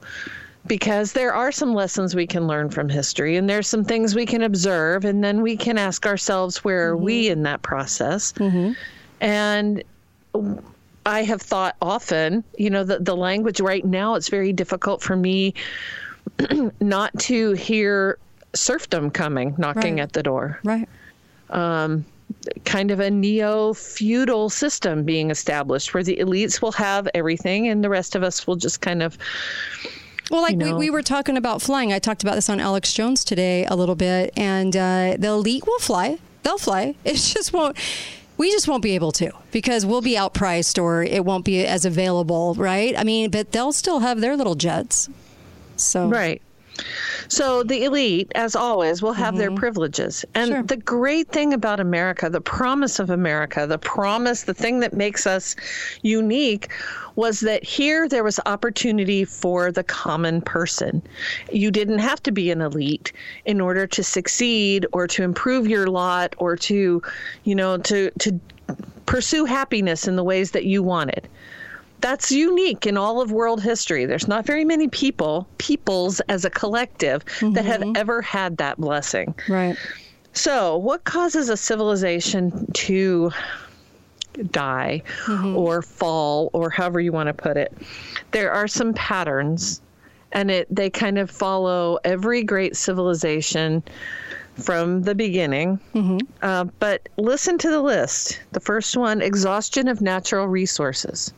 because 0.66 1.12
there 1.12 1.32
are 1.32 1.52
some 1.52 1.72
lessons 1.72 2.16
we 2.16 2.26
can 2.26 2.48
learn 2.48 2.68
from 2.68 2.88
history 2.88 3.36
and 3.36 3.48
there's 3.48 3.68
some 3.68 3.84
things 3.84 4.16
we 4.16 4.26
can 4.26 4.42
observe 4.42 5.04
and 5.04 5.22
then 5.22 5.40
we 5.40 5.56
can 5.56 5.78
ask 5.78 6.04
ourselves 6.04 6.64
where 6.64 6.88
are 6.88 6.96
we 6.96 7.24
mm-hmm. 7.24 7.32
in 7.32 7.42
that 7.44 7.62
process. 7.62 8.32
Mm-hmm. 8.32 8.72
And 9.20 9.84
I 11.06 11.22
have 11.22 11.40
thought 11.40 11.76
often, 11.80 12.44
you 12.58 12.68
know, 12.68 12.84
the, 12.84 12.98
the 12.98 13.16
language 13.16 13.60
right 13.60 13.84
now, 13.84 14.16
it's 14.16 14.28
very 14.28 14.52
difficult 14.52 15.02
for 15.02 15.16
me 15.16 15.54
not 16.80 17.16
to 17.20 17.52
hear 17.52 18.18
serfdom 18.54 19.10
coming 19.10 19.54
knocking 19.56 19.94
Right. 19.96 20.02
at 20.02 20.12
the 20.12 20.22
door. 20.22 20.58
Right. 20.64 20.88
Kind 22.64 22.90
of 22.90 23.00
a 23.00 23.08
neo 23.10 23.72
feudal 23.72 24.50
system 24.50 25.04
being 25.04 25.30
established 25.30 25.94
where 25.94 26.02
the 26.02 26.16
elites 26.16 26.60
will 26.60 26.72
have 26.72 27.08
everything 27.14 27.68
and 27.68 27.82
the 27.84 27.88
rest 27.88 28.14
of 28.16 28.22
us 28.22 28.46
will 28.46 28.56
just 28.56 28.80
kind 28.80 29.02
of. 29.02 29.16
Well, 30.30 30.42
like 30.42 30.52
you 30.54 30.58
we, 30.58 30.72
we 30.72 30.90
were 30.90 31.02
talking 31.02 31.36
about 31.36 31.62
flying. 31.62 31.92
I 31.92 32.00
talked 32.00 32.22
about 32.24 32.34
this 32.34 32.48
on 32.48 32.58
Alex 32.58 32.92
Jones 32.92 33.24
today 33.24 33.64
a 33.66 33.76
little 33.76 33.94
bit, 33.94 34.32
and 34.36 34.76
uh, 34.76 35.16
the 35.18 35.28
elite 35.28 35.64
will 35.66 35.78
fly. 35.78 36.18
They'll 36.42 36.58
fly. 36.58 36.96
It 37.04 37.14
just 37.14 37.52
won't. 37.52 37.76
We 38.36 38.50
just 38.50 38.68
won't 38.68 38.82
be 38.82 38.94
able 38.94 39.12
to 39.12 39.30
because 39.50 39.86
we'll 39.86 40.02
be 40.02 40.14
outpriced 40.14 40.82
or 40.82 41.02
it 41.02 41.24
won't 41.24 41.44
be 41.44 41.64
as 41.66 41.84
available, 41.84 42.54
right? 42.54 42.96
I 42.98 43.04
mean, 43.04 43.30
but 43.30 43.52
they'll 43.52 43.72
still 43.72 44.00
have 44.00 44.20
their 44.20 44.36
little 44.36 44.54
jets. 44.54 45.08
So 45.76 46.08
Right. 46.08 46.42
So 47.28 47.62
the 47.62 47.84
elite, 47.84 48.30
as 48.34 48.54
always, 48.54 49.02
will 49.02 49.12
have 49.12 49.36
their 49.36 49.48
mm-hmm. 49.48 49.58
privileges. 49.58 50.24
And 50.34 50.48
Sure. 50.48 50.62
the 50.62 50.76
great 50.76 51.28
thing 51.28 51.52
about 51.52 51.80
America, 51.80 52.28
the 52.28 52.40
promise 52.40 52.98
of 52.98 53.10
America, 53.10 53.66
the 53.66 53.78
promise, 53.78 54.44
the 54.44 54.54
thing 54.54 54.80
that 54.80 54.92
makes 54.92 55.26
us 55.26 55.56
unique 56.02 56.70
was 57.16 57.40
that 57.40 57.64
here 57.64 58.08
there 58.08 58.22
was 58.22 58.38
opportunity 58.46 59.24
for 59.24 59.72
the 59.72 59.82
common 59.82 60.40
person. 60.42 61.02
You 61.50 61.70
didn't 61.70 61.98
have 61.98 62.22
to 62.24 62.32
be 62.32 62.50
an 62.50 62.60
elite 62.60 63.12
in 63.44 63.60
order 63.60 63.86
to 63.86 64.02
succeed 64.02 64.86
or 64.92 65.06
to 65.08 65.22
improve 65.22 65.66
your 65.66 65.86
lot 65.86 66.34
or 66.38 66.56
to, 66.56 67.02
you 67.44 67.54
know, 67.54 67.78
to 67.78 68.10
to 68.18 68.38
pursue 69.06 69.44
happiness 69.44 70.06
in 70.06 70.16
the 70.16 70.24
ways 70.24 70.50
that 70.50 70.64
you 70.64 70.82
wanted 70.82 71.28
that's 72.06 72.30
unique 72.30 72.86
in 72.86 72.96
all 72.96 73.20
of 73.20 73.32
world 73.32 73.60
history. 73.60 74.06
There's 74.06 74.28
not 74.28 74.46
very 74.46 74.64
many 74.64 74.86
people, 74.86 75.48
peoples 75.58 76.20
as 76.28 76.44
a 76.44 76.50
collective, 76.50 77.24
that 77.40 77.64
have 77.64 77.80
mm-hmm. 77.80 77.96
ever 77.96 78.22
had 78.22 78.58
that 78.58 78.78
blessing. 78.78 79.34
right. 79.48 79.76
So, 80.32 80.76
what 80.76 81.02
causes 81.02 81.48
a 81.48 81.56
civilization 81.56 82.70
to 82.74 83.32
die 84.52 85.02
mm-hmm. 85.24 85.56
or 85.56 85.82
fall 85.82 86.50
or 86.52 86.70
however 86.70 87.00
you 87.00 87.10
want 87.10 87.26
to 87.26 87.34
put 87.34 87.56
it? 87.56 87.76
There 88.30 88.52
are 88.52 88.68
some 88.68 88.94
patterns 88.94 89.80
and 90.30 90.48
it 90.48 90.68
they 90.70 90.90
kind 90.90 91.18
of 91.18 91.28
follow 91.28 91.98
every 92.04 92.44
great 92.44 92.76
civilization 92.76 93.82
from 94.54 95.02
the 95.02 95.14
beginning. 95.16 95.80
Mm-hmm. 95.92 96.18
Uh, 96.40 96.66
but 96.78 97.08
listen 97.16 97.58
to 97.58 97.68
the 97.68 97.80
list. 97.80 98.40
The 98.52 98.60
first 98.60 98.96
one 98.96 99.22
exhaustion 99.22 99.88
of 99.88 100.00
natural 100.00 100.46
resources. 100.46 101.32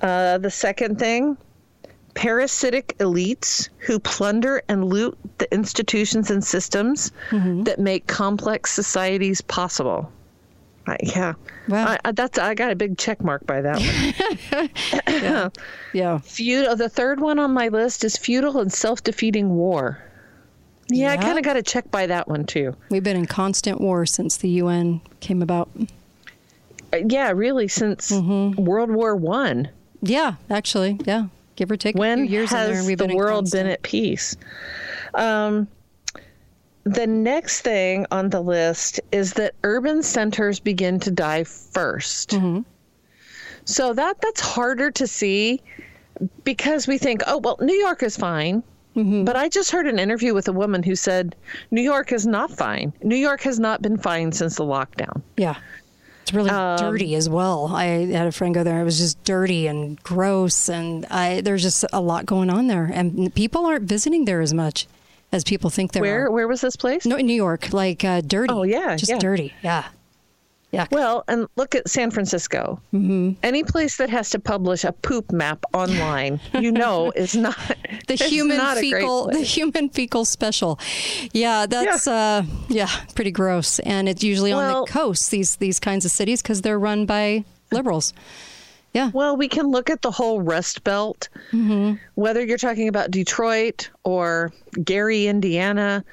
Uh, 0.00 0.38
the 0.38 0.50
second 0.50 0.98
thing 0.98 1.36
parasitic 2.14 2.96
elites 2.98 3.68
who 3.78 3.98
plunder 4.00 4.60
and 4.68 4.84
loot 4.84 5.16
the 5.38 5.52
institutions 5.54 6.28
and 6.30 6.42
systems 6.44 7.12
that 7.30 7.78
make 7.78 8.06
complex 8.08 8.72
societies 8.72 9.40
possible. 9.40 10.10
Uh, 10.88 10.96
yeah, 11.02 11.34
Wow. 11.68 11.86
I, 11.86 11.98
I, 12.06 12.12
that's 12.12 12.36
I 12.38 12.54
got 12.54 12.72
a 12.72 12.74
big 12.74 12.98
check 12.98 13.22
mark 13.22 13.46
by 13.46 13.60
that 13.60 13.78
one. 14.52 14.70
Yeah. 15.92 16.18
Feudal. 16.24 16.74
The 16.76 16.88
third 16.88 17.20
one 17.20 17.38
on 17.38 17.52
my 17.52 17.68
list 17.68 18.02
is 18.02 18.16
feudal 18.16 18.58
and 18.60 18.72
self-defeating 18.72 19.48
war. 19.50 20.02
Yeah, 20.88 21.12
I 21.12 21.16
kind 21.16 21.38
of 21.38 21.44
got 21.44 21.56
a 21.56 21.62
check 21.62 21.88
by 21.92 22.06
that 22.08 22.26
one 22.26 22.44
too. 22.44 22.74
We've 22.90 23.04
been 23.04 23.16
in 23.16 23.26
constant 23.26 23.80
war 23.80 24.04
since 24.06 24.36
the 24.38 24.48
UN 24.48 25.00
came 25.20 25.42
about. 25.42 25.68
Uh, 26.92 26.96
yeah, 27.08 27.30
really, 27.30 27.68
since 27.68 28.10
World 28.10 28.90
War 28.90 29.14
One. 29.14 29.68
Yeah, 30.02 30.34
actually, 30.48 30.98
yeah. 31.04 31.26
Give 31.56 31.70
or 31.70 31.76
take 31.76 31.96
a 31.96 31.98
when 31.98 32.26
few 32.26 32.38
years 32.38 32.52
in 32.52 32.58
there, 32.58 32.78
and 32.78 32.86
we've 32.86 32.98
the 32.98 33.04
been 33.04 33.10
in 33.10 33.16
world 33.16 33.50
been 33.50 33.66
at 33.66 33.82
peace? 33.82 34.36
Um, 35.14 35.68
the 36.84 37.06
next 37.06 37.60
thing 37.60 38.06
on 38.10 38.30
the 38.30 38.40
list 38.40 39.00
is 39.12 39.34
that 39.34 39.54
urban 39.62 40.02
centers 40.02 40.58
begin 40.60 40.98
to 41.00 41.10
die 41.10 41.42
1st 41.42 42.26
Mm-hmm. 42.28 42.60
So 43.66 43.92
that 43.92 44.20
that's 44.20 44.40
harder 44.40 44.90
to 44.92 45.06
see 45.06 45.60
because 46.44 46.86
we 46.86 46.98
think, 46.98 47.22
oh 47.26 47.38
well, 47.38 47.56
New 47.60 47.74
York 47.74 48.02
is 48.02 48.16
fine. 48.16 48.62
Mm-hmm. 48.96 49.24
But 49.24 49.36
I 49.36 49.48
just 49.48 49.70
heard 49.70 49.86
an 49.86 49.98
interview 49.98 50.34
with 50.34 50.48
a 50.48 50.52
woman 50.52 50.82
who 50.82 50.96
said 50.96 51.36
New 51.70 51.82
York 51.82 52.10
is 52.10 52.26
not 52.26 52.50
fine. 52.50 52.92
New 53.02 53.16
York 53.16 53.42
has 53.42 53.60
not 53.60 53.82
been 53.82 53.96
fine 53.96 54.32
since 54.32 54.56
the 54.56 54.64
lockdown. 54.64 55.22
Yeah. 55.36 55.56
It's 56.30 56.34
really 56.36 56.50
Um, 56.50 56.76
dirty 56.78 57.16
as 57.16 57.28
well. 57.28 57.72
I 57.74 58.06
had 58.06 58.28
a 58.28 58.32
friend 58.32 58.54
go 58.54 58.62
there. 58.62 58.80
It 58.80 58.84
was 58.84 58.98
just 58.98 59.22
dirty 59.24 59.66
and 59.66 60.00
gross, 60.04 60.68
and 60.68 61.04
I, 61.10 61.40
there's 61.40 61.62
just 61.62 61.84
a 61.92 62.00
lot 62.00 62.24
going 62.24 62.50
on 62.50 62.68
there. 62.68 62.88
And 62.92 63.34
people 63.34 63.66
aren't 63.66 63.84
visiting 63.88 64.26
there 64.26 64.40
as 64.40 64.54
much 64.54 64.86
as 65.32 65.42
people 65.42 65.70
think 65.70 65.90
there 65.92 66.02
Where 66.02 66.26
are. 66.26 66.30
where 66.30 66.46
was 66.46 66.60
this 66.60 66.76
place? 66.76 67.04
No, 67.04 67.16
in 67.16 67.26
New 67.26 67.34
York, 67.34 67.72
like 67.72 68.04
uh, 68.04 68.20
dirty. 68.20 68.52
Oh, 68.52 68.62
yeah, 68.62 68.94
just 68.96 69.10
yeah. 69.10 69.18
dirty. 69.18 69.52
Yeah, 69.62 69.84
Yeah. 70.72 70.86
Well, 70.92 71.24
and 71.26 71.48
look 71.56 71.74
at 71.74 71.88
San 71.88 72.12
Francisco. 72.12 72.80
Mm-hmm. 72.94 73.32
Any 73.42 73.64
place 73.64 73.96
that 73.96 74.08
has 74.10 74.30
to 74.30 74.38
publish 74.38 74.84
a 74.84 74.92
poop 74.92 75.32
map 75.32 75.64
online, 75.74 76.38
you 76.54 76.70
know, 76.70 77.10
is 77.16 77.34
not 77.34 77.56
the 78.06 78.14
human 78.14 78.56
not 78.56 78.76
fecal 78.78 79.26
the 79.26 79.40
human 79.40 79.88
fecal 79.88 80.24
special 80.24 80.78
yeah 81.32 81.66
that's 81.66 82.06
uh 82.06 82.42
yeah 82.68 82.88
pretty 83.14 83.30
gross 83.30 83.78
and 83.80 84.08
it's 84.08 84.22
usually 84.24 84.52
on 84.52 84.72
the 84.72 84.90
coast 84.92 85.30
these 85.30 85.56
these 85.56 85.78
kinds 85.80 86.04
of 86.04 86.10
cities 86.10 86.42
because 86.42 86.62
they're 86.62 86.78
run 86.78 87.06
by 87.06 87.44
liberals 87.70 88.12
yeah 88.92 89.10
Well, 89.14 89.36
we 89.36 89.46
can 89.48 89.70
look 89.70 89.88
at 89.90 90.02
the 90.02 90.10
whole 90.10 90.40
Rust 90.40 90.82
Belt, 90.82 91.28
Mm-hmm. 91.52 91.94
whether 92.16 92.44
you're 92.44 92.58
talking 92.58 92.88
about 92.88 93.10
Detroit 93.12 93.88
or 94.04 94.52
Gary, 94.84 95.26
Indiana, 95.28 96.04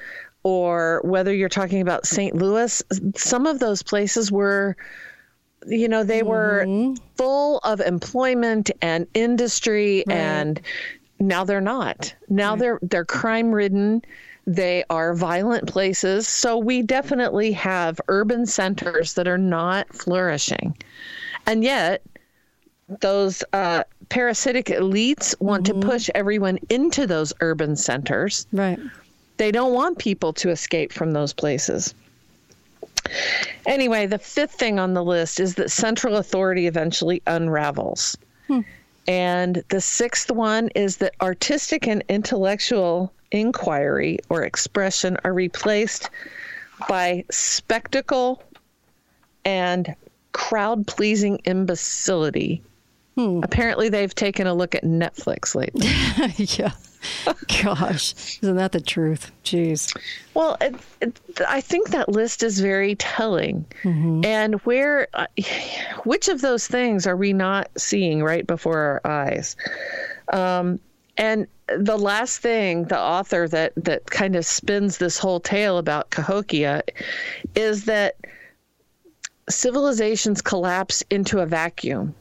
or 0.44 1.02
whether 1.04 1.34
you're 1.34 1.50
talking 1.50 1.82
about 1.82 2.06
St. 2.06 2.36
Louis. 2.36 2.82
Some 3.16 3.46
of 3.46 3.60
those 3.60 3.84
places 3.84 4.32
were, 4.32 4.76
you 5.68 5.88
know, 5.88 6.04
they 6.04 6.24
were 6.24 6.64
Mm-hmm. 6.66 7.04
full 7.16 7.60
of 7.60 7.82
employment 7.82 8.72
and 8.82 9.08
industry, 9.14 10.06
and 10.08 10.62
now 11.20 11.44
they're 11.44 11.60
not. 11.62 12.14
Now 12.30 12.56
they're 12.56 12.80
they're 12.82 13.06
crime 13.06 13.52
ridden. 13.52 14.02
They 14.46 14.86
are 14.90 15.14
violent 15.14 15.68
places. 15.68 16.26
So 16.28 16.58
we 16.58 16.82
definitely 16.82 17.52
have 17.52 18.00
urban 18.08 18.46
centers 18.46 19.16
that 19.16 19.28
are 19.28 19.38
not 19.38 19.94
flourishing. 19.94 20.78
And 21.46 21.64
yet, 21.66 22.02
those 23.02 23.44
uh, 23.52 23.84
parasitic 24.08 24.68
elites 24.68 25.36
want 25.42 25.66
to 25.66 25.74
push 25.74 26.10
everyone 26.16 26.60
into 26.70 27.06
those 27.06 27.34
urban 27.42 27.76
centers. 27.76 28.48
right 28.54 28.80
They 29.38 29.52
don't 29.52 29.74
want 29.74 29.98
people 30.00 30.34
to 30.34 30.50
escape 30.50 30.92
from 30.92 31.12
those 31.12 31.34
places. 31.34 31.94
Anyway, 33.66 34.06
the 34.06 34.20
fifth 34.20 34.54
thing 34.54 34.80
on 34.80 34.94
the 34.94 35.04
list 35.04 35.40
is 35.40 35.56
that 35.56 35.72
central 35.72 36.18
authority 36.18 36.68
eventually 36.68 37.22
unravels. 37.28 38.18
Hmm. 38.48 38.62
And 39.08 39.64
the 39.70 39.80
sixth 39.80 40.32
one 40.32 40.70
is 40.70 40.98
that 40.98 41.14
artistic 41.22 41.88
and 41.88 42.04
intellectual 42.10 43.14
inquiry 43.32 44.20
or 44.30 44.44
expression 44.44 45.18
are 45.24 45.34
replaced 45.34 46.10
by 46.90 47.24
spectacle 47.32 48.44
and 49.46 49.96
crowd 50.34 50.88
pleasing 50.88 51.38
imbecility. 51.46 52.62
Apparently, 53.44 53.90
they've 53.90 54.14
taken 54.14 54.48
a 54.48 54.54
look 54.54 54.76
at 54.76 54.84
Netflix 54.84 55.56
lately. 55.56 55.88
yeah. 56.58 56.72
Gosh. 57.64 58.40
Isn't 58.42 58.58
that 58.58 58.72
the 58.72 58.82
truth? 58.82 59.32
Jeez. 59.44 59.96
Well, 60.34 60.58
it, 60.62 60.76
it, 61.02 61.20
I 61.48 61.62
think 61.62 61.90
that 61.90 62.10
list 62.10 62.44
is 62.44 62.60
very 62.60 62.96
telling. 62.96 63.66
And 64.26 64.56
where, 64.62 65.08
uh, 65.14 65.28
which 66.04 66.28
of 66.28 66.42
those 66.42 66.68
things 66.68 67.08
are 67.08 67.16
we 67.16 67.34
not 67.34 67.70
seeing 67.78 68.24
right 68.24 68.46
before 68.46 68.78
our 68.78 69.02
eyes? 69.12 69.56
Um, 70.34 70.80
and 71.18 71.48
the 71.76 71.98
last 71.98 72.40
thing, 72.40 72.86
the 72.86 73.00
author 73.00 73.48
that 73.48 73.74
that 73.78 74.06
kind 74.12 74.36
of 74.36 74.46
spins 74.46 74.98
this 75.00 75.18
whole 75.18 75.40
tale 75.40 75.78
about 75.78 76.12
Cahokia, 76.12 76.84
is 77.56 77.86
that 77.86 78.16
civilizations 79.50 80.42
collapse 80.42 81.04
into 81.10 81.40
a 81.40 81.46
vacuum 81.46 82.14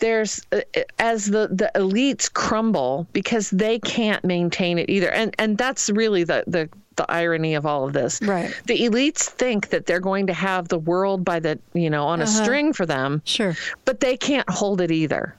there's 0.00 0.44
uh, 0.52 0.60
as 0.98 1.26
the 1.26 1.48
the 1.48 1.70
elites 1.74 2.32
crumble 2.32 3.06
because 3.12 3.50
they 3.50 3.78
can't 3.78 4.24
maintain 4.24 4.78
it 4.78 4.90
either. 4.90 5.10
And 5.10 5.34
and 5.38 5.56
that's 5.56 5.88
really 5.90 6.24
the 6.24 6.44
the 6.46 6.68
the 6.96 7.10
irony 7.10 7.54
of 7.54 7.64
all 7.64 7.86
of 7.86 7.92
this. 7.92 8.20
Right. 8.20 8.54
the 8.66 8.78
elites 8.80 9.22
think 9.22 9.70
that 9.70 9.86
they're 9.86 10.00
going 10.00 10.26
to 10.26 10.34
have 10.34 10.68
the 10.68 10.78
world 10.78 11.24
by 11.24 11.40
the 11.40 11.58
you 11.72 11.88
know 11.88 12.04
on 12.06 12.20
a 12.20 12.26
string 12.26 12.72
for 12.72 12.84
them 12.84 13.22
sure. 13.24 13.56
but 13.84 14.00
they 14.00 14.16
can't 14.16 14.48
hold 14.50 14.80
it 14.80 14.90
either. 14.90 15.34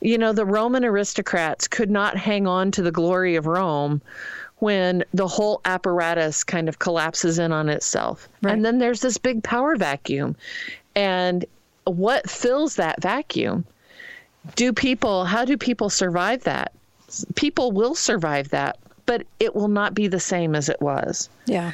You 0.00 0.18
know 0.18 0.32
the 0.32 0.46
roman 0.46 0.84
aristocrats 0.84 1.68
could 1.68 1.90
not 1.90 2.16
hang 2.16 2.46
on 2.46 2.70
to 2.72 2.82
the 2.82 2.92
glory 2.92 3.36
of 3.36 3.46
rome 3.46 4.00
when 4.58 5.04
the 5.14 5.26
whole 5.26 5.60
apparatus 5.64 6.44
kind 6.44 6.68
of 6.68 6.78
collapses 6.78 7.38
in 7.38 7.52
on 7.52 7.68
itself. 7.68 8.28
Right. 8.42 8.52
and 8.54 8.64
then 8.64 8.78
there's 8.78 9.00
this 9.00 9.18
big 9.18 9.42
power 9.42 9.76
vacuum. 9.76 10.36
And 10.94 11.44
what 11.84 12.28
fills 12.28 12.76
that 12.76 13.00
vacuum? 13.02 13.64
Do 14.56 14.72
people 14.72 15.24
how 15.24 15.44
do 15.44 15.56
people 15.56 15.90
survive 15.90 16.44
that? 16.44 16.72
People 17.34 17.72
will 17.72 17.94
survive 17.94 18.48
that 18.50 18.78
but 19.06 19.26
it 19.40 19.54
will 19.56 19.68
not 19.68 19.92
be 19.94 20.06
the 20.06 20.20
same 20.20 20.54
as 20.54 20.68
it 20.68 20.80
was. 20.80 21.28
Yeah. 21.46 21.72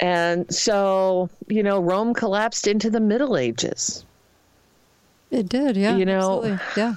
And 0.00 0.52
so 0.54 1.30
you 1.48 1.62
know 1.62 1.80
rome 1.80 2.14
collapsed 2.14 2.66
into 2.66 2.90
the 2.90 3.00
middle 3.00 3.36
ages. 3.36 4.04
It 5.30 5.48
did 5.48 5.76
yeah 5.76 5.96
You 5.96 6.04
know- 6.04 6.44
absolutely. 6.44 6.58
yeah 6.76 6.94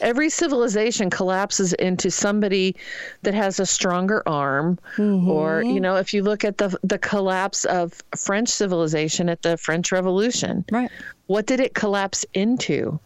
every 0.00 0.28
civilization 0.28 1.10
collapses 1.10 1.72
into 1.74 2.10
somebody 2.10 2.76
that 3.22 3.34
has 3.34 3.60
a 3.60 3.66
stronger 3.66 4.22
arm 4.26 4.78
or 4.98 5.62
mm-hmm. 5.62 5.70
you 5.70 5.80
know 5.80 5.96
if 5.96 6.12
you 6.12 6.22
look 6.22 6.44
at 6.44 6.58
the 6.58 6.76
the 6.82 6.98
collapse 6.98 7.64
of 7.66 8.02
french 8.16 8.48
civilization 8.48 9.28
at 9.28 9.42
the 9.42 9.56
french 9.56 9.92
revolution 9.92 10.64
right. 10.70 10.90
what 11.26 11.46
did 11.46 11.60
it 11.60 11.74
collapse 11.74 12.24
into? 12.34 12.98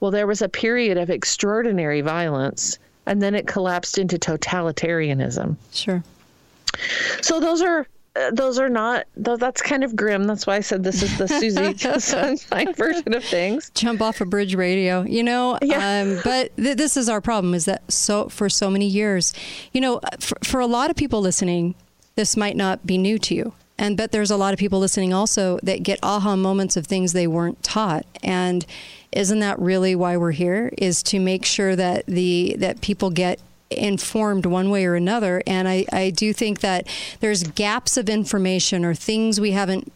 Well 0.00 0.10
there 0.10 0.26
was 0.26 0.42
a 0.42 0.48
period 0.48 0.96
of 0.96 1.10
extraordinary 1.10 2.00
violence 2.00 2.78
and 3.06 3.22
then 3.22 3.34
it 3.34 3.46
collapsed 3.46 3.98
into 3.98 4.18
totalitarianism. 4.18 5.56
Sure. 5.72 6.02
So 7.22 7.40
those 7.40 7.62
are 7.62 7.86
those 8.32 8.58
are 8.58 8.68
not 8.68 9.06
tho- 9.16 9.36
that's 9.36 9.60
kind 9.62 9.84
of 9.84 9.94
grim. 9.96 10.24
That's 10.24 10.46
why 10.46 10.56
i 10.56 10.60
said 10.60 10.82
this 10.84 11.02
is 11.02 11.16
the 11.18 11.28
susie 11.28 11.76
sunshine 12.00 12.74
version 12.74 13.14
of 13.14 13.24
things. 13.24 13.70
Jump 13.74 14.00
off 14.02 14.20
a 14.20 14.24
bridge 14.26 14.54
radio 14.54 15.02
you 15.02 15.22
know 15.22 15.58
Yeah. 15.62 16.02
um, 16.02 16.20
but 16.24 16.56
th- 16.56 16.76
this 16.76 16.96
is 16.96 17.08
our 17.08 17.20
problem 17.20 17.54
is 17.54 17.64
that 17.66 17.90
so 17.90 18.28
for 18.28 18.48
so 18.48 18.70
many 18.70 18.86
years 18.86 19.32
you 19.72 19.80
know 19.80 20.00
for, 20.20 20.36
for 20.42 20.60
a 20.60 20.66
lot 20.66 20.90
of 20.90 20.96
people 20.96 21.20
listening 21.20 21.74
this 22.16 22.36
might 22.36 22.56
not 22.56 22.84
be 22.84 22.98
new 22.98 23.16
to 23.20 23.34
you. 23.34 23.52
And 23.80 23.96
but 23.96 24.10
there's 24.10 24.32
a 24.32 24.36
lot 24.36 24.52
of 24.52 24.58
people 24.58 24.80
listening 24.80 25.14
also 25.14 25.60
that 25.62 25.84
get 25.84 26.00
aha 26.02 26.34
moments 26.34 26.76
of 26.76 26.84
things 26.84 27.12
they 27.12 27.28
weren't 27.28 27.62
taught. 27.62 28.04
And 28.24 28.66
isn't 29.12 29.38
that 29.38 29.56
really 29.60 29.94
why 29.94 30.16
we're 30.16 30.32
here 30.32 30.72
is 30.76 31.00
to 31.04 31.20
make 31.20 31.44
sure 31.44 31.76
that 31.76 32.04
the 32.06 32.56
that 32.58 32.80
people 32.80 33.10
get 33.10 33.38
informed 33.70 34.46
one 34.46 34.70
way 34.70 34.86
or 34.86 34.94
another. 34.94 35.42
And 35.46 35.68
I, 35.68 35.84
I 35.92 36.10
do 36.10 36.32
think 36.32 36.60
that 36.60 36.86
there's 37.20 37.42
gaps 37.42 37.96
of 37.96 38.08
information 38.08 38.84
or 38.84 38.94
things 38.94 39.40
we 39.40 39.52
haven't 39.52 39.92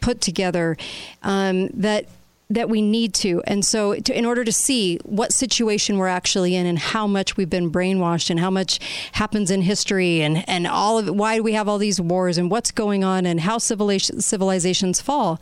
put 0.00 0.20
together 0.20 0.76
um, 1.22 1.68
that 1.68 2.06
that 2.48 2.68
we 2.68 2.80
need 2.80 3.12
to. 3.12 3.42
And 3.44 3.64
so 3.64 3.96
to, 3.96 4.16
in 4.16 4.24
order 4.24 4.44
to 4.44 4.52
see 4.52 4.98
what 5.02 5.32
situation 5.32 5.98
we're 5.98 6.06
actually 6.06 6.54
in 6.54 6.64
and 6.64 6.78
how 6.78 7.08
much 7.08 7.36
we've 7.36 7.50
been 7.50 7.72
brainwashed 7.72 8.30
and 8.30 8.38
how 8.38 8.50
much 8.50 8.78
happens 9.12 9.50
in 9.50 9.62
history 9.62 10.22
and 10.22 10.48
and 10.48 10.66
all 10.66 10.98
of 10.98 11.08
why 11.08 11.36
do 11.36 11.42
we 11.42 11.54
have 11.54 11.68
all 11.68 11.78
these 11.78 12.00
wars 12.00 12.38
and 12.38 12.48
what's 12.48 12.70
going 12.70 13.02
on 13.02 13.26
and 13.26 13.40
how 13.40 13.58
civilization, 13.58 14.20
civilizations 14.20 15.00
fall. 15.00 15.40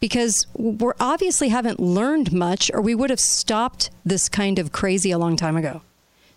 Because 0.00 0.46
we 0.54 0.90
obviously 1.00 1.48
haven't 1.48 1.80
learned 1.80 2.32
much 2.32 2.70
or 2.72 2.80
we 2.80 2.94
would 2.94 3.10
have 3.10 3.20
stopped 3.20 3.90
this 4.04 4.28
kind 4.28 4.58
of 4.58 4.70
crazy 4.70 5.10
a 5.10 5.18
long 5.18 5.36
time 5.36 5.56
ago 5.56 5.82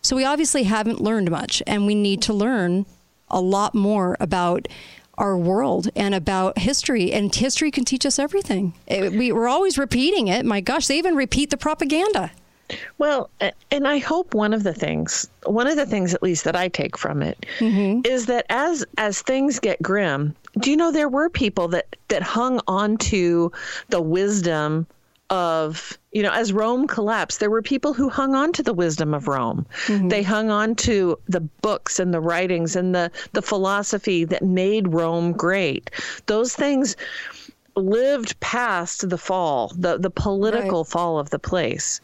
so 0.01 0.15
we 0.15 0.25
obviously 0.25 0.63
haven't 0.63 1.01
learned 1.01 1.29
much, 1.31 1.61
and 1.67 1.85
we 1.85 1.95
need 1.95 2.21
to 2.23 2.33
learn 2.33 2.85
a 3.29 3.41
lot 3.41 3.73
more 3.73 4.17
about 4.19 4.67
our 5.17 5.37
world 5.37 5.89
and 5.95 6.15
about 6.15 6.57
history. 6.57 7.11
And 7.11 7.33
history 7.33 7.71
can 7.71 7.85
teach 7.85 8.05
us 8.05 8.17
everything. 8.17 8.73
It- 8.87 9.13
we, 9.13 9.31
we're 9.31 9.47
always 9.47 9.77
repeating 9.77 10.27
it. 10.27 10.45
My 10.45 10.61
gosh, 10.61 10.87
they 10.87 10.97
even 10.97 11.15
repeat 11.15 11.49
the 11.49 11.57
propaganda. 11.57 12.31
Well, 12.97 13.29
and 13.69 13.87
I 13.87 13.97
hope 13.97 14.33
one 14.33 14.53
of 14.53 14.63
the 14.63 14.73
things, 14.73 15.29
one 15.43 15.67
of 15.67 15.75
the 15.75 15.85
things 15.85 16.13
at 16.13 16.23
least 16.23 16.45
that 16.45 16.55
I 16.55 16.69
take 16.69 16.97
from 16.97 17.21
it, 17.21 17.45
mm-hmm. 17.59 18.05
is 18.05 18.27
that 18.27 18.45
as 18.49 18.85
as 18.97 19.21
things 19.21 19.59
get 19.59 19.81
grim, 19.81 20.33
do 20.59 20.71
you 20.71 20.77
know 20.77 20.89
there 20.89 21.09
were 21.09 21.29
people 21.29 21.67
that 21.69 21.95
that 22.07 22.23
hung 22.23 22.61
on 22.67 22.95
to 22.97 23.51
the 23.89 24.01
wisdom 24.01 24.87
of 25.31 25.97
you 26.11 26.21
know 26.21 26.31
as 26.31 26.53
Rome 26.53 26.85
collapsed, 26.85 27.39
there 27.39 27.49
were 27.49 27.61
people 27.61 27.93
who 27.93 28.09
hung 28.09 28.35
on 28.35 28.51
to 28.53 28.61
the 28.61 28.73
wisdom 28.73 29.13
of 29.13 29.27
Rome. 29.27 29.65
Mm-hmm. 29.85 30.09
They 30.09 30.21
hung 30.21 30.51
on 30.51 30.75
to 30.75 31.17
the 31.27 31.39
books 31.39 31.99
and 31.99 32.13
the 32.13 32.19
writings 32.19 32.75
and 32.75 32.93
the 32.93 33.09
the 33.31 33.41
philosophy 33.41 34.25
that 34.25 34.43
made 34.43 34.93
Rome 34.93 35.31
great. 35.31 35.89
Those 36.25 36.53
things 36.53 36.97
lived 37.77 38.37
past 38.41 39.09
the 39.09 39.17
fall, 39.17 39.71
the 39.75 39.97
the 39.97 40.09
political 40.09 40.83
fall 40.83 41.17
of 41.17 41.29
the 41.29 41.39
place. 41.39 42.01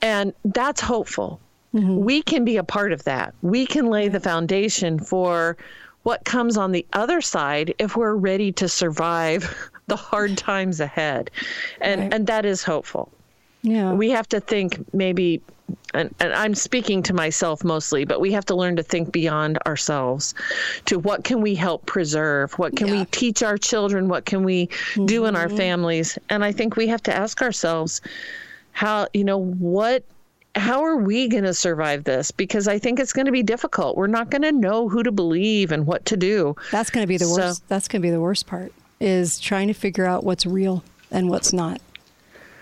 And 0.00 0.32
that's 0.44 0.80
hopeful. 0.80 1.40
Mm-hmm. 1.74 1.96
We 1.96 2.22
can 2.22 2.44
be 2.44 2.56
a 2.58 2.64
part 2.64 2.92
of 2.92 3.02
that. 3.04 3.34
We 3.42 3.66
can 3.66 3.86
lay 3.86 4.08
the 4.08 4.20
foundation 4.20 5.00
for 5.00 5.56
what 6.04 6.24
comes 6.24 6.56
on 6.56 6.72
the 6.72 6.86
other 6.92 7.20
side 7.20 7.74
if 7.78 7.96
we're 7.96 8.14
ready 8.14 8.52
to 8.52 8.68
survive 8.68 9.70
the 9.92 9.96
hard 9.96 10.38
times 10.38 10.80
ahead. 10.80 11.30
And 11.82 12.14
and 12.14 12.26
that 12.26 12.46
is 12.46 12.64
hopeful. 12.64 13.12
Yeah. 13.62 13.92
We 13.92 14.08
have 14.10 14.26
to 14.30 14.40
think 14.40 14.82
maybe, 14.94 15.42
and, 15.92 16.12
and 16.18 16.32
I'm 16.32 16.54
speaking 16.54 17.02
to 17.04 17.12
myself 17.12 17.62
mostly, 17.62 18.04
but 18.06 18.18
we 18.18 18.32
have 18.32 18.46
to 18.46 18.54
learn 18.56 18.74
to 18.76 18.82
think 18.82 19.12
beyond 19.12 19.58
ourselves 19.66 20.34
to 20.86 20.98
what 20.98 21.24
can 21.24 21.42
we 21.42 21.54
help 21.54 21.84
preserve? 21.84 22.58
What 22.58 22.74
can 22.74 22.90
we 22.90 23.04
teach 23.06 23.42
our 23.42 23.58
children? 23.58 24.08
What 24.08 24.24
can 24.24 24.42
we 24.44 24.70
do 25.04 25.26
in 25.26 25.36
our 25.36 25.46
mm-hmm. 25.46 25.56
families? 25.58 26.18
And 26.30 26.42
I 26.42 26.52
think 26.52 26.76
we 26.76 26.88
have 26.88 27.02
to 27.04 27.14
ask 27.14 27.42
ourselves 27.42 28.00
how, 28.72 29.06
you 29.12 29.24
know, 29.24 29.38
what 29.38 30.04
how 30.54 30.84
are 30.84 30.96
we 30.96 31.28
going 31.28 31.44
to 31.44 31.54
survive 31.54 32.04
this? 32.04 32.30
Because 32.30 32.66
I 32.66 32.78
think 32.78 33.00
it's 33.00 33.12
going 33.12 33.26
to 33.26 33.32
be 33.32 33.42
difficult. 33.42 33.96
We're 33.96 34.06
not 34.06 34.30
going 34.30 34.42
to 34.42 34.52
know 34.52 34.88
who 34.88 35.02
to 35.02 35.12
believe 35.12 35.72
and 35.72 35.86
what 35.86 36.04
to 36.06 36.16
do. 36.16 36.56
That's 36.70 36.90
going 36.90 37.04
to 37.04 37.08
be 37.08 37.16
the 37.18 37.26
So- 37.26 37.36
worst. 37.36 37.68
That's 37.68 37.88
going 37.88 38.00
to 38.02 38.06
be 38.06 38.10
the 38.10 38.20
worst 38.20 38.46
part 38.46 38.72
is 39.02 39.38
trying 39.40 39.68
to 39.68 39.74
figure 39.74 40.06
out 40.06 40.24
what's 40.24 40.46
real 40.46 40.84
and 41.10 41.28
what's 41.28 41.52
not. 41.52 41.80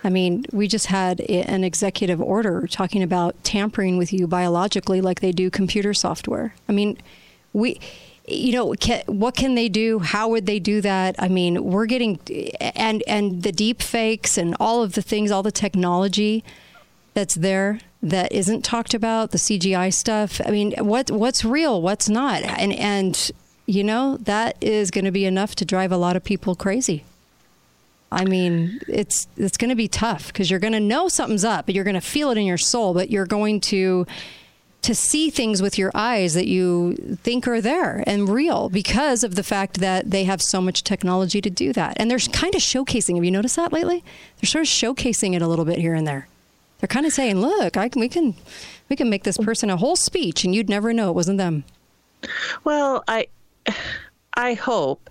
I 0.02 0.08
mean, 0.08 0.46
we 0.50 0.66
just 0.66 0.86
had 0.86 1.20
an 1.20 1.62
executive 1.62 2.20
order 2.20 2.66
talking 2.66 3.02
about 3.02 3.42
tampering 3.44 3.98
with 3.98 4.12
you 4.12 4.26
biologically 4.26 5.02
like 5.02 5.20
they 5.20 5.32
do 5.32 5.50
computer 5.50 5.92
software. 5.92 6.54
I 6.68 6.72
mean, 6.72 6.96
we 7.52 7.78
you 8.26 8.52
know, 8.52 8.72
can, 8.74 9.02
what 9.06 9.34
can 9.34 9.56
they 9.56 9.68
do? 9.68 9.98
How 9.98 10.28
would 10.28 10.46
they 10.46 10.60
do 10.60 10.80
that? 10.82 11.16
I 11.18 11.28
mean, 11.28 11.64
we're 11.64 11.86
getting 11.86 12.18
and 12.60 13.02
and 13.06 13.42
the 13.42 13.52
deep 13.52 13.82
fakes 13.82 14.38
and 14.38 14.56
all 14.60 14.82
of 14.82 14.94
the 14.94 15.02
things, 15.02 15.30
all 15.30 15.42
the 15.42 15.52
technology 15.52 16.44
that's 17.14 17.34
there 17.34 17.80
that 18.02 18.32
isn't 18.32 18.64
talked 18.64 18.94
about, 18.94 19.32
the 19.32 19.38
CGI 19.38 19.92
stuff. 19.92 20.40
I 20.46 20.50
mean, 20.50 20.72
what 20.78 21.10
what's 21.10 21.44
real, 21.44 21.82
what's 21.82 22.08
not, 22.08 22.42
and 22.42 22.72
and 22.72 23.30
you 23.70 23.84
know 23.84 24.16
that 24.18 24.56
is 24.60 24.90
going 24.90 25.04
to 25.04 25.10
be 25.12 25.24
enough 25.24 25.54
to 25.56 25.64
drive 25.64 25.92
a 25.92 25.96
lot 25.96 26.16
of 26.16 26.24
people 26.24 26.54
crazy. 26.54 27.04
I 28.12 28.24
mean, 28.24 28.80
it's 28.88 29.28
it's 29.36 29.56
going 29.56 29.68
to 29.68 29.76
be 29.76 29.86
tough 29.86 30.26
because 30.28 30.50
you're 30.50 30.58
going 30.58 30.72
to 30.72 30.80
know 30.80 31.08
something's 31.08 31.44
up, 31.44 31.66
but 31.66 31.74
you're 31.74 31.84
going 31.84 31.94
to 31.94 32.00
feel 32.00 32.30
it 32.30 32.38
in 32.38 32.44
your 32.44 32.58
soul, 32.58 32.92
but 32.92 33.10
you're 33.10 33.26
going 33.26 33.60
to 33.62 34.06
to 34.82 34.94
see 34.94 35.30
things 35.30 35.60
with 35.62 35.78
your 35.78 35.92
eyes 35.94 36.34
that 36.34 36.46
you 36.46 36.94
think 37.22 37.46
are 37.46 37.60
there 37.60 38.02
and 38.06 38.30
real 38.30 38.70
because 38.70 39.22
of 39.22 39.34
the 39.34 39.42
fact 39.42 39.78
that 39.78 40.10
they 40.10 40.24
have 40.24 40.40
so 40.40 40.60
much 40.60 40.82
technology 40.82 41.40
to 41.40 41.50
do 41.50 41.72
that. 41.74 41.92
And 41.98 42.10
they're 42.10 42.18
kind 42.18 42.54
of 42.54 42.62
showcasing. 42.62 43.14
Have 43.16 43.24
you 43.24 43.30
noticed 43.30 43.56
that 43.56 43.74
lately? 43.74 44.02
They're 44.40 44.48
sort 44.48 44.62
of 44.62 44.68
showcasing 44.68 45.34
it 45.34 45.42
a 45.42 45.46
little 45.46 45.66
bit 45.66 45.78
here 45.78 45.94
and 45.94 46.06
there. 46.06 46.28
They're 46.80 46.88
kind 46.88 47.06
of 47.06 47.12
saying, 47.12 47.40
"Look, 47.40 47.76
I 47.76 47.88
can, 47.88 48.00
we 48.00 48.08
can 48.08 48.34
we 48.88 48.96
can 48.96 49.08
make 49.08 49.22
this 49.22 49.38
person 49.38 49.70
a 49.70 49.76
whole 49.76 49.96
speech, 49.96 50.44
and 50.44 50.54
you'd 50.54 50.68
never 50.68 50.92
know 50.92 51.10
it 51.10 51.14
wasn't 51.14 51.38
them." 51.38 51.64
Well, 52.64 53.04
I 53.06 53.28
I 54.34 54.54
hope 54.54 55.10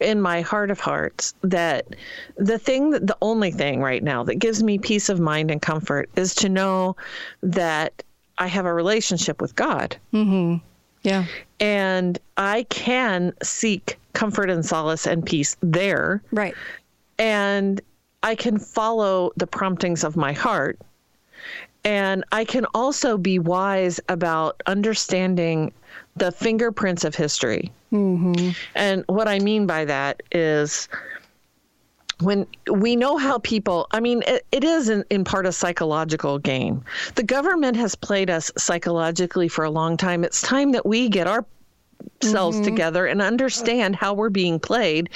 in 0.00 0.20
my 0.20 0.40
heart 0.40 0.70
of 0.70 0.78
hearts 0.78 1.34
that 1.42 1.86
the 2.36 2.58
thing 2.58 2.90
that 2.90 3.06
the 3.06 3.16
only 3.20 3.50
thing 3.50 3.80
right 3.80 4.02
now 4.02 4.22
that 4.24 4.36
gives 4.36 4.62
me 4.62 4.78
peace 4.78 5.08
of 5.08 5.18
mind 5.18 5.50
and 5.50 5.60
comfort 5.60 6.08
is 6.16 6.34
to 6.36 6.48
know 6.48 6.96
that 7.42 8.02
I 8.38 8.46
have 8.46 8.64
a 8.64 8.72
relationship 8.72 9.40
with 9.40 9.56
God 9.56 9.96
Mm-hmm. 10.12 10.64
Yeah. 11.02 11.24
and 11.60 12.18
I 12.36 12.64
can 12.64 13.32
seek 13.42 13.98
comfort 14.12 14.50
and 14.50 14.64
solace 14.64 15.06
and 15.06 15.24
peace 15.24 15.56
there. 15.62 16.22
Right. 16.32 16.54
And 17.18 17.80
I 18.22 18.34
can 18.34 18.58
follow 18.58 19.30
the 19.36 19.46
promptings 19.46 20.04
of 20.04 20.16
my 20.16 20.32
heart. 20.32 20.78
And 21.88 22.22
I 22.32 22.44
can 22.44 22.66
also 22.74 23.16
be 23.16 23.38
wise 23.38 23.98
about 24.10 24.62
understanding 24.66 25.72
the 26.16 26.30
fingerprints 26.30 27.02
of 27.02 27.14
history. 27.14 27.72
Mm-hmm. 27.90 28.50
And 28.74 29.04
what 29.06 29.26
I 29.26 29.38
mean 29.38 29.66
by 29.66 29.86
that 29.86 30.22
is 30.30 30.86
when 32.20 32.46
we 32.70 32.94
know 32.94 33.16
how 33.16 33.38
people, 33.38 33.86
I 33.92 34.00
mean, 34.00 34.22
it, 34.26 34.44
it 34.52 34.64
is 34.64 34.90
in, 34.90 35.02
in 35.08 35.24
part 35.24 35.46
a 35.46 35.52
psychological 35.52 36.38
game. 36.38 36.84
The 37.14 37.22
government 37.22 37.78
has 37.78 37.94
played 37.94 38.28
us 38.28 38.50
psychologically 38.58 39.48
for 39.48 39.64
a 39.64 39.70
long 39.70 39.96
time. 39.96 40.24
It's 40.24 40.42
time 40.42 40.72
that 40.72 40.84
we 40.84 41.08
get 41.08 41.26
ourselves 41.26 42.60
together 42.60 43.06
and 43.06 43.22
understand 43.22 43.96
how 43.96 44.12
we're 44.12 44.28
being 44.28 44.60
played 44.60 45.08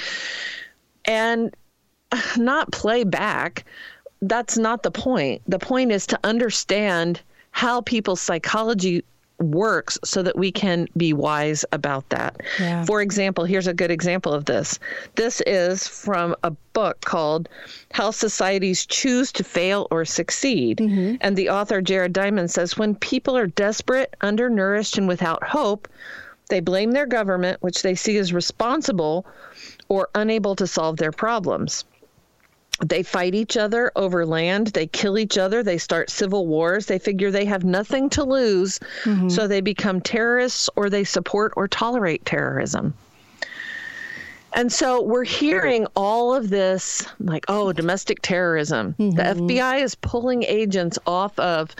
and 1.05 1.55
not 2.37 2.71
play 2.71 3.03
back. 3.03 3.63
That's 4.23 4.57
not 4.57 4.83
the 4.83 4.91
point. 4.91 5.41
The 5.47 5.59
point 5.59 5.91
is 5.91 6.07
to 6.07 6.19
understand 6.23 7.21
how 7.51 7.81
people's 7.81 8.21
psychology 8.21 9.03
works 9.39 9.99
so 10.05 10.23
that 10.23 10.37
we 10.37 10.49
can 10.51 10.87
be 10.95 11.11
wise 11.11 11.65
about 11.73 12.07
that. 12.09 12.39
Yeah. 12.59 12.85
For 12.85 13.01
example, 13.01 13.43
here's 13.43 13.67
a 13.67 13.73
good 13.73 13.91
example 13.91 14.33
of 14.33 14.45
this. 14.45 14.79
This 15.15 15.41
is 15.45 15.85
from 15.87 16.35
a 16.43 16.51
book 16.71 17.01
called 17.01 17.49
How 17.91 18.11
Societies 18.11 18.85
Choose 18.85 19.31
to 19.33 19.43
Fail 19.43 19.87
or 19.91 20.05
Succeed. 20.05 20.77
Mm-hmm. 20.77 21.15
And 21.19 21.35
the 21.35 21.49
author, 21.49 21.81
Jared 21.81 22.13
Diamond, 22.13 22.49
says 22.49 22.77
when 22.77 22.95
people 22.95 23.35
are 23.35 23.47
desperate, 23.47 24.15
undernourished, 24.21 24.97
and 24.97 25.07
without 25.07 25.43
hope, 25.43 25.89
they 26.49 26.61
blame 26.61 26.91
their 26.91 27.07
government, 27.07 27.61
which 27.61 27.81
they 27.81 27.95
see 27.95 28.17
as 28.17 28.31
responsible 28.33 29.25
or 29.89 30.07
unable 30.15 30.55
to 30.55 30.67
solve 30.67 30.97
their 30.97 31.11
problems. 31.11 31.83
They 32.89 33.03
fight 33.03 33.33
each 33.35 33.57
other 33.57 33.91
over 33.95 34.25
land. 34.25 34.67
They 34.67 34.87
kill 34.87 35.17
each 35.17 35.37
other. 35.37 35.63
They 35.63 35.77
start 35.77 36.09
civil 36.09 36.47
wars. 36.47 36.85
They 36.85 36.99
figure 36.99 37.31
they 37.31 37.45
have 37.45 37.63
nothing 37.63 38.09
to 38.11 38.23
lose, 38.23 38.79
mm-hmm. 39.03 39.29
so 39.29 39.47
they 39.47 39.61
become 39.61 40.01
terrorists 40.01 40.69
or 40.75 40.89
they 40.89 41.03
support 41.03 41.53
or 41.55 41.67
tolerate 41.67 42.25
terrorism. 42.25 42.93
And 44.55 44.71
so 44.71 45.01
we're 45.01 45.23
hearing 45.23 45.87
all 45.95 46.33
of 46.35 46.49
this 46.49 47.07
like, 47.19 47.45
oh, 47.47 47.73
domestic 47.73 48.21
terrorism. 48.21 48.93
The 48.97 49.03
mm-hmm. 49.03 49.47
FBI 49.47 49.81
is 49.81 49.95
pulling 49.95 50.43
agents 50.43 50.99
off 51.07 51.37
of 51.39 51.75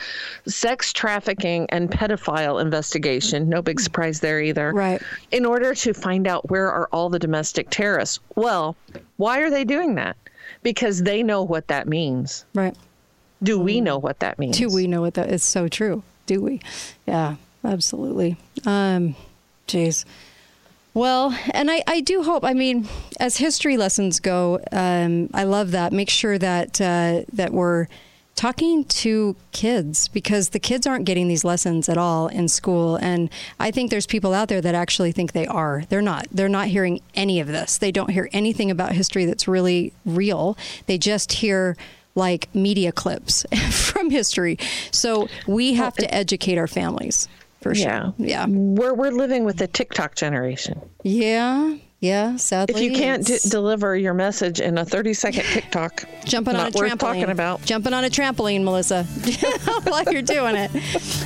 sex 0.47 0.91
trafficking 0.91 1.67
and 1.69 1.91
pedophile 1.91 2.59
investigation. 2.59 3.47
No 3.47 3.61
big 3.61 3.79
surprise 3.79 4.21
there 4.21 4.41
either. 4.41 4.73
Right. 4.73 5.01
In 5.31 5.45
order 5.45 5.75
to 5.75 5.93
find 5.93 6.25
out 6.25 6.49
where 6.49 6.71
are 6.71 6.89
all 6.91 7.09
the 7.09 7.19
domestic 7.19 7.69
terrorists. 7.69 8.19
Well, 8.35 8.75
why 9.17 9.39
are 9.41 9.51
they 9.51 9.65
doing 9.65 9.95
that? 9.95 10.17
Because 10.61 11.03
they 11.03 11.23
know 11.23 11.43
what 11.43 11.67
that 11.67 11.87
means. 11.87 12.45
Right. 12.53 12.75
Do 13.41 13.59
we 13.59 13.81
know 13.81 13.97
what 13.97 14.19
that 14.19 14.39
means? 14.39 14.57
Do 14.57 14.69
we 14.69 14.87
know 14.87 15.01
what 15.01 15.15
that 15.15 15.29
is 15.29 15.43
so 15.43 15.67
true? 15.67 16.03
Do 16.25 16.41
we? 16.41 16.61
Yeah, 17.05 17.35
absolutely. 17.63 18.37
Um, 18.65 19.15
jeez. 19.67 20.05
Well, 20.93 21.37
and 21.53 21.71
I, 21.71 21.83
I 21.87 22.01
do 22.01 22.23
hope. 22.23 22.45
I 22.45 22.53
mean, 22.53 22.87
as 23.19 23.37
history 23.37 23.77
lessons 23.77 24.19
go, 24.19 24.61
um, 24.71 25.29
I 25.33 25.43
love 25.43 25.71
that. 25.71 25.91
Make 25.91 26.09
sure 26.09 26.37
that 26.37 26.79
uh, 26.79 27.23
that 27.33 27.51
we're 27.51 27.87
talking 28.35 28.83
to 28.85 29.35
kids 29.51 30.07
because 30.07 30.49
the 30.49 30.59
kids 30.59 30.87
aren't 30.87 31.05
getting 31.05 31.27
these 31.27 31.43
lessons 31.43 31.87
at 31.89 31.97
all 31.97 32.27
in 32.27 32.47
school, 32.47 32.95
and 32.97 33.29
I 33.59 33.71
think 33.71 33.91
there's 33.91 34.07
people 34.07 34.33
out 34.33 34.47
there 34.47 34.61
that 34.61 34.75
actually 34.75 35.11
think 35.11 35.31
they 35.33 35.47
are. 35.47 35.83
They're 35.89 36.01
not. 36.01 36.27
They're 36.31 36.49
not 36.49 36.67
hearing 36.67 37.01
any 37.15 37.39
of 37.39 37.47
this. 37.47 37.77
They 37.77 37.91
don't 37.91 38.09
hear 38.09 38.29
anything 38.33 38.71
about 38.71 38.93
history 38.93 39.25
that's 39.25 39.47
really 39.47 39.93
real. 40.05 40.57
They 40.87 40.97
just 40.97 41.33
hear 41.33 41.77
like 42.15 42.53
media 42.53 42.91
clips 42.91 43.45
from 43.71 44.09
history. 44.09 44.57
So 44.91 45.27
we 45.47 45.73
have 45.73 45.95
to 45.95 46.13
educate 46.13 46.57
our 46.57 46.67
families 46.67 47.27
for 47.61 47.73
sure. 47.73 47.85
Yeah. 47.85 48.11
Yeah. 48.17 48.45
We're, 48.47 48.93
we're 48.93 49.11
living 49.11 49.45
with 49.45 49.57
the 49.57 49.67
TikTok 49.67 50.15
generation. 50.15 50.81
Yeah. 51.03 51.77
Yeah. 52.03 52.35
Sadly, 52.35 52.75
If 52.75 52.81
you 52.81 52.97
can't 52.97 53.25
d- 53.25 53.39
deliver 53.47 53.95
your 53.95 54.13
message 54.13 54.59
in 54.59 54.77
a 54.77 54.83
30 54.83 55.13
second 55.13 55.45
TikTok, 55.45 56.03
jumping 56.25 56.57
on 56.57 56.67
a 56.67 56.69
trampoline, 56.69 56.99
talking 56.99 57.29
about. 57.29 57.63
jumping 57.63 57.93
on 57.93 58.03
a 58.03 58.09
trampoline, 58.09 58.65
Melissa, 58.65 59.05
while 59.85 60.03
you're 60.11 60.21
doing 60.21 60.57
it. 60.57 60.69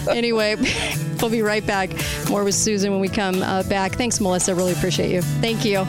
Anyway, 0.08 0.56
we'll 1.20 1.32
be 1.32 1.42
right 1.42 1.66
back. 1.66 1.90
More 2.30 2.44
with 2.44 2.54
Susan 2.54 2.92
when 2.92 3.02
we 3.02 3.10
come 3.10 3.42
uh, 3.42 3.64
back. 3.64 3.94
Thanks, 3.94 4.22
Melissa. 4.22 4.54
Really 4.54 4.74
appreciate 4.74 5.10
you. 5.10 5.24
Thank 5.24 5.66
you. 5.66 5.80
Uh, 5.80 5.86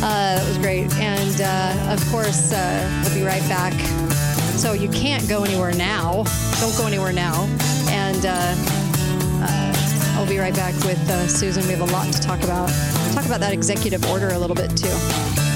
that 0.00 0.48
was 0.48 0.56
great. 0.56 0.90
And 0.94 1.38
uh, 1.42 1.92
of 1.92 2.02
course, 2.10 2.54
uh, 2.54 3.02
we'll 3.04 3.14
be 3.14 3.26
right 3.26 3.46
back. 3.50 3.74
So 4.56 4.72
you 4.72 4.88
can't 4.88 5.28
go 5.28 5.44
anywhere 5.44 5.74
now. 5.74 6.24
Don't 6.58 6.74
go 6.78 6.86
anywhere 6.86 7.12
now. 7.12 7.44
And 7.90 8.24
I'll 10.22 10.28
be 10.28 10.38
right 10.38 10.54
back 10.54 10.72
with 10.84 11.10
uh, 11.10 11.26
Susan. 11.26 11.64
We 11.64 11.70
have 11.70 11.80
a 11.80 11.92
lot 11.92 12.12
to 12.12 12.20
talk 12.20 12.44
about. 12.44 12.68
Talk 13.12 13.26
about 13.26 13.40
that 13.40 13.52
executive 13.52 14.08
order 14.08 14.28
a 14.28 14.38
little 14.38 14.54
bit 14.54 14.70
too. 14.76 15.51